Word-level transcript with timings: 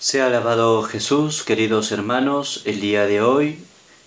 Sea 0.00 0.28
alabado 0.28 0.84
Jesús, 0.84 1.42
queridos 1.42 1.90
hermanos, 1.90 2.62
el 2.66 2.80
día 2.80 3.06
de 3.06 3.20
hoy 3.20 3.58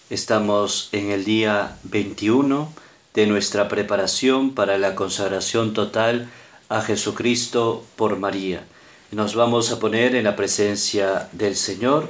estamos 0.10 0.88
en 0.94 1.12
el 1.12 1.25
día 1.25 1.78
21 1.83 2.71
de 3.14 3.28
nuestra 3.28 3.67
preparación 3.67 4.56
para 4.56 4.77
la 4.77 4.96
consagración 4.96 5.74
total 5.74 6.30
a 6.69 6.80
Jesucristo 6.80 7.85
por 7.98 8.18
María. 8.18 8.64
Nos 9.12 9.36
vamos 9.36 9.70
a 9.73 9.80
poner 9.80 10.16
en 10.16 10.23
la 10.23 10.38
presencia 10.38 11.27
del 11.34 11.58
Señor. 11.58 12.10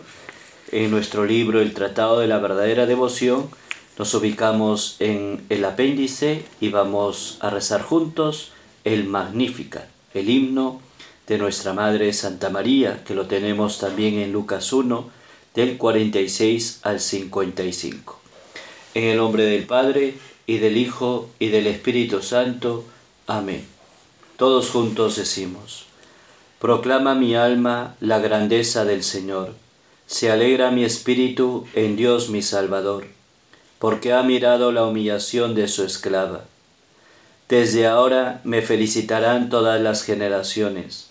En 0.72 0.92
nuestro 0.92 1.26
libro 1.26 1.60
El 1.60 1.74
Tratado 1.74 2.20
de 2.20 2.28
la 2.28 2.38
Verdadera 2.38 2.86
Devoción 2.86 3.50
nos 3.98 4.14
ubicamos 4.14 4.98
en 5.00 5.44
el 5.50 5.66
apéndice 5.66 6.46
y 6.60 6.70
vamos 6.70 7.40
a 7.40 7.50
rezar 7.50 7.82
juntos 7.82 8.52
el 8.84 9.06
Magnífica, 9.06 9.88
el 10.14 10.30
himno 10.30 10.82
de 11.32 11.38
nuestra 11.38 11.72
Madre 11.72 12.12
Santa 12.12 12.50
María, 12.50 13.06
que 13.06 13.16
lo 13.16 13.26
tenemos 13.26 13.80
también 13.80 14.16
en 14.16 14.34
Lucas 14.34 14.74
1, 14.74 15.10
del 15.56 15.78
46 15.78 16.82
al 16.84 17.00
55. 17.00 18.20
En 18.96 19.06
el 19.06 19.16
nombre 19.16 19.46
del 19.46 19.66
Padre, 19.66 20.16
y 20.46 20.58
del 20.58 20.76
Hijo, 20.76 21.30
y 21.40 21.48
del 21.48 21.68
Espíritu 21.68 22.22
Santo. 22.22 22.84
Amén. 23.28 23.66
Todos 24.36 24.72
juntos 24.72 25.16
decimos, 25.16 25.86
Proclama 26.60 27.16
mi 27.16 27.34
alma 27.34 27.96
la 28.02 28.20
grandeza 28.20 28.84
del 28.84 29.02
Señor, 29.02 29.54
se 30.08 30.32
alegra 30.32 30.70
mi 30.70 30.84
espíritu 30.84 31.66
en 31.76 31.96
Dios 31.96 32.28
mi 32.28 32.42
Salvador, 32.42 33.06
porque 33.80 34.12
ha 34.12 34.22
mirado 34.22 34.74
la 34.74 34.84
humillación 34.84 35.56
de 35.56 35.70
su 35.70 35.86
esclava. 35.86 36.44
Desde 37.48 37.88
ahora 37.88 38.42
me 38.44 38.62
felicitarán 38.62 39.50
todas 39.50 39.80
las 39.80 40.04
generaciones 40.04 41.11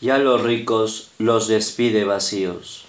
y 0.00 0.10
a 0.10 0.18
los 0.18 0.42
ricos 0.42 1.10
los 1.18 1.48
despide 1.48 2.04
vacíos. 2.04 2.84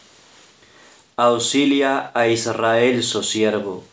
Auxilia 1.15 2.11
a 2.13 2.27
Israel 2.27 3.03
su 3.03 3.23
siervo, 3.23 3.83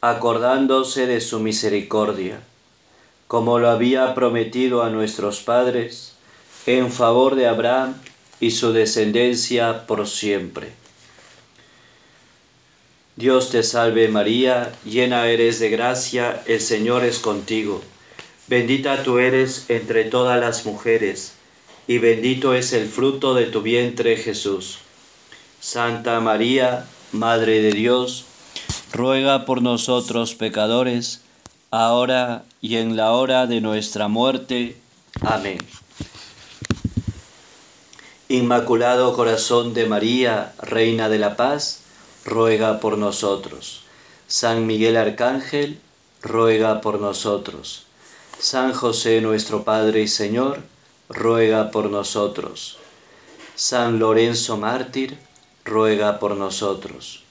acordándose 0.00 1.06
de 1.06 1.20
su 1.20 1.40
misericordia, 1.40 2.40
como 3.28 3.58
lo 3.58 3.70
había 3.70 4.14
prometido 4.14 4.82
a 4.82 4.90
nuestros 4.90 5.40
padres, 5.40 6.14
en 6.66 6.90
favor 6.90 7.36
de 7.36 7.46
Abraham 7.46 7.94
y 8.40 8.50
su 8.50 8.72
descendencia 8.72 9.86
por 9.86 10.06
siempre. 10.08 10.72
Dios 13.16 13.50
te 13.50 13.62
salve 13.62 14.08
María, 14.08 14.72
llena 14.84 15.28
eres 15.28 15.60
de 15.60 15.70
gracia, 15.70 16.42
el 16.46 16.60
Señor 16.60 17.04
es 17.04 17.18
contigo. 17.18 17.82
Bendita 18.48 19.02
tú 19.02 19.18
eres 19.18 19.66
entre 19.68 20.04
todas 20.04 20.40
las 20.40 20.66
mujeres 20.66 21.34
y 21.90 21.98
bendito 21.98 22.54
es 22.54 22.72
el 22.72 22.88
fruto 22.88 23.34
de 23.34 23.46
tu 23.46 23.62
vientre 23.62 24.16
Jesús. 24.16 24.78
Santa 25.58 26.20
María, 26.20 26.86
Madre 27.10 27.60
de 27.62 27.72
Dios, 27.72 28.26
ruega 28.92 29.44
por 29.44 29.60
nosotros 29.60 30.36
pecadores, 30.36 31.22
ahora 31.72 32.44
y 32.60 32.76
en 32.76 32.96
la 32.96 33.10
hora 33.10 33.48
de 33.48 33.60
nuestra 33.60 34.06
muerte. 34.06 34.76
Amén. 35.20 35.58
Inmaculado 38.28 39.12
Corazón 39.16 39.74
de 39.74 39.86
María, 39.86 40.52
Reina 40.62 41.08
de 41.08 41.18
la 41.18 41.34
Paz, 41.34 41.80
ruega 42.24 42.78
por 42.78 42.98
nosotros. 42.98 43.82
San 44.28 44.64
Miguel 44.64 44.96
Arcángel, 44.96 45.80
ruega 46.22 46.82
por 46.82 47.00
nosotros. 47.00 47.86
San 48.38 48.74
José 48.74 49.20
nuestro 49.20 49.64
Padre 49.64 50.02
y 50.02 50.06
Señor, 50.06 50.62
ruega 51.10 51.70
por 51.70 51.90
nosotros. 51.90 52.78
San 53.54 53.98
Lorenzo 53.98 54.56
Mártir, 54.56 55.18
ruega 55.64 56.18
por 56.18 56.36
nosotros. 56.36 57.22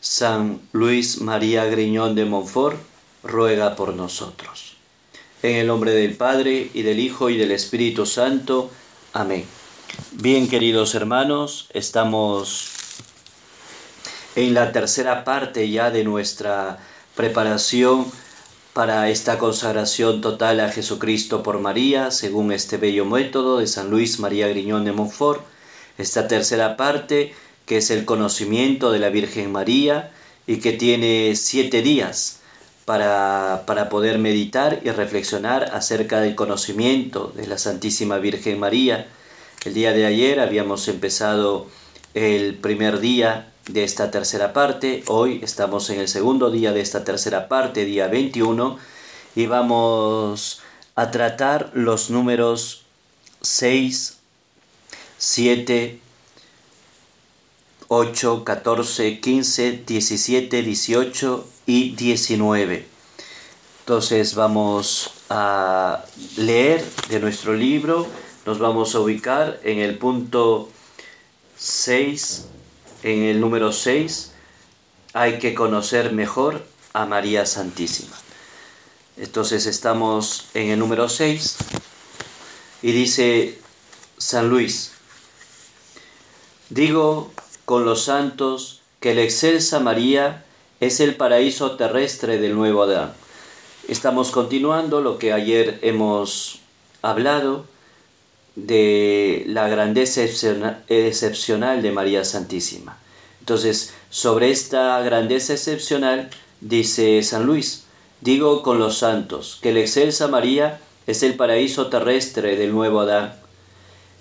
San 0.00 0.60
Luis 0.72 1.20
María 1.20 1.64
Griñón 1.64 2.14
de 2.14 2.26
Montfort, 2.26 2.78
ruega 3.24 3.74
por 3.74 3.94
nosotros. 3.94 4.76
En 5.42 5.56
el 5.56 5.66
nombre 5.66 5.92
del 5.92 6.16
Padre, 6.16 6.70
y 6.72 6.82
del 6.82 7.00
Hijo, 7.00 7.30
y 7.30 7.36
del 7.36 7.50
Espíritu 7.50 8.06
Santo. 8.06 8.70
Amén. 9.12 9.44
Bien, 10.12 10.48
queridos 10.48 10.94
hermanos, 10.94 11.68
estamos 11.72 12.70
en 14.34 14.52
la 14.52 14.72
tercera 14.72 15.24
parte 15.24 15.68
ya 15.70 15.90
de 15.90 16.04
nuestra 16.04 16.78
preparación 17.14 18.06
para 18.76 19.08
esta 19.08 19.38
consagración 19.38 20.20
total 20.20 20.60
a 20.60 20.68
Jesucristo 20.68 21.42
por 21.42 21.60
María, 21.60 22.10
según 22.10 22.52
este 22.52 22.76
bello 22.76 23.06
método 23.06 23.56
de 23.56 23.66
San 23.66 23.88
Luis 23.88 24.20
María 24.20 24.48
Griñón 24.48 24.84
de 24.84 24.92
Montfort. 24.92 25.40
Esta 25.96 26.28
tercera 26.28 26.76
parte, 26.76 27.34
que 27.64 27.78
es 27.78 27.90
el 27.90 28.04
conocimiento 28.04 28.92
de 28.92 28.98
la 28.98 29.08
Virgen 29.08 29.50
María 29.50 30.12
y 30.46 30.58
que 30.58 30.74
tiene 30.74 31.36
siete 31.36 31.80
días 31.80 32.40
para, 32.84 33.62
para 33.66 33.88
poder 33.88 34.18
meditar 34.18 34.82
y 34.84 34.90
reflexionar 34.90 35.70
acerca 35.72 36.20
del 36.20 36.34
conocimiento 36.34 37.32
de 37.34 37.46
la 37.46 37.56
Santísima 37.56 38.18
Virgen 38.18 38.60
María. 38.60 39.08
El 39.64 39.72
día 39.72 39.94
de 39.94 40.04
ayer 40.04 40.38
habíamos 40.38 40.86
empezado 40.88 41.66
el 42.12 42.56
primer 42.56 43.00
día 43.00 43.54
de 43.68 43.84
esta 43.84 44.10
tercera 44.10 44.52
parte. 44.52 45.02
Hoy 45.06 45.40
estamos 45.42 45.90
en 45.90 46.00
el 46.00 46.08
segundo 46.08 46.50
día 46.50 46.72
de 46.72 46.80
esta 46.80 47.04
tercera 47.04 47.48
parte, 47.48 47.84
día 47.84 48.06
21, 48.06 48.78
y 49.34 49.46
vamos 49.46 50.62
a 50.94 51.10
tratar 51.10 51.70
los 51.74 52.10
números 52.10 52.84
6, 53.42 54.18
7, 55.18 56.00
8, 57.88 58.44
14, 58.44 59.20
15, 59.20 59.82
17, 59.86 60.62
18 60.62 61.48
y 61.66 61.90
19. 61.96 62.86
Entonces 63.80 64.34
vamos 64.34 65.12
a 65.28 66.04
leer 66.36 66.84
de 67.08 67.20
nuestro 67.20 67.54
libro, 67.54 68.06
nos 68.44 68.58
vamos 68.58 68.94
a 68.94 69.00
ubicar 69.00 69.60
en 69.64 69.78
el 69.78 69.98
punto 69.98 70.68
6 71.56 72.46
en 73.06 73.22
el 73.22 73.40
número 73.40 73.72
6 73.72 74.32
hay 75.12 75.38
que 75.38 75.54
conocer 75.54 76.12
mejor 76.12 76.66
a 76.92 77.06
María 77.06 77.46
Santísima. 77.46 78.16
Entonces 79.16 79.66
estamos 79.66 80.46
en 80.54 80.70
el 80.70 80.80
número 80.80 81.08
6 81.08 81.56
y 82.82 82.90
dice 82.90 83.60
San 84.18 84.48
Luis, 84.48 84.90
digo 86.68 87.30
con 87.64 87.84
los 87.84 88.02
santos 88.02 88.82
que 88.98 89.14
la 89.14 89.22
excelsa 89.22 89.78
María 89.78 90.44
es 90.80 90.98
el 90.98 91.14
paraíso 91.14 91.76
terrestre 91.76 92.38
del 92.38 92.56
nuevo 92.56 92.82
Adán. 92.82 93.14
Estamos 93.86 94.32
continuando 94.32 95.00
lo 95.00 95.18
que 95.18 95.32
ayer 95.32 95.78
hemos 95.82 96.58
hablado 97.02 97.66
de 98.56 99.44
la 99.46 99.68
grandeza 99.68 100.22
excepcional 100.24 101.82
de 101.82 101.92
María 101.92 102.24
Santísima. 102.24 102.98
Entonces, 103.40 103.94
sobre 104.10 104.50
esta 104.50 105.00
grandeza 105.02 105.52
excepcional, 105.52 106.30
dice 106.60 107.22
San 107.22 107.46
Luis, 107.46 107.84
digo 108.20 108.62
con 108.62 108.78
los 108.78 108.98
santos, 108.98 109.58
que 109.62 109.72
la 109.72 109.80
excelsa 109.80 110.26
María 110.26 110.80
es 111.06 111.22
el 111.22 111.34
paraíso 111.34 111.88
terrestre 111.88 112.56
del 112.56 112.72
nuevo 112.72 113.00
Adán, 113.00 113.34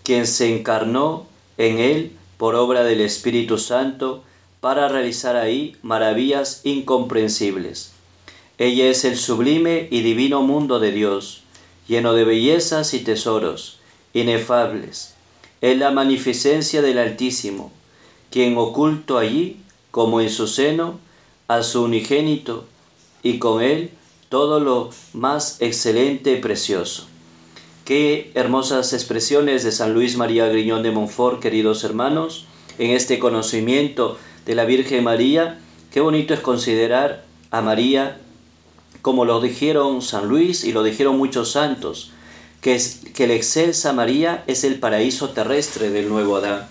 quien 0.04 0.27
se 0.27 0.56
encarnó 0.56 1.25
en 1.57 1.80
él 1.80 2.12
por 2.38 2.56
obra 2.56 2.83
del 2.83 3.01
Espíritu 3.01 3.57
Santo 3.57 4.24
para 4.59 4.89
realizar 4.89 5.36
ahí 5.38 5.77
maravillas 5.81 6.62
incomprensibles. 6.63 7.92
Ella 8.57 8.88
es 8.89 9.06
el 9.06 9.18
sublime 9.18 9.88
y 9.89 10.01
divino 10.01 10.42
mundo 10.42 10.80
de 10.80 10.92
Dios, 10.92 11.44
lleno 11.88 12.13
de 12.13 12.25
bellezas 12.25 12.94
y 12.94 13.00
tesoros, 13.00 13.80
inefables. 14.15 15.13
Es 15.62 15.77
la 15.77 15.91
magnificencia 15.91 16.81
del 16.81 16.97
Altísimo, 16.97 17.71
quien 18.31 18.57
oculto 18.57 19.17
allí, 19.17 19.57
como 19.91 20.21
en 20.21 20.29
su 20.29 20.47
seno, 20.47 21.00
a 21.47 21.62
su 21.63 21.83
unigénito, 21.83 22.65
y 23.21 23.39
con 23.39 23.62
él 23.62 23.91
todo 24.29 24.59
lo 24.59 24.89
más 25.13 25.62
excelente 25.62 26.31
y 26.31 26.38
precioso. 26.38 27.07
Qué 27.83 28.31
hermosas 28.33 28.94
expresiones 28.94 29.63
de 29.63 29.71
San 29.71 29.94
Luis 29.94 30.18
María 30.18 30.47
Griñón 30.47 30.81
de 30.81 30.91
Montfort, 30.91 31.41
queridos 31.41 31.83
hermanos, 31.83 32.45
en 32.79 32.91
este 32.91 33.19
conocimiento 33.19 34.18
de 34.45 34.56
la 34.56 34.65
Virgen 34.65 35.03
María, 35.03 35.59
qué 35.91 36.01
bonito 36.01 36.33
es 36.33 36.39
considerar 36.39 37.25
a 37.51 37.61
María 37.61 38.19
como 39.01 39.25
lo 39.25 39.39
dijeron 39.39 40.01
San 40.01 40.27
Luis 40.27 40.63
y 40.63 40.71
lo 40.71 40.81
dijeron 40.81 41.18
muchos 41.18 41.51
santos, 41.51 42.11
que, 42.65 42.73
es, 42.73 43.01
que 43.13 43.27
la 43.27 43.35
excelsa 43.35 43.94
María 43.94 44.44
es 44.47 44.63
el 44.63 44.79
paraíso 44.79 45.29
terrestre 45.29 45.91
del 45.91 46.09
nuevo 46.09 46.38
Adán. 46.38 46.67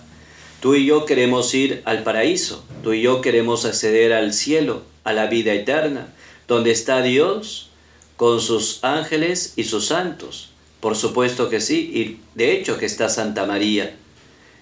Tú 0.59 0.75
y 0.75 0.85
yo 0.85 1.05
queremos 1.05 1.53
ir 1.53 1.83
al 1.85 2.03
paraíso, 2.03 2.65
tú 2.83 2.91
y 2.91 3.01
yo 3.01 3.21
queremos 3.21 3.63
acceder 3.63 4.11
al 4.11 4.33
cielo, 4.33 4.81
a 5.05 5.13
la 5.13 5.27
vida 5.27 5.53
eterna, 5.53 6.13
donde 6.49 6.71
está 6.71 7.01
Dios 7.01 7.69
con 8.17 8.41
sus 8.41 8.83
ángeles 8.83 9.53
y 9.55 9.63
sus 9.63 9.85
santos. 9.85 10.49
Por 10.81 10.97
supuesto 10.97 11.49
que 11.49 11.61
sí, 11.61 11.89
y 11.93 12.19
de 12.37 12.51
hecho 12.51 12.77
que 12.77 12.87
está 12.87 13.07
Santa 13.07 13.45
María. 13.45 13.95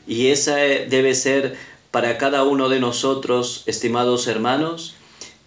Y 0.05 0.27
esa 0.27 0.63
eh, 0.63 0.85
debe 0.87 1.15
ser 1.15 1.57
para 1.89 2.19
cada 2.19 2.43
uno 2.43 2.69
de 2.69 2.79
nosotros, 2.79 3.63
estimados 3.65 4.27
hermanos, 4.27 4.93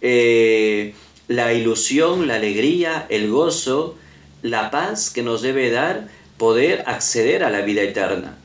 eh, 0.01 0.95
la 1.29 1.53
ilusión, 1.53 2.27
la 2.27 2.35
alegría, 2.35 3.05
el 3.07 3.29
gozo, 3.31 3.95
la 4.41 4.71
paz 4.71 5.09
que 5.09 5.23
nos 5.23 5.41
debe 5.41 5.71
dar 5.71 6.07
poder 6.37 6.83
acceder 6.87 7.43
a 7.43 7.49
la 7.49 7.61
vida 7.61 7.81
eterna. 7.81 8.37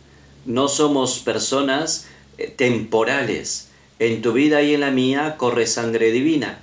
No 0.45 0.69
somos 0.69 1.19
personas 1.19 2.07
eh, 2.39 2.49
temporales. 2.49 3.69
En 3.99 4.23
tu 4.23 4.33
vida 4.33 4.63
y 4.63 4.75
en 4.75 4.81
la 4.81 4.91
mía 4.91 5.37
corre 5.37 5.67
sangre 5.67 6.11
divina. 6.11 6.59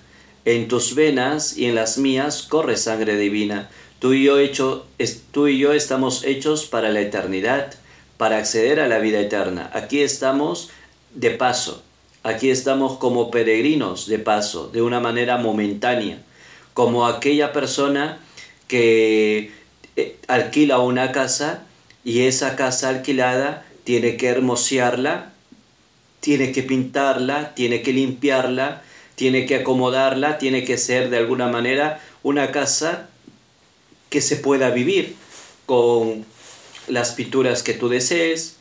En 0.46 0.68
tus 0.68 0.96
venas 0.96 1.58
y 1.58 1.66
en 1.66 1.76
las 1.76 1.98
mías 1.98 2.44
corre 2.44 2.78
sangre 2.78 3.18
divina. 3.18 3.70
Tú 4.00 4.14
y 4.14 4.24
yo, 4.24 4.40
hecho, 4.40 4.86
tú 5.32 5.48
y 5.48 5.60
yo 5.60 5.74
estamos 5.74 6.24
hechos 6.24 6.66
para 6.66 6.90
la 6.90 7.02
eternidad, 7.02 7.74
para 8.18 8.38
acceder 8.38 8.80
a 8.80 8.88
la 8.88 9.00
vida 9.00 9.20
eterna. 9.20 9.70
Aquí 9.74 10.02
estamos 10.02 10.70
de 11.14 11.32
paso, 11.32 11.84
Aquí 12.22 12.50
estamos 12.50 12.98
como 12.98 13.32
peregrinos 13.32 14.06
de 14.06 14.20
paso, 14.20 14.68
de 14.68 14.82
una 14.82 15.00
manera 15.00 15.38
momentánea, 15.38 16.22
como 16.74 17.08
aquella 17.08 17.54
persona 17.54 18.20
que 18.70 19.52
eh, 19.98 20.16
alquila 20.28 20.80
una 20.80 21.12
casa 21.12 21.66
y 22.06 22.22
esa 22.22 22.56
casa 22.56 22.88
alquilada 22.88 23.66
tiene 23.84 24.16
que 24.16 24.28
hermosearla, 24.28 25.34
tiene 26.22 26.54
que 26.54 26.64
pintarla, 26.64 27.54
tiene 27.56 27.82
que 27.82 27.92
limpiarla, 27.92 28.82
tiene 29.16 29.46
que 29.46 29.58
acomodarla, 29.58 30.38
tiene 30.38 30.64
que 30.64 30.78
ser 30.78 31.10
de 31.10 31.18
alguna 31.18 31.50
manera 31.50 32.00
una 32.24 32.52
casa 32.52 33.10
que 34.10 34.22
se 34.22 34.38
pueda 34.38 34.70
vivir 34.70 35.16
con 35.66 36.26
las 36.88 37.12
pinturas 37.12 37.64
que 37.64 37.74
tú 37.74 37.90
desees, 37.90 38.56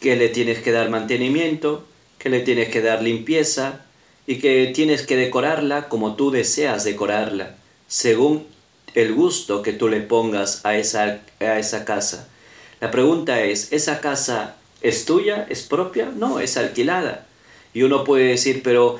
que 0.00 0.16
le 0.16 0.28
tienes 0.28 0.60
que 0.60 0.72
dar 0.72 0.88
mantenimiento, 0.90 1.86
que 2.18 2.30
le 2.30 2.40
tienes 2.40 2.68
que 2.70 2.80
dar 2.80 3.02
limpieza 3.02 3.84
y 4.26 4.36
que 4.38 4.72
tienes 4.74 5.02
que 5.02 5.16
decorarla 5.16 5.88
como 5.88 6.14
tú 6.14 6.30
deseas 6.30 6.84
decorarla, 6.84 7.56
según 7.88 8.46
el 8.94 9.14
gusto 9.14 9.62
que 9.62 9.72
tú 9.72 9.88
le 9.88 10.00
pongas 10.00 10.64
a 10.64 10.76
esa, 10.76 11.20
a 11.40 11.58
esa 11.58 11.84
casa. 11.84 12.28
La 12.80 12.90
pregunta 12.90 13.42
es, 13.42 13.72
¿esa 13.72 14.00
casa 14.00 14.56
es 14.80 15.04
tuya? 15.04 15.46
¿Es 15.48 15.62
propia? 15.62 16.10
No, 16.14 16.40
es 16.40 16.56
alquilada. 16.56 17.26
Y 17.74 17.82
uno 17.82 18.04
puede 18.04 18.24
decir, 18.28 18.62
pero 18.62 18.98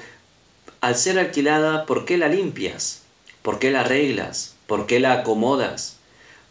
al 0.81 0.97
ser 0.97 1.19
alquilada, 1.19 1.87
¿por 1.87 2.05
qué 2.05 2.17
la 2.17 2.29
limpias? 2.29 3.03
¿Por 3.43 3.59
qué 3.59 3.71
la 3.71 3.81
arreglas? 3.81 4.55
¿Por 4.67 4.87
qué 4.87 5.01
la 5.01 5.13
acomodas? 5.13 5.97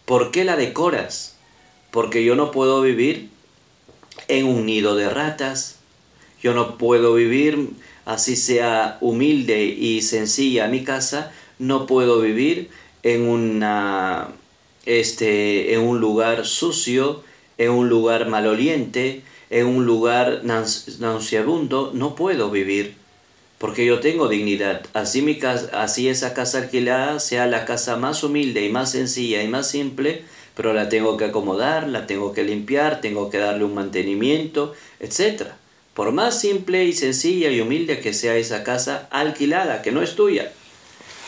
¿Por 0.06 0.32
qué 0.32 0.44
la 0.44 0.56
decoras? 0.56 1.36
Porque 1.90 2.24
yo 2.24 2.36
no 2.36 2.52
puedo 2.52 2.82
vivir 2.82 3.30
en 4.28 4.46
un 4.46 4.66
nido 4.66 4.96
de 4.96 5.10
ratas, 5.10 5.78
yo 6.42 6.54
no 6.54 6.78
puedo 6.78 7.14
vivir, 7.14 7.70
así 8.06 8.36
sea 8.36 8.98
humilde 9.02 9.64
y 9.66 10.02
sencilla 10.02 10.68
mi 10.68 10.84
casa, 10.84 11.32
no 11.60 11.86
puedo 11.86 12.20
vivir 12.20 12.70
en, 13.04 13.28
una, 13.28 14.28
este, 14.86 15.74
en 15.74 15.82
un 15.82 16.00
lugar 16.00 16.46
sucio, 16.46 17.24
en 17.58 17.72
un 17.72 17.90
lugar 17.90 18.28
maloliente, 18.28 19.24
en 19.50 19.68
un 19.68 19.86
lugar 19.86 20.42
nauseabundo, 20.44 21.92
no 21.94 22.16
puedo 22.16 22.50
vivir 22.50 22.96
porque 23.58 23.86
yo 23.86 24.00
tengo 24.00 24.28
dignidad. 24.28 24.82
Así, 24.94 25.22
mi 25.22 25.38
casa, 25.38 25.84
así 25.84 26.08
esa 26.10 26.34
casa 26.34 26.58
alquilada 26.58 27.20
sea 27.20 27.46
la 27.46 27.66
casa 27.66 27.96
más 27.96 28.24
humilde 28.24 28.66
y 28.66 28.70
más 28.70 28.92
sencilla 28.92 29.44
y 29.44 29.48
más 29.48 29.70
simple, 29.70 30.24
pero 30.56 30.74
la 30.74 30.90
tengo 30.90 31.16
que 31.16 31.26
acomodar, 31.26 31.88
la 31.88 32.08
tengo 32.08 32.34
que 32.34 32.44
limpiar, 32.44 33.02
tengo 33.02 33.30
que 33.30 33.38
darle 33.38 33.64
un 33.64 33.76
mantenimiento, 33.76 34.74
etcétera 35.00 35.58
por 35.94 36.12
más 36.12 36.40
simple 36.40 36.86
y 36.86 36.94
sencilla 36.94 37.50
y 37.52 37.62
humilde 37.62 38.00
que 38.00 38.14
sea 38.14 38.36
esa 38.36 38.64
casa 38.64 39.08
alquilada, 39.12 39.82
que 39.82 39.92
no 39.92 40.02
es 40.02 40.16
tuya. 40.16 40.52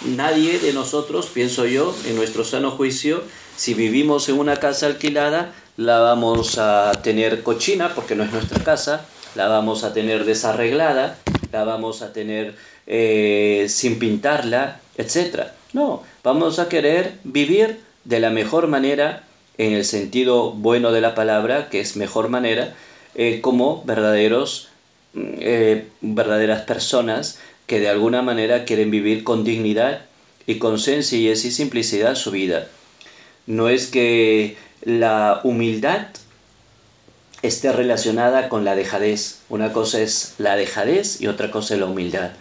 Nadie 0.02 0.60
de 0.60 0.74
nosotros, 0.74 1.28
pienso 1.28 1.66
yo, 1.66 1.96
en 2.06 2.16
nuestro 2.16 2.44
sano 2.44 2.72
juicio, 2.72 3.24
si 3.56 3.74
vivimos 3.74 4.28
en 4.28 4.40
una 4.40 4.58
casa 4.58 4.88
alquilada, 4.88 5.54
la 5.78 6.00
vamos 6.00 6.58
a 6.58 7.02
tener 7.04 7.44
cochina, 7.44 7.94
porque 7.96 8.16
no 8.16 8.24
es 8.24 8.32
nuestra 8.32 8.64
casa, 8.64 9.06
la 9.36 9.48
vamos 9.48 9.84
a 9.84 9.94
tener 9.94 10.26
desarreglada, 10.26 11.18
la 11.52 11.64
vamos 11.64 12.02
a 12.02 12.12
tener 12.12 12.56
eh, 12.86 13.68
sin 13.70 14.00
pintarla, 14.00 14.82
etc. 14.98 15.48
No, 15.72 16.04
vamos 16.24 16.60
a 16.60 16.68
querer 16.68 17.14
vivir 17.24 17.80
de 18.04 18.20
la 18.20 18.30
mejor 18.30 18.68
manera, 18.68 19.24
en 19.58 19.74
el 19.74 19.86
sentido 19.86 20.52
bueno 20.52 20.92
de 20.92 21.02
la 21.02 21.16
palabra, 21.16 21.70
que 21.70 21.80
es 21.80 21.96
mejor 21.96 22.28
manera, 22.28 22.74
eh, 23.16 23.40
como 23.42 23.84
verdaderos, 23.86 24.70
mm, 25.14 25.22
eh, 25.40 25.88
verdaderas 26.02 26.64
personas 26.64 27.40
que 27.68 27.80
de 27.80 27.90
alguna 27.90 28.22
manera 28.22 28.66
quieren 28.66 28.92
vivir 28.92 29.24
con 29.24 29.44
dignidad 29.44 30.06
y 30.46 30.60
con 30.60 30.80
sencillez 30.80 31.46
y 31.46 31.52
simplicidad 31.52 32.16
su 32.16 32.32
vida. 32.32 32.68
No 33.48 33.70
es 33.70 33.88
que 33.88 34.58
la 34.82 35.42
humildad 35.44 36.08
esté 37.42 37.72
relacionada 37.72 38.50
con 38.50 38.66
la 38.66 38.76
dejadez. 38.76 39.42
Una 39.50 39.74
cosa 39.74 40.02
es 40.02 40.36
la 40.38 40.56
dejadez 40.56 41.22
y 41.22 41.28
otra 41.28 41.52
cosa 41.52 41.74
es 41.74 41.80
la 41.80 41.86
humildad. 41.88 42.32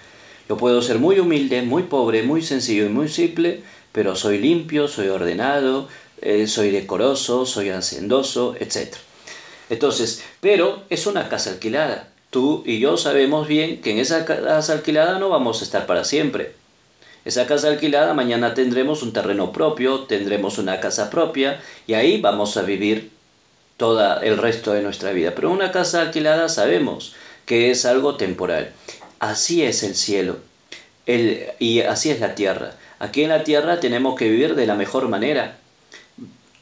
Yo 0.49 0.57
puedo 0.57 0.83
ser 0.83 0.99
muy 0.99 1.19
humilde, 1.19 1.63
muy 1.63 1.85
pobre, 1.85 2.23
muy 2.23 2.43
sencillo 2.43 2.87
y 2.87 2.89
muy 2.89 3.09
simple, 3.09 3.63
pero 3.93 4.17
soy 4.17 4.39
limpio, 4.39 4.89
soy 4.89 5.09
ordenado, 5.09 5.89
eh, 6.21 6.47
soy 6.47 6.71
decoroso, 6.71 7.47
soy 7.47 7.71
hacendoso, 7.71 8.55
etc. 8.59 8.95
Entonces, 9.71 10.23
pero 10.41 10.85
es 10.89 11.07
una 11.07 11.29
casa 11.29 11.51
alquilada. 11.51 12.12
Tú 12.33 12.63
y 12.65 12.81
yo 12.81 12.97
sabemos 12.97 13.47
bien 13.47 13.83
que 13.83 13.91
en 13.91 13.99
esa 13.99 14.25
casa 14.25 14.73
alquilada 14.73 15.19
no 15.19 15.29
vamos 15.29 15.61
a 15.61 15.65
estar 15.65 15.85
para 15.85 16.03
siempre. 16.03 16.55
Esa 17.27 17.47
casa 17.47 17.69
alquilada 17.69 18.15
mañana 18.15 18.55
tendremos 18.55 19.03
un 19.03 19.13
terreno 19.13 19.53
propio, 19.53 20.05
tendremos 20.05 20.57
una 20.57 20.81
casa 20.81 21.11
propia 21.11 21.61
y 21.87 21.93
ahí 21.93 22.23
vamos 22.23 22.57
a 22.57 22.63
vivir 22.63 23.11
todo 23.77 24.23
el 24.23 24.39
resto 24.39 24.73
de 24.73 24.81
nuestra 24.81 25.13
vida. 25.13 25.35
Pero 25.37 25.51
una 25.51 25.73
casa 25.73 26.01
alquilada 26.01 26.49
sabemos 26.49 27.15
que 27.45 27.71
es 27.71 27.85
algo 27.85 28.17
temporal. 28.17 28.73
Así 29.19 29.63
es 29.63 29.83
el 29.83 29.95
cielo 29.95 30.39
y 31.07 31.81
así 31.83 32.11
es 32.11 32.21
la 32.21 32.35
tierra. 32.35 32.73
Aquí 32.99 33.25
en 33.25 33.29
la 33.29 33.45
tierra 33.45 33.79
tenemos 33.79 34.19
que 34.19 34.31
vivir 34.31 34.55
de 34.55 34.67
la 34.67 34.75
mejor 34.75 35.09
manera 35.09 35.59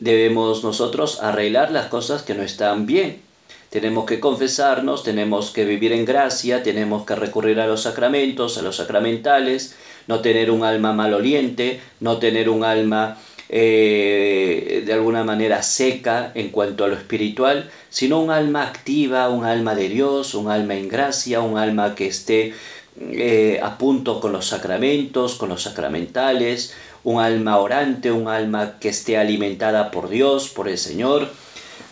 debemos 0.00 0.64
nosotros 0.64 1.22
arreglar 1.22 1.70
las 1.70 1.86
cosas 1.86 2.22
que 2.22 2.34
no 2.34 2.42
están 2.42 2.86
bien. 2.86 3.22
Tenemos 3.70 4.04
que 4.04 4.18
confesarnos, 4.18 5.04
tenemos 5.04 5.52
que 5.52 5.64
vivir 5.64 5.92
en 5.92 6.04
gracia, 6.04 6.62
tenemos 6.62 7.06
que 7.06 7.14
recurrir 7.14 7.60
a 7.60 7.68
los 7.68 7.82
sacramentos, 7.82 8.58
a 8.58 8.62
los 8.62 8.76
sacramentales, 8.76 9.76
no 10.08 10.20
tener 10.20 10.50
un 10.50 10.64
alma 10.64 10.92
maloliente, 10.92 11.80
no 12.00 12.18
tener 12.18 12.48
un 12.48 12.64
alma 12.64 13.18
eh, 13.48 14.82
de 14.84 14.92
alguna 14.92 15.22
manera 15.22 15.62
seca 15.62 16.32
en 16.34 16.50
cuanto 16.50 16.84
a 16.84 16.88
lo 16.88 16.96
espiritual, 16.96 17.70
sino 17.90 18.20
un 18.20 18.32
alma 18.32 18.64
activa, 18.64 19.28
un 19.28 19.44
alma 19.44 19.76
de 19.76 19.88
Dios, 19.88 20.34
un 20.34 20.50
alma 20.50 20.74
en 20.74 20.88
gracia, 20.88 21.40
un 21.40 21.56
alma 21.56 21.94
que 21.94 22.08
esté 22.08 22.54
eh, 23.00 23.60
a 23.62 23.78
punto 23.78 24.20
con 24.20 24.32
los 24.32 24.46
sacramentos, 24.46 25.36
con 25.36 25.48
los 25.48 25.62
sacramentales, 25.62 26.74
un 27.02 27.20
alma 27.20 27.58
orante, 27.58 28.10
un 28.10 28.28
alma 28.28 28.78
que 28.80 28.88
esté 28.88 29.16
alimentada 29.16 29.90
por 29.90 30.08
Dios, 30.08 30.48
por 30.48 30.68
el 30.68 30.76
Señor, 30.76 31.28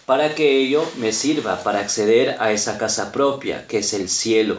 para 0.08 0.34
que 0.34 0.56
ello 0.56 0.90
me 0.96 1.12
sirva 1.12 1.62
para 1.62 1.80
acceder 1.80 2.36
a 2.40 2.50
esa 2.50 2.78
casa 2.78 3.12
propia, 3.12 3.66
que 3.66 3.80
es 3.80 3.92
el 3.92 4.08
cielo. 4.08 4.56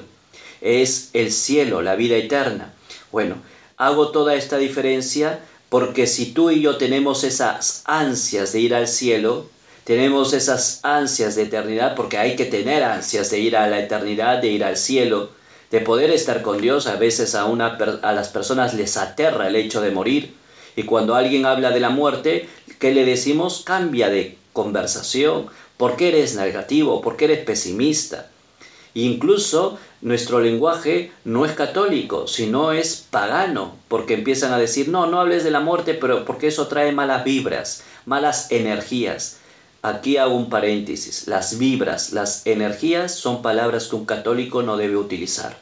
Es 0.61 1.09
el 1.13 1.31
cielo, 1.31 1.81
la 1.81 1.95
vida 1.95 2.17
eterna. 2.17 2.75
Bueno, 3.11 3.33
hago 3.75 4.11
toda 4.11 4.35
esta 4.35 4.59
diferencia 4.59 5.39
porque 5.69 6.05
si 6.05 6.33
tú 6.33 6.51
y 6.51 6.61
yo 6.61 6.77
tenemos 6.77 7.23
esas 7.23 7.81
ansias 7.85 8.53
de 8.53 8.59
ir 8.59 8.75
al 8.75 8.87
cielo, 8.87 9.49
tenemos 9.85 10.33
esas 10.33 10.81
ansias 10.83 11.33
de 11.33 11.41
eternidad, 11.41 11.95
porque 11.95 12.19
hay 12.19 12.35
que 12.35 12.45
tener 12.45 12.83
ansias 12.83 13.31
de 13.31 13.39
ir 13.39 13.57
a 13.57 13.65
la 13.65 13.79
eternidad, 13.79 14.43
de 14.43 14.49
ir 14.49 14.63
al 14.63 14.77
cielo, 14.77 15.31
de 15.71 15.81
poder 15.81 16.11
estar 16.11 16.43
con 16.43 16.61
Dios. 16.61 16.85
A 16.85 16.97
veces 16.97 17.33
a, 17.33 17.45
una, 17.45 17.75
a 18.03 18.13
las 18.13 18.27
personas 18.27 18.75
les 18.75 18.97
aterra 18.97 19.47
el 19.47 19.55
hecho 19.55 19.81
de 19.81 19.89
morir, 19.89 20.31
y 20.75 20.83
cuando 20.83 21.15
alguien 21.15 21.47
habla 21.47 21.71
de 21.71 21.79
la 21.79 21.89
muerte, 21.89 22.47
¿qué 22.77 22.93
le 22.93 23.03
decimos? 23.03 23.63
Cambia 23.65 24.11
de 24.11 24.38
conversación. 24.53 25.47
¿Por 25.77 25.95
qué 25.95 26.09
eres 26.09 26.35
negativo? 26.35 27.01
¿Por 27.01 27.17
qué 27.17 27.25
eres 27.25 27.45
pesimista? 27.45 28.29
Incluso 28.93 29.77
nuestro 30.01 30.39
lenguaje 30.39 31.11
no 31.23 31.45
es 31.45 31.53
católico, 31.53 32.27
sino 32.27 32.71
es 32.71 33.05
pagano, 33.09 33.75
porque 33.87 34.15
empiezan 34.15 34.51
a 34.51 34.57
decir, 34.57 34.89
no, 34.89 35.07
no 35.07 35.19
hables 35.19 35.43
de 35.43 35.51
la 35.51 35.59
muerte, 35.59 35.93
pero 35.93 36.25
porque 36.25 36.47
eso 36.47 36.67
trae 36.67 36.91
malas 36.91 37.23
vibras, 37.23 37.83
malas 38.05 38.51
energías. 38.51 39.37
Aquí 39.81 40.17
hago 40.17 40.35
un 40.35 40.49
paréntesis, 40.49 41.27
las 41.27 41.57
vibras, 41.57 42.11
las 42.11 42.45
energías 42.45 43.13
son 43.13 43.41
palabras 43.41 43.87
que 43.87 43.95
un 43.95 44.05
católico 44.05 44.63
no 44.63 44.75
debe 44.75 44.97
utilizar, 44.97 45.57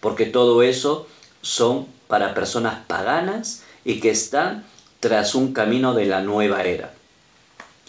porque 0.00 0.24
todo 0.24 0.62
eso 0.62 1.06
son 1.42 1.86
para 2.06 2.34
personas 2.34 2.86
paganas 2.86 3.62
y 3.84 4.00
que 4.00 4.10
están 4.10 4.64
tras 5.00 5.34
un 5.34 5.52
camino 5.52 5.94
de 5.94 6.06
la 6.06 6.22
nueva 6.22 6.62
era. 6.62 6.94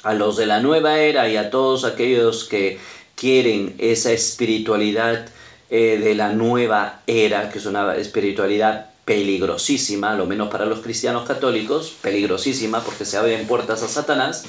A 0.04 0.14
los 0.14 0.38
de 0.38 0.46
la 0.46 0.60
nueva 0.60 1.00
era 1.00 1.28
y 1.30 1.38
a 1.38 1.50
todos 1.50 1.84
aquellos 1.84 2.46
que 2.46 2.80
quieren 3.16 3.76
esa 3.80 4.12
espiritualidad 4.12 5.28
eh, 5.70 6.00
de 6.02 6.16
la 6.16 6.32
nueva 6.34 7.02
era, 7.06 7.50
que 7.52 7.60
es 7.60 7.66
una 7.66 7.96
espiritualidad 7.96 8.90
peligrosísima, 9.06 10.16
lo 10.16 10.26
menos 10.26 10.50
para 10.50 10.66
los 10.66 10.80
cristianos 10.80 11.28
católicos, 11.28 11.96
peligrosísima 12.02 12.82
porque 12.82 13.06
se 13.06 13.18
abren 13.18 13.48
puertas 13.48 13.84
a 13.84 13.88
Satanás, 13.88 14.46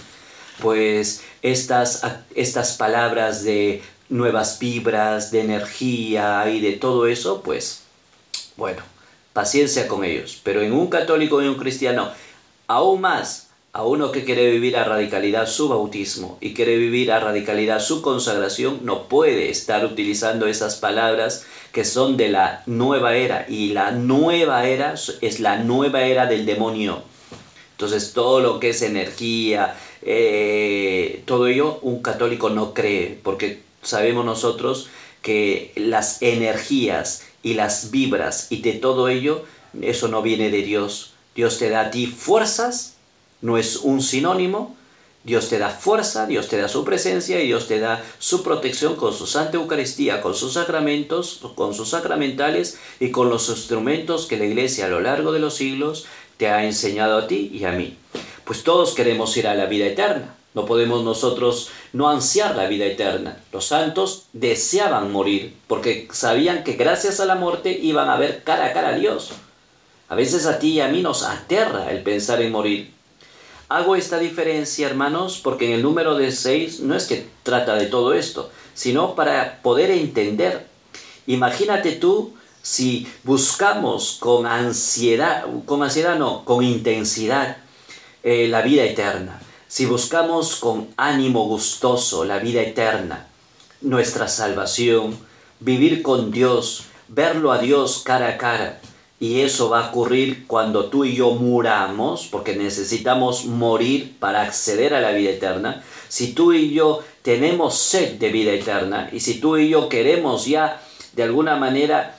pues 0.61 1.23
estas, 1.43 2.03
estas 2.35 2.77
palabras 2.77 3.43
de 3.43 3.83
nuevas 4.09 4.59
vibras, 4.59 5.31
de 5.31 5.41
energía 5.41 6.49
y 6.51 6.61
de 6.61 6.73
todo 6.73 7.07
eso, 7.07 7.43
pues 7.43 7.83
bueno, 8.57 8.83
paciencia 9.33 9.89
con 9.89 10.05
ellos. 10.05 10.41
Pero 10.43 10.63
en 10.63 10.73
un 10.73 10.89
católico 10.89 11.43
y 11.43 11.49
un 11.49 11.57
cristiano, 11.57 12.11
aún 12.67 13.01
más, 13.01 13.50
a 13.73 13.85
uno 13.85 14.11
que 14.11 14.25
quiere 14.25 14.51
vivir 14.51 14.77
a 14.77 14.85
radicalidad 14.85 15.47
su 15.47 15.69
bautismo 15.69 16.39
y 16.41 16.55
quiere 16.55 16.77
vivir 16.77 17.13
a 17.13 17.21
radicalidad 17.21 17.81
su 17.81 18.03
consagración, 18.03 18.81
no 18.83 19.05
puede 19.05 19.49
estar 19.51 19.85
utilizando 19.85 20.47
esas 20.47 20.77
palabras 20.77 21.47
que 21.73 21.85
son 21.85 22.17
de 22.17 22.29
la 22.29 22.65
nueva 22.67 23.15
era. 23.15 23.47
Y 23.49 23.73
la 23.73 23.93
nueva 23.93 24.67
era 24.67 24.95
es 25.21 25.41
la 25.41 25.59
nueva 25.59 26.03
era 26.03 26.27
del 26.27 26.47
demonio. 26.47 27.03
Entonces 27.73 28.13
todo 28.13 28.41
lo 28.41 28.59
que 28.59 28.71
es 28.71 28.83
energía, 28.83 29.77
eh, 30.03 31.23
todo 31.25 31.47
ello 31.47 31.79
un 31.83 32.03
católico 32.03 32.51
no 32.51 32.75
cree, 32.75 33.19
porque 33.23 33.63
sabemos 33.83 34.25
nosotros 34.25 34.89
que 35.23 35.73
las 35.77 36.23
energías 36.23 37.23
y 37.43 37.55
las 37.55 37.91
vibras 37.91 38.49
y 38.51 38.63
de 38.63 38.73
todo 38.73 39.09
ello, 39.09 39.45
eso 39.81 40.09
no 40.09 40.23
viene 40.23 40.51
de 40.51 40.63
Dios. 40.63 41.13
Dios 41.37 41.59
te 41.59 41.71
da 41.71 41.83
a 41.83 41.91
ti 41.91 42.07
fuerzas 42.09 42.97
no 43.43 43.59
es 43.59 43.77
un 43.77 44.03
sinónimo. 44.03 44.77
Dios 45.23 45.51
te 45.51 45.59
da 45.59 45.69
fuerza, 45.69 46.27
Dios 46.27 46.49
te 46.49 46.57
da 46.57 46.69
su 46.69 46.83
presencia 46.85 47.41
y 47.41 47.47
Dios 47.47 47.69
te 47.69 47.79
da 47.79 48.03
su 48.19 48.43
protección 48.43 48.97
con 48.97 49.13
su 49.13 49.27
Santa 49.27 49.59
Eucaristía, 49.59 50.23
con 50.23 50.35
sus 50.35 50.55
sacramentos, 50.55 51.41
con 51.55 51.75
sus 51.75 51.91
sacramentales 51.91 52.79
y 53.01 53.11
con 53.11 53.29
los 53.29 53.51
instrumentos 53.51 54.27
que 54.27 54.39
la 54.39 54.47
Iglesia 54.47 54.87
a 54.87 54.89
lo 54.89 55.01
largo 55.01 55.33
de 55.33 55.41
los 55.41 55.55
siglos 55.55 56.07
te 56.39 56.49
ha 56.49 56.65
enseñado 56.65 57.19
a 57.19 57.27
ti 57.27 57.51
y 57.53 57.65
a 57.65 57.73
mí. 57.73 57.97
Pues 58.45 58.65
todos 58.65 58.95
queremos 58.95 59.37
ir 59.37 59.47
a 59.47 59.55
la 59.55 59.67
vida 59.67 59.87
eterna. 59.87 60.35
No 60.55 60.65
podemos 60.65 61.05
nosotros 61.05 61.69
no 61.93 62.09
ansiar 62.09 62.57
la 62.57 62.67
vida 62.67 62.87
eterna. 62.87 63.37
Los 63.53 63.67
santos 63.67 64.25
deseaban 64.33 65.13
morir 65.13 65.55
porque 65.69 66.09
sabían 66.13 66.65
que 66.65 66.73
gracias 66.73 67.21
a 67.21 67.27
la 67.27 67.37
muerte 67.37 67.79
iban 67.81 68.09
a 68.09 68.17
ver 68.17 68.43
cara 68.43 68.67
a 68.67 68.73
cara 68.73 68.89
a 68.89 68.95
Dios. 68.95 69.31
A 70.09 70.17
veces 70.17 70.47
a 70.47 70.59
ti 70.59 70.73
y 70.73 70.81
a 70.81 70.89
mí 70.89 71.03
nos 71.03 71.23
aterra 71.23 71.93
el 71.93 72.03
pensar 72.03 72.43
en 72.43 72.51
morir. 72.51 72.91
Hago 73.71 73.95
esta 73.95 74.19
diferencia, 74.19 74.89
hermanos, 74.89 75.39
porque 75.41 75.67
en 75.67 75.75
el 75.75 75.83
número 75.83 76.17
de 76.17 76.33
6 76.33 76.81
no 76.81 76.97
es 76.97 77.05
que 77.05 77.29
trata 77.45 77.77
de 77.77 77.87
todo 77.87 78.15
esto, 78.15 78.51
sino 78.75 79.15
para 79.15 79.63
poder 79.63 79.93
entender. 79.93 80.67
Imagínate 81.29 81.93
tú 81.93 82.35
si 82.63 83.07
buscamos 83.23 84.17
con 84.19 84.47
ansiedad, 84.47 85.47
con 85.67 85.85
ansiedad 85.85 86.19
no, 86.19 86.45
con 86.45 86.65
intensidad 86.65 87.59
eh, 88.25 88.49
la 88.49 88.63
vida 88.63 88.83
eterna, 88.83 89.41
si 89.69 89.87
buscamos 89.87 90.57
con 90.57 90.89
ánimo 90.97 91.47
gustoso 91.47 92.25
la 92.25 92.41
vida 92.41 92.63
eterna, 92.63 93.29
nuestra 93.83 94.27
salvación, 94.27 95.17
vivir 95.61 96.03
con 96.03 96.33
Dios, 96.33 96.87
verlo 97.07 97.53
a 97.53 97.59
Dios 97.59 98.03
cara 98.05 98.31
a 98.31 98.37
cara, 98.37 98.81
y 99.21 99.43
eso 99.43 99.69
va 99.69 99.85
a 99.85 99.89
ocurrir 99.91 100.47
cuando 100.47 100.87
tú 100.87 101.05
y 101.05 101.15
yo 101.15 101.33
muramos, 101.33 102.27
porque 102.31 102.57
necesitamos 102.57 103.45
morir 103.45 104.17
para 104.19 104.41
acceder 104.41 104.95
a 104.95 105.01
la 105.03 105.13
vida 105.13 105.33
eterna. 105.33 105.85
Si 106.09 106.33
tú 106.33 106.55
y 106.55 106.73
yo 106.73 107.05
tenemos 107.21 107.77
sed 107.79 108.15
de 108.15 108.31
vida 108.31 108.53
eterna 108.53 109.11
y 109.13 109.21
si 109.21 109.39
tú 109.39 109.59
y 109.59 109.69
yo 109.69 109.91
queremos 109.91 110.47
ya 110.47 110.81
de 111.13 111.23
alguna 111.23 111.57
manera 111.57 112.17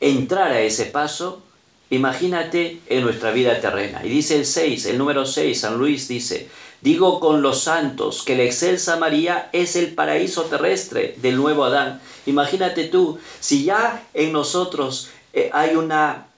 entrar 0.00 0.52
a 0.52 0.62
ese 0.62 0.86
paso, 0.86 1.42
imagínate 1.90 2.80
en 2.86 3.02
nuestra 3.02 3.32
vida 3.32 3.60
terrena. 3.60 4.00
Y 4.02 4.08
dice 4.08 4.36
el 4.36 4.46
6, 4.46 4.86
el 4.86 4.96
número 4.96 5.26
6, 5.26 5.60
San 5.60 5.76
Luis 5.76 6.08
dice, 6.08 6.48
digo 6.80 7.20
con 7.20 7.42
los 7.42 7.60
santos 7.60 8.22
que 8.22 8.34
la 8.34 8.44
excelsa 8.44 8.96
María 8.96 9.50
es 9.52 9.76
el 9.76 9.92
paraíso 9.92 10.44
terrestre 10.44 11.16
del 11.18 11.36
nuevo 11.36 11.64
Adán. 11.64 12.00
Imagínate 12.24 12.84
tú, 12.84 13.18
si 13.40 13.64
ya 13.64 14.06
en 14.14 14.32
nosotros 14.32 15.10
eh, 15.34 15.50
hay 15.52 15.76
una 15.76 16.29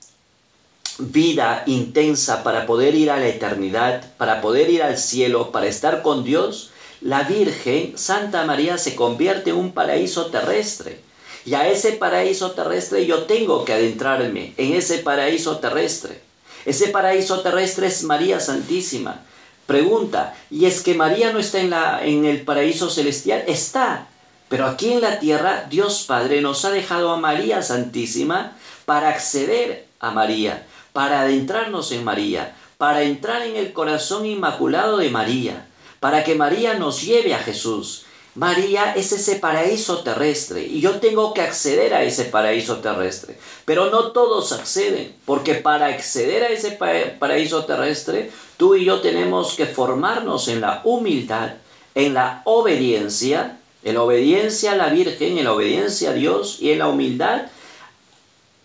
vida 1.11 1.65
intensa 1.67 2.43
para 2.43 2.67
poder 2.67 2.95
ir 2.95 3.11
a 3.11 3.19
la 3.19 3.27
eternidad, 3.27 4.05
para 4.17 4.41
poder 4.41 4.71
ir 4.71 4.83
al 4.83 4.99
cielo, 4.99 5.51
para 5.51 5.67
estar 5.67 6.03
con 6.03 6.23
Dios, 6.23 6.71
la 7.01 7.25
Virgen, 7.25 7.99
Santa 7.99 8.45
María, 8.45 8.79
se 8.79 8.95
convierte 8.95 9.51
en 9.51 9.57
un 9.57 9.73
paraíso 9.73 10.27
terrestre. 10.27 11.01
Y 11.45 11.55
a 11.55 11.69
ese 11.69 11.93
paraíso 11.93 12.53
terrestre 12.53 13.05
yo 13.07 13.25
tengo 13.25 13.65
que 13.65 13.73
adentrarme 13.73 14.55
en 14.57 14.75
ese 14.75 14.99
paraíso 14.99 15.59
terrestre. 15.59 16.21
Ese 16.65 16.89
paraíso 16.89 17.41
terrestre 17.41 17.89
es 17.89 18.05
María 18.05 18.39
Santísima. 18.39 19.23
Pregunta, 19.67 20.35
¿y 20.51 20.67
es 20.67 20.83
que 20.83 20.95
María 20.95 21.33
no 21.33 21.41
está 21.41 21.59
en, 21.59 21.71
la, 21.71 22.05
en 22.05 22.25
el 22.25 22.43
paraíso 22.43 22.89
celestial? 22.89 23.43
Está. 23.49 24.07
Pero 24.49 24.67
aquí 24.67 24.93
en 24.93 25.01
la 25.01 25.19
tierra 25.19 25.67
Dios 25.69 26.05
Padre 26.07 26.41
nos 26.41 26.65
ha 26.65 26.71
dejado 26.71 27.11
a 27.11 27.17
María 27.17 27.63
Santísima 27.63 28.57
para 28.85 29.09
acceder 29.09 29.87
a 29.99 30.11
María, 30.11 30.67
para 30.93 31.23
adentrarnos 31.23 31.93
en 31.93 32.05
María, 32.05 32.55
para 32.79 33.03
entrar 33.03 33.43
en 33.43 33.57
el 33.57 33.73
corazón 33.73 34.27
inmaculado 34.27 34.99
de 34.99 35.11
María, 35.11 35.67
para 36.01 36.25
que 36.25 36.35
María 36.35 36.75
nos 36.75 37.03
lleve 37.03 37.35
a 37.35 37.39
Jesús. 37.39 38.05
María 38.35 38.95
es 38.95 39.13
ese 39.13 39.37
paraíso 39.37 39.99
terrestre 39.99 40.63
y 40.63 40.81
yo 40.81 41.01
tengo 41.01 41.35
que 41.35 41.43
acceder 41.43 41.93
a 41.93 42.03
ese 42.03 42.25
paraíso 42.25 42.79
terrestre. 42.79 43.39
Pero 43.67 43.91
no 43.91 44.13
todos 44.13 44.53
acceden, 44.53 45.15
porque 45.27 45.57
para 45.57 45.87
acceder 45.87 46.43
a 46.43 46.49
ese 46.49 46.79
paraíso 47.19 47.67
terrestre, 47.67 48.31
tú 48.57 48.75
y 48.75 48.87
yo 48.87 49.01
tenemos 49.01 49.55
que 49.55 49.67
formarnos 49.67 50.49
en 50.49 50.63
la 50.63 50.81
humildad, 50.85 51.55
en 51.95 52.15
la 52.15 52.41
obediencia, 52.47 53.59
en 53.85 53.95
la 53.95 54.03
obediencia 54.03 54.73
a 54.73 54.77
la 54.77 54.89
Virgen, 54.89 55.37
en 55.37 55.45
la 55.45 55.53
obediencia 55.53 56.11
a 56.11 56.15
Dios 56.15 56.57
y 56.61 56.73
en 56.73 56.79
la 56.79 56.89
humildad 56.89 57.43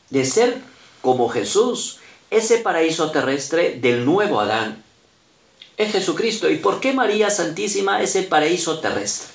de 0.10 0.24
ser 0.24 0.62
como 1.02 1.28
Jesús, 1.28 2.00
ese 2.30 2.58
paraíso 2.60 3.12
terrestre 3.12 3.78
del 3.80 4.06
nuevo 4.06 4.40
Adán. 4.40 4.84
Es 5.78 5.92
Jesucristo. 5.92 6.50
¿Y 6.50 6.58
por 6.58 6.80
qué 6.80 6.94
María 6.94 7.30
Santísima 7.30 8.02
es 8.02 8.16
el 8.16 8.26
paraíso 8.26 8.80
terrestre? 8.80 9.28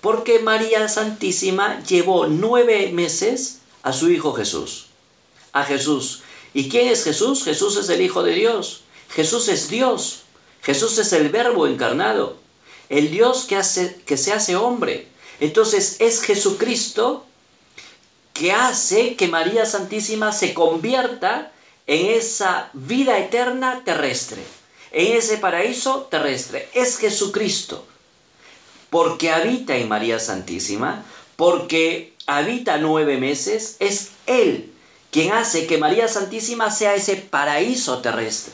Porque 0.00 0.40
María 0.40 0.88
Santísima 0.88 1.82
llevó 1.84 2.26
nueve 2.26 2.90
meses 2.92 3.58
a 3.82 3.92
su 3.92 4.10
Hijo 4.10 4.32
Jesús. 4.32 4.86
A 5.52 5.64
Jesús. 5.64 6.22
¿Y 6.54 6.68
quién 6.68 6.88
es 6.88 7.04
Jesús? 7.04 7.44
Jesús 7.44 7.76
es 7.76 7.88
el 7.88 8.00
Hijo 8.02 8.22
de 8.22 8.34
Dios. 8.34 8.82
Jesús 9.10 9.48
es 9.48 9.68
Dios. 9.68 10.22
Jesús 10.62 10.98
es 10.98 11.12
el 11.12 11.28
Verbo 11.28 11.66
encarnado. 11.66 12.36
El 12.88 13.10
Dios 13.10 13.44
que, 13.44 13.56
hace, 13.56 14.00
que 14.06 14.16
se 14.16 14.32
hace 14.32 14.56
hombre. 14.56 15.06
Entonces 15.38 15.96
es 16.00 16.22
Jesucristo 16.22 17.24
que 18.34 18.52
hace 18.52 19.16
que 19.16 19.28
María 19.28 19.66
Santísima 19.66 20.32
se 20.32 20.54
convierta 20.54 21.52
en 21.90 22.06
esa 22.06 22.70
vida 22.72 23.18
eterna 23.18 23.82
terrestre, 23.84 24.40
en 24.92 25.16
ese 25.16 25.38
paraíso 25.38 26.06
terrestre. 26.08 26.68
Es 26.72 26.98
Jesucristo, 26.98 27.84
porque 28.90 29.32
habita 29.32 29.76
en 29.76 29.88
María 29.88 30.20
Santísima, 30.20 31.04
porque 31.34 32.14
habita 32.26 32.78
nueve 32.78 33.16
meses, 33.16 33.74
es 33.80 34.10
Él 34.26 34.72
quien 35.10 35.32
hace 35.32 35.66
que 35.66 35.78
María 35.78 36.06
Santísima 36.06 36.70
sea 36.70 36.94
ese 36.94 37.16
paraíso 37.16 37.98
terrestre. 37.98 38.52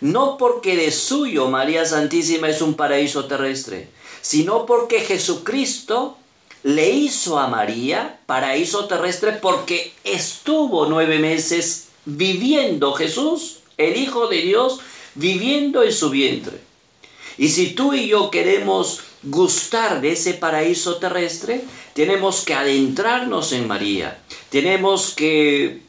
No 0.00 0.36
porque 0.36 0.74
de 0.74 0.90
suyo 0.90 1.46
María 1.46 1.86
Santísima 1.86 2.48
es 2.48 2.60
un 2.60 2.74
paraíso 2.74 3.26
terrestre, 3.26 3.88
sino 4.20 4.66
porque 4.66 4.98
Jesucristo 4.98 6.18
le 6.64 6.90
hizo 6.90 7.38
a 7.38 7.46
María 7.46 8.18
paraíso 8.26 8.86
terrestre 8.86 9.30
porque 9.30 9.92
estuvo 10.02 10.86
nueve 10.86 11.20
meses 11.20 11.83
viviendo 12.04 12.92
Jesús, 12.92 13.58
el 13.76 13.96
Hijo 13.96 14.28
de 14.28 14.42
Dios, 14.42 14.80
viviendo 15.14 15.82
en 15.82 15.92
su 15.92 16.10
vientre. 16.10 16.58
Y 17.36 17.48
si 17.48 17.70
tú 17.70 17.94
y 17.94 18.08
yo 18.08 18.30
queremos 18.30 19.00
gustar 19.22 20.00
de 20.00 20.12
ese 20.12 20.34
paraíso 20.34 20.96
terrestre, 20.96 21.64
tenemos 21.94 22.44
que 22.44 22.54
adentrarnos 22.54 23.52
en 23.52 23.66
María, 23.66 24.18
tenemos 24.50 25.14
que 25.14 25.80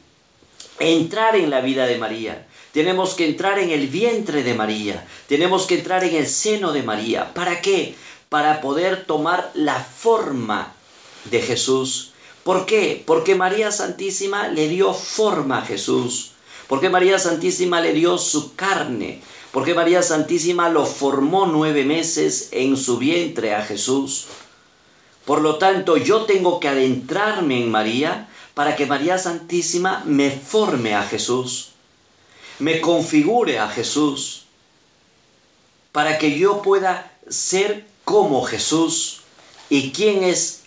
entrar 0.78 1.36
en 1.36 1.50
la 1.50 1.60
vida 1.60 1.86
de 1.86 1.98
María, 1.98 2.46
tenemos 2.72 3.14
que 3.14 3.26
entrar 3.26 3.58
en 3.58 3.70
el 3.70 3.86
vientre 3.86 4.42
de 4.42 4.54
María, 4.54 5.06
tenemos 5.28 5.66
que 5.66 5.76
entrar 5.76 6.04
en 6.04 6.14
el 6.14 6.26
seno 6.26 6.72
de 6.72 6.82
María. 6.82 7.32
¿Para 7.32 7.60
qué? 7.60 7.94
Para 8.28 8.60
poder 8.60 9.04
tomar 9.04 9.50
la 9.54 9.78
forma 9.82 10.74
de 11.30 11.40
Jesús. 11.40 12.12
¿Por 12.46 12.64
qué? 12.64 13.02
Porque 13.04 13.34
María 13.34 13.72
Santísima 13.72 14.46
le 14.46 14.68
dio 14.68 14.94
forma 14.94 15.58
a 15.58 15.62
Jesús. 15.62 16.30
Porque 16.68 16.88
María 16.88 17.18
Santísima 17.18 17.80
le 17.80 17.92
dio 17.92 18.18
su 18.18 18.54
carne. 18.54 19.20
Porque 19.50 19.74
María 19.74 20.00
Santísima 20.00 20.68
lo 20.68 20.86
formó 20.86 21.46
nueve 21.46 21.82
meses 21.82 22.50
en 22.52 22.76
su 22.76 22.98
vientre 22.98 23.52
a 23.52 23.64
Jesús. 23.64 24.26
Por 25.24 25.40
lo 25.40 25.56
tanto, 25.56 25.96
yo 25.96 26.22
tengo 26.22 26.60
que 26.60 26.68
adentrarme 26.68 27.60
en 27.60 27.68
María 27.68 28.28
para 28.54 28.76
que 28.76 28.86
María 28.86 29.18
Santísima 29.18 30.04
me 30.06 30.30
forme 30.30 30.94
a 30.94 31.02
Jesús, 31.02 31.70
me 32.60 32.80
configure 32.80 33.58
a 33.58 33.68
Jesús, 33.68 34.44
para 35.90 36.16
que 36.18 36.38
yo 36.38 36.62
pueda 36.62 37.10
ser 37.28 37.88
como 38.04 38.44
Jesús. 38.44 39.22
¿Y 39.68 39.90
quién 39.90 40.22
es, 40.22 40.65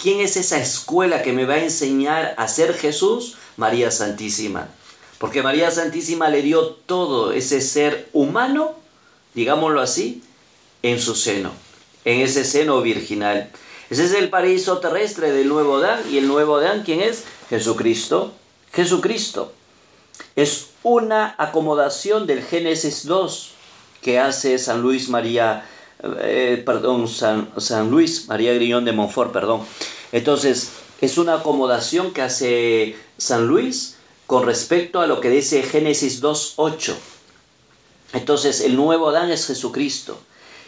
quién 0.00 0.20
es 0.20 0.36
esa 0.36 0.58
escuela 0.58 1.22
que 1.22 1.32
me 1.32 1.44
va 1.44 1.54
a 1.54 1.64
enseñar 1.64 2.34
a 2.36 2.48
ser 2.48 2.74
Jesús? 2.74 3.36
María 3.56 3.90
Santísima. 3.90 4.68
Porque 5.18 5.42
María 5.42 5.70
Santísima 5.70 6.28
le 6.28 6.42
dio 6.42 6.66
todo 6.66 7.32
ese 7.32 7.60
ser 7.60 8.08
humano, 8.12 8.74
digámoslo 9.34 9.80
así, 9.80 10.22
en 10.82 11.00
su 11.00 11.14
seno, 11.14 11.50
en 12.04 12.20
ese 12.20 12.44
seno 12.44 12.82
virginal. 12.82 13.50
Ese 13.90 14.04
es 14.04 14.12
el 14.14 14.30
paraíso 14.30 14.78
terrestre 14.78 15.32
del 15.32 15.48
nuevo 15.48 15.76
Adán. 15.76 16.00
¿Y 16.10 16.18
el 16.18 16.26
nuevo 16.26 16.56
Adán 16.56 16.82
quién 16.84 17.00
es? 17.00 17.24
Jesucristo. 17.48 18.32
Jesucristo. 18.72 19.52
Es 20.36 20.70
una 20.82 21.34
acomodación 21.38 22.26
del 22.26 22.42
Génesis 22.42 23.06
2 23.06 23.50
que 24.02 24.18
hace 24.18 24.58
San 24.58 24.82
Luis 24.82 25.08
María, 25.08 25.66
eh, 26.02 26.62
perdón, 26.64 27.08
San, 27.08 27.50
San 27.58 27.90
Luis 27.90 28.28
María 28.28 28.54
Griñón 28.54 28.84
de 28.84 28.92
Montfort, 28.92 29.32
perdón. 29.32 29.62
Entonces, 30.12 30.70
es 31.00 31.18
una 31.18 31.34
acomodación 31.34 32.12
que 32.12 32.22
hace 32.22 32.96
San 33.18 33.46
Luis 33.46 33.96
con 34.26 34.46
respecto 34.46 35.00
a 35.00 35.06
lo 35.06 35.20
que 35.20 35.30
dice 35.30 35.62
Génesis 35.62 36.22
2.8. 36.22 36.94
Entonces 38.14 38.60
el 38.60 38.76
nuevo 38.76 39.08
Adán 39.08 39.30
es 39.30 39.46
Jesucristo, 39.46 40.18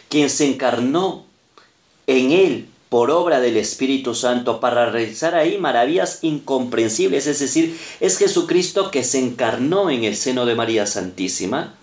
quien 0.09 0.29
se 0.29 0.45
encarnó 0.45 1.25
en 2.05 2.31
él 2.31 2.69
por 2.89 3.09
obra 3.09 3.39
del 3.39 3.57
Espíritu 3.57 4.15
Santo 4.15 4.59
para 4.59 4.89
realizar 4.89 5.35
ahí 5.35 5.57
maravillas 5.57 6.19
incomprensibles. 6.23 7.27
Es 7.27 7.39
decir, 7.39 7.79
es 7.99 8.17
Jesucristo 8.17 8.91
que 8.91 9.03
se 9.03 9.19
encarnó 9.19 9.89
en 9.89 10.03
el 10.03 10.15
seno 10.15 10.45
de 10.45 10.55
María 10.55 10.85
Santísima. 10.87 11.73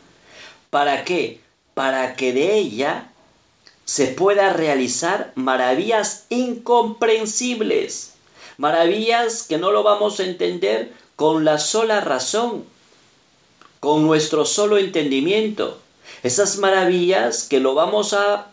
¿Para 0.70 1.04
qué? 1.04 1.40
Para 1.74 2.14
que 2.14 2.32
de 2.32 2.56
ella 2.56 3.10
se 3.84 4.08
pueda 4.08 4.52
realizar 4.52 5.32
maravillas 5.34 6.26
incomprensibles. 6.30 8.14
Maravillas 8.56 9.42
que 9.42 9.58
no 9.58 9.72
lo 9.72 9.82
vamos 9.82 10.20
a 10.20 10.24
entender 10.24 10.92
con 11.16 11.44
la 11.44 11.58
sola 11.58 12.00
razón, 12.00 12.64
con 13.80 14.04
nuestro 14.04 14.44
solo 14.44 14.78
entendimiento. 14.78 15.78
Esas 16.22 16.58
maravillas 16.58 17.44
que 17.44 17.60
lo 17.60 17.74
vamos 17.74 18.14
a, 18.14 18.48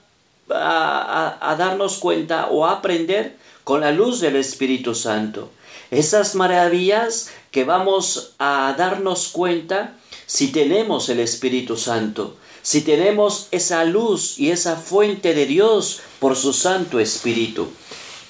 a, 0.49 1.55
darnos 1.57 1.97
cuenta 1.97 2.47
o 2.47 2.65
a 2.65 2.73
aprender 2.73 3.37
con 3.63 3.81
la 3.81 3.91
luz 3.91 4.19
del 4.19 4.35
Espíritu 4.35 4.95
Santo. 4.95 5.49
Esas 5.91 6.35
maravillas 6.35 7.31
que 7.51 7.63
vamos 7.63 8.33
a 8.39 8.75
darnos 8.77 9.29
cuenta 9.29 9.95
si 10.25 10.51
tenemos 10.51 11.09
el 11.09 11.19
Espíritu 11.19 11.77
Santo, 11.77 12.37
si 12.61 12.81
tenemos 12.81 13.47
esa 13.51 13.83
luz 13.83 14.37
y 14.37 14.51
esa 14.51 14.75
fuente 14.75 15.33
de 15.33 15.45
Dios 15.45 16.01
por 16.19 16.35
su 16.35 16.53
Santo 16.53 16.99
Espíritu. 16.99 17.67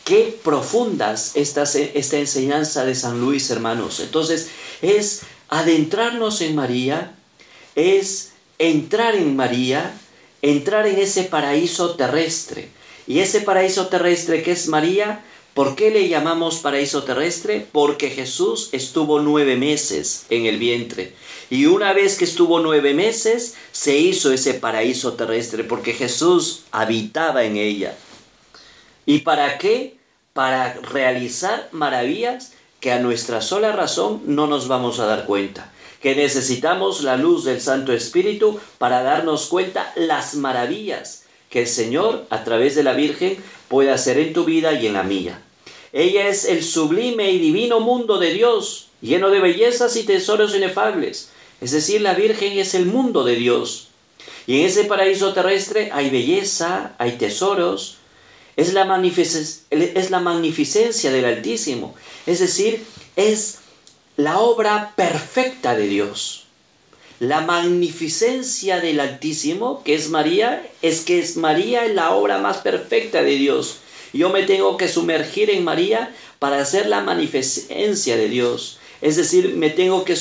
Qué 0.03 0.37
profundas 0.43 1.31
esta, 1.35 1.63
esta 1.63 2.17
enseñanza 2.17 2.85
de 2.85 2.95
San 2.95 3.21
Luis, 3.21 3.49
hermanos. 3.49 3.99
Entonces, 3.99 4.49
es 4.81 5.21
adentrarnos 5.49 6.41
en 6.41 6.55
María, 6.55 7.15
es 7.75 8.31
entrar 8.57 9.15
en 9.15 9.35
María, 9.35 9.93
entrar 10.41 10.87
en 10.87 10.97
ese 10.97 11.23
paraíso 11.23 11.95
terrestre. 11.95 12.69
Y 13.07 13.19
ese 13.19 13.41
paraíso 13.41 13.87
terrestre 13.87 14.43
que 14.43 14.51
es 14.53 14.67
María, 14.67 15.23
¿por 15.53 15.75
qué 15.75 15.91
le 15.91 16.07
llamamos 16.07 16.59
paraíso 16.59 17.03
terrestre? 17.03 17.65
Porque 17.71 18.09
Jesús 18.09 18.69
estuvo 18.71 19.19
nueve 19.19 19.55
meses 19.55 20.25
en 20.29 20.45
el 20.45 20.57
vientre. 20.57 21.13
Y 21.49 21.65
una 21.65 21.93
vez 21.93 22.17
que 22.17 22.25
estuvo 22.25 22.59
nueve 22.59 22.93
meses, 22.93 23.55
se 23.71 23.97
hizo 23.97 24.31
ese 24.31 24.53
paraíso 24.53 25.13
terrestre, 25.13 25.63
porque 25.63 25.93
Jesús 25.93 26.63
habitaba 26.71 27.43
en 27.43 27.57
ella. 27.57 27.95
¿Y 29.05 29.19
para 29.19 29.57
qué? 29.57 29.97
Para 30.33 30.73
realizar 30.73 31.67
maravillas 31.71 32.53
que 32.79 32.91
a 32.91 32.99
nuestra 32.99 33.41
sola 33.41 33.71
razón 33.71 34.21
no 34.25 34.47
nos 34.47 34.67
vamos 34.67 34.99
a 34.99 35.05
dar 35.05 35.25
cuenta. 35.25 35.71
Que 36.01 36.15
necesitamos 36.15 37.03
la 37.03 37.15
luz 37.15 37.43
del 37.43 37.61
Santo 37.61 37.93
Espíritu 37.93 38.59
para 38.77 39.03
darnos 39.03 39.47
cuenta 39.47 39.91
las 39.95 40.35
maravillas 40.35 41.23
que 41.51 41.61
el 41.61 41.67
Señor, 41.67 42.25
a 42.29 42.43
través 42.43 42.75
de 42.75 42.83
la 42.83 42.93
Virgen, 42.93 43.37
puede 43.71 43.91
hacer 43.91 44.17
en 44.17 44.33
tu 44.33 44.43
vida 44.43 44.73
y 44.73 44.85
en 44.85 44.93
la 44.93 45.03
mía. 45.03 45.41
Ella 45.93 46.27
es 46.27 46.43
el 46.43 46.61
sublime 46.61 47.31
y 47.31 47.39
divino 47.39 47.79
mundo 47.79 48.17
de 48.17 48.33
Dios, 48.33 48.89
lleno 48.99 49.29
de 49.29 49.39
bellezas 49.39 49.95
y 49.95 50.03
tesoros 50.03 50.53
inefables. 50.53 51.29
Es 51.61 51.71
decir, 51.71 52.01
la 52.01 52.13
Virgen 52.13 52.59
es 52.59 52.75
el 52.75 52.85
mundo 52.85 53.23
de 53.23 53.37
Dios. 53.37 53.87
Y 54.45 54.59
en 54.59 54.67
ese 54.67 54.83
paraíso 54.83 55.31
terrestre 55.33 55.89
hay 55.93 56.09
belleza, 56.09 56.95
hay 56.97 57.13
tesoros, 57.13 57.95
es 58.57 58.73
la, 58.73 59.01
es 59.71 60.11
la 60.11 60.19
magnificencia 60.19 61.09
del 61.09 61.23
Altísimo, 61.23 61.95
es 62.25 62.39
decir, 62.39 62.83
es 63.15 63.59
la 64.17 64.39
obra 64.39 64.91
perfecta 64.97 65.75
de 65.77 65.87
Dios. 65.87 66.45
La 67.21 67.41
magnificencia 67.41 68.81
del 68.81 68.99
Altísimo, 68.99 69.83
que 69.83 69.93
es 69.93 70.09
María, 70.09 70.67
es 70.81 71.01
que 71.01 71.19
es 71.19 71.37
María 71.37 71.87
la 71.87 72.15
obra 72.15 72.39
más 72.39 72.57
perfecta 72.57 73.21
de 73.21 73.35
Dios. 73.35 73.75
Yo 74.11 74.31
me 74.31 74.41
tengo 74.41 74.75
que 74.75 74.87
sumergir 74.87 75.51
en 75.51 75.63
María 75.63 76.15
para 76.39 76.59
hacer 76.59 76.87
la 76.87 77.01
magnificencia 77.01 78.17
de 78.17 78.27
Dios. 78.27 78.79
Es 79.01 79.17
decir, 79.17 79.53
me 79.55 79.69
tengo 79.69 80.03
que 80.03 80.17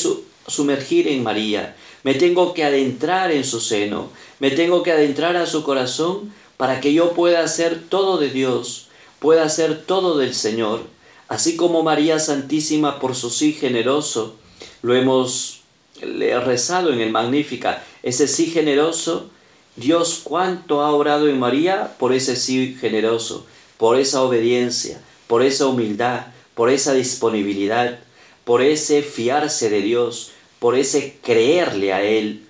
sumergir 0.47 1.09
en 1.09 1.23
María, 1.23 1.75
me 2.03 2.13
tengo 2.13 2.53
que 2.53 2.65
adentrar 2.65 3.33
en 3.33 3.45
su 3.45 3.63
seno, 3.63 4.11
me 4.39 4.51
tengo 4.51 4.83
que 4.83 4.93
adentrar 4.93 5.39
a 5.39 5.47
su 5.47 5.63
corazón 5.65 6.35
para 6.59 6.83
que 6.83 6.93
yo 6.93 7.15
pueda 7.15 7.43
hacer 7.43 7.81
todo 7.89 8.19
de 8.19 8.29
Dios, 8.29 8.89
pueda 9.21 9.45
hacer 9.45 9.87
todo 9.87 10.19
del 10.19 10.35
Señor, 10.35 10.83
así 11.29 11.57
como 11.57 11.83
María 11.83 12.19
Santísima 12.19 13.01
por 13.01 13.17
su 13.17 13.31
sí 13.31 13.55
generoso, 13.55 14.37
lo 14.83 14.95
hemos 14.95 15.60
rezado 16.01 16.93
en 16.93 17.01
el 17.01 17.11
Magnífica, 17.11 17.83
ese 18.03 18.29
sí 18.29 18.47
generoso, 18.47 19.31
Dios 19.77 20.21
cuánto 20.25 20.83
ha 20.83 20.91
orado 20.93 21.29
en 21.29 21.39
María 21.39 21.95
por 21.99 22.13
ese 22.13 22.37
sí 22.37 22.77
generoso, 22.81 23.47
por 23.77 23.99
esa 23.99 24.23
obediencia, 24.23 25.01
por 25.27 25.43
esa 25.43 25.67
humildad, 25.67 26.27
por 26.55 26.71
esa 26.71 26.93
disponibilidad, 26.93 27.99
por 28.45 28.63
ese 28.63 29.03
fiarse 29.03 29.71
de 29.71 29.83
Dios, 29.83 30.33
por 30.59 30.75
ese 30.75 31.19
creerle 31.23 31.93
a 31.93 32.03
Él. 32.03 32.47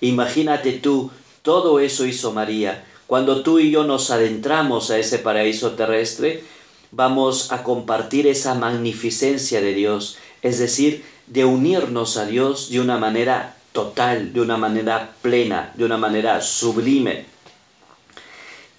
Imagínate 0.00 0.72
tú, 0.72 1.10
todo 1.42 1.80
eso 1.80 2.06
hizo 2.06 2.32
María, 2.32 2.84
cuando 3.06 3.42
tú 3.42 3.58
y 3.58 3.70
yo 3.70 3.84
nos 3.84 4.10
adentramos 4.10 4.90
a 4.90 4.98
ese 4.98 5.18
paraíso 5.18 5.72
terrestre, 5.72 6.44
vamos 6.90 7.52
a 7.52 7.62
compartir 7.62 8.26
esa 8.26 8.54
magnificencia 8.54 9.60
de 9.60 9.72
Dios, 9.72 10.18
es 10.42 10.58
decir, 10.58 11.04
de 11.26 11.44
unirnos 11.44 12.16
a 12.16 12.26
Dios 12.26 12.70
de 12.70 12.80
una 12.80 12.98
manera 12.98 13.56
total, 13.72 14.32
de 14.32 14.40
una 14.40 14.56
manera 14.56 15.14
plena, 15.22 15.72
de 15.76 15.84
una 15.84 15.96
manera 15.96 16.40
sublime. 16.40 17.26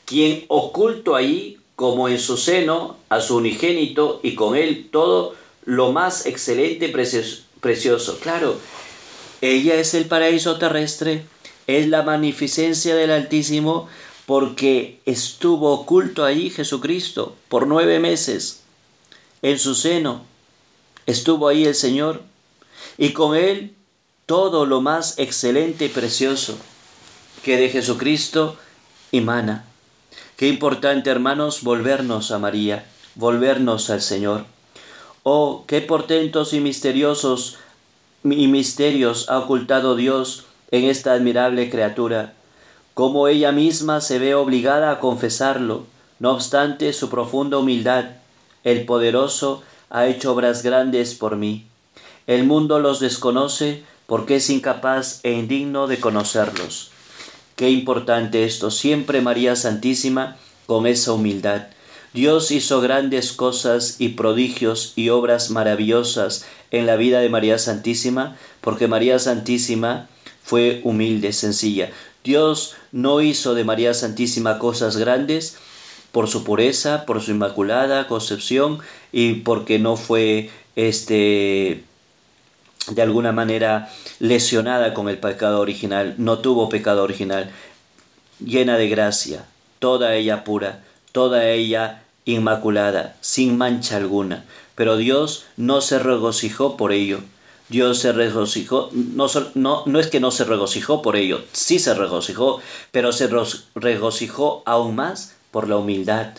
Quien 0.05 0.45
oculto 0.47 1.15
ahí, 1.15 1.57
como 1.75 2.09
en 2.09 2.19
su 2.19 2.37
seno, 2.37 2.97
a 3.09 3.21
su 3.21 3.37
unigénito 3.37 4.19
y 4.23 4.35
con 4.35 4.55
él 4.55 4.89
todo 4.91 5.35
lo 5.65 5.91
más 5.91 6.25
excelente 6.25 6.87
y 6.87 7.59
precioso. 7.61 8.19
Claro, 8.19 8.57
ella 9.41 9.75
es 9.75 9.93
el 9.93 10.05
paraíso 10.05 10.57
terrestre, 10.57 11.23
es 11.67 11.87
la 11.87 12.01
magnificencia 12.01 12.95
del 12.95 13.11
Altísimo, 13.11 13.87
porque 14.25 14.99
estuvo 15.05 15.71
oculto 15.71 16.25
allí 16.25 16.49
Jesucristo 16.49 17.35
por 17.47 17.67
nueve 17.67 17.99
meses. 17.99 18.63
En 19.41 19.57
su 19.57 19.75
seno 19.75 20.25
estuvo 21.09 21.47
ahí 21.47 21.65
el 21.65 21.75
Señor 21.75 22.21
y 22.97 23.13
con 23.13 23.35
él 23.35 23.75
todo 24.25 24.65
lo 24.65 24.79
más 24.79 25.17
excelente 25.17 25.85
y 25.85 25.89
precioso 25.89 26.55
que 27.43 27.57
de 27.57 27.69
Jesucristo 27.69 28.55
emana. 29.11 29.65
Qué 30.37 30.47
importante, 30.47 31.09
hermanos, 31.09 31.63
volvernos 31.63 32.31
a 32.31 32.37
María, 32.37 32.85
volvernos 33.15 33.89
al 33.89 34.01
Señor. 34.01 34.45
Oh, 35.23 35.63
qué 35.67 35.81
portentos 35.81 36.53
y 36.53 36.59
misteriosos 36.59 37.57
y 38.23 38.47
misterios 38.47 39.29
ha 39.29 39.39
ocultado 39.39 39.95
Dios 39.95 40.45
en 40.69 40.83
esta 40.85 41.13
admirable 41.13 41.71
criatura, 41.71 42.33
cómo 42.93 43.27
ella 43.27 43.51
misma 43.51 44.01
se 44.01 44.19
ve 44.19 44.35
obligada 44.35 44.91
a 44.91 44.99
confesarlo, 44.99 45.87
no 46.19 46.33
obstante 46.33 46.93
su 46.93 47.09
profunda 47.09 47.57
humildad, 47.57 48.05
el 48.63 48.85
poderoso 48.85 49.63
ha 49.89 50.07
hecho 50.07 50.33
obras 50.33 50.63
grandes 50.63 51.15
por 51.15 51.35
mí. 51.35 51.65
El 52.27 52.43
mundo 52.45 52.79
los 52.79 52.99
desconoce 52.99 53.83
porque 54.05 54.37
es 54.37 54.49
incapaz 54.49 55.19
e 55.23 55.31
indigno 55.31 55.87
de 55.87 55.99
conocerlos. 55.99 56.91
Qué 57.55 57.69
importante 57.69 58.43
esto, 58.45 58.71
siempre 58.71 59.21
María 59.21 59.55
Santísima 59.55 60.37
con 60.65 60.87
esa 60.87 61.13
humildad. 61.13 61.67
Dios 62.13 62.49
hizo 62.51 62.81
grandes 62.81 63.33
cosas 63.33 63.97
y 63.99 64.09
prodigios 64.09 64.93
y 64.95 65.09
obras 65.09 65.51
maravillosas 65.51 66.45
en 66.71 66.87
la 66.87 66.95
vida 66.95 67.19
de 67.19 67.29
María 67.29 67.59
Santísima, 67.59 68.37
porque 68.61 68.87
María 68.87 69.19
Santísima 69.19 70.07
fue 70.41 70.81
humilde, 70.83 71.33
sencilla. 71.33 71.91
Dios 72.23 72.75
no 72.91 73.21
hizo 73.21 73.53
de 73.53 73.63
María 73.63 73.93
Santísima 73.93 74.57
cosas 74.57 74.97
grandes 74.97 75.57
por 76.11 76.27
su 76.27 76.43
pureza, 76.43 77.05
por 77.05 77.21
su 77.21 77.31
inmaculada 77.31 78.07
concepción 78.07 78.79
y 79.11 79.35
porque 79.35 79.79
no 79.79 79.95
fue 79.95 80.49
este 80.75 81.83
de 82.87 83.01
alguna 83.01 83.31
manera 83.31 83.91
lesionada 84.19 84.93
con 84.93 85.09
el 85.09 85.17
pecado 85.19 85.59
original, 85.59 86.15
no 86.17 86.39
tuvo 86.39 86.69
pecado 86.69 87.03
original, 87.03 87.51
llena 88.43 88.77
de 88.77 88.89
gracia, 88.89 89.45
toda 89.79 90.15
ella 90.15 90.43
pura, 90.43 90.83
toda 91.11 91.47
ella 91.49 92.01
inmaculada, 92.25 93.15
sin 93.21 93.57
mancha 93.57 93.97
alguna. 93.97 94.45
Pero 94.75 94.97
Dios 94.97 95.45
no 95.57 95.81
se 95.81 95.99
regocijó 95.99 96.77
por 96.77 96.91
ello. 96.91 97.19
Dios 97.67 97.99
se 97.99 98.13
regocijó, 98.13 98.89
no, 98.93 99.27
no, 99.85 99.99
es 99.99 100.07
que 100.07 100.19
no 100.19 100.31
se 100.31 100.43
regocijó 100.43 101.03
por 101.03 101.15
ello, 101.15 101.43
sí 101.51 101.77
se 101.77 101.93
regocijó, 101.93 102.61
pero 102.91 103.11
se 103.11 103.29
regocijó 103.75 104.63
aún 104.65 104.95
más 104.95 105.35
por 105.51 105.67
la 105.67 105.77
humildad, 105.77 106.33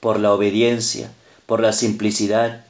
por 0.00 0.18
la 0.18 0.32
obediencia, 0.32 1.10
por 1.46 1.60
la 1.60 1.72
simplicidad. 1.72 2.64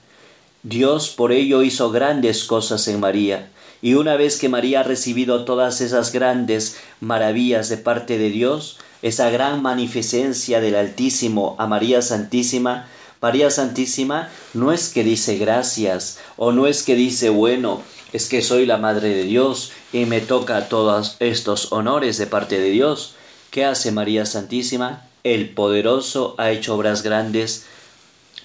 Dios 0.62 1.09
por 1.11 1.33
ello 1.33 1.62
hizo 1.62 1.90
grandes 1.90 2.45
cosas 2.45 2.87
en 2.88 3.01
María, 3.01 3.51
y 3.83 3.95
una 3.95 4.16
vez 4.16 4.38
que 4.38 4.49
María 4.49 4.81
ha 4.81 4.83
recibido 4.83 5.45
todas 5.45 5.81
esas 5.81 6.12
grandes 6.12 6.77
maravillas 7.01 7.69
de 7.69 7.79
parte 7.79 8.19
de 8.19 8.31
Dios, 8.31 8.79
esa 9.03 9.31
gran 9.31 9.62
magnificencia 9.62 10.61
del 10.61 10.77
Altísimo 10.77 11.57
a 11.59 11.66
María 11.66 12.03
Santísima, 12.03 12.88
María 13.23 13.51
Santísima 13.51 14.31
no 14.55 14.73
es 14.73 14.88
que 14.88 15.05
dice 15.05 15.37
gracias 15.37 16.19
o 16.37 16.53
no 16.53 16.66
es 16.66 16.83
que 16.83 16.95
dice 16.95 17.29
bueno, 17.29 17.83
es 18.12 18.29
que 18.29 18.40
soy 18.43 18.64
la 18.64 18.79
Madre 18.79 19.11
de 19.11 19.25
Dios 19.25 19.73
y 19.93 20.07
me 20.07 20.21
toca 20.21 20.69
todos 20.69 21.16
estos 21.21 21.71
honores 21.73 22.16
de 22.16 22.27
parte 22.27 22.59
de 22.59 22.71
Dios. 22.71 23.14
¿Qué 23.51 23.64
hace 23.64 23.93
María 23.93 24.25
Santísima? 24.25 25.10
El 25.22 25.50
poderoso 25.50 26.35
ha 26.38 26.50
hecho 26.50 26.74
obras 26.74 27.02
grandes 27.02 27.66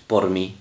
por 0.07 0.29
mí. 0.29 0.55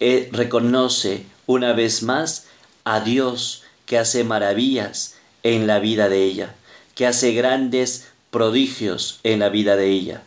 Eh, 0.00 0.28
reconoce 0.32 1.24
una 1.46 1.72
vez 1.72 2.02
más 2.02 2.46
a 2.84 3.00
Dios 3.00 3.62
que 3.86 3.98
hace 3.98 4.24
maravillas 4.24 5.16
en 5.42 5.66
la 5.66 5.78
vida 5.78 6.08
de 6.08 6.24
ella, 6.24 6.54
que 6.94 7.06
hace 7.06 7.32
grandes 7.32 8.08
prodigios 8.30 9.20
en 9.22 9.40
la 9.40 9.50
vida 9.50 9.76
de 9.76 9.90
ella. 9.90 10.22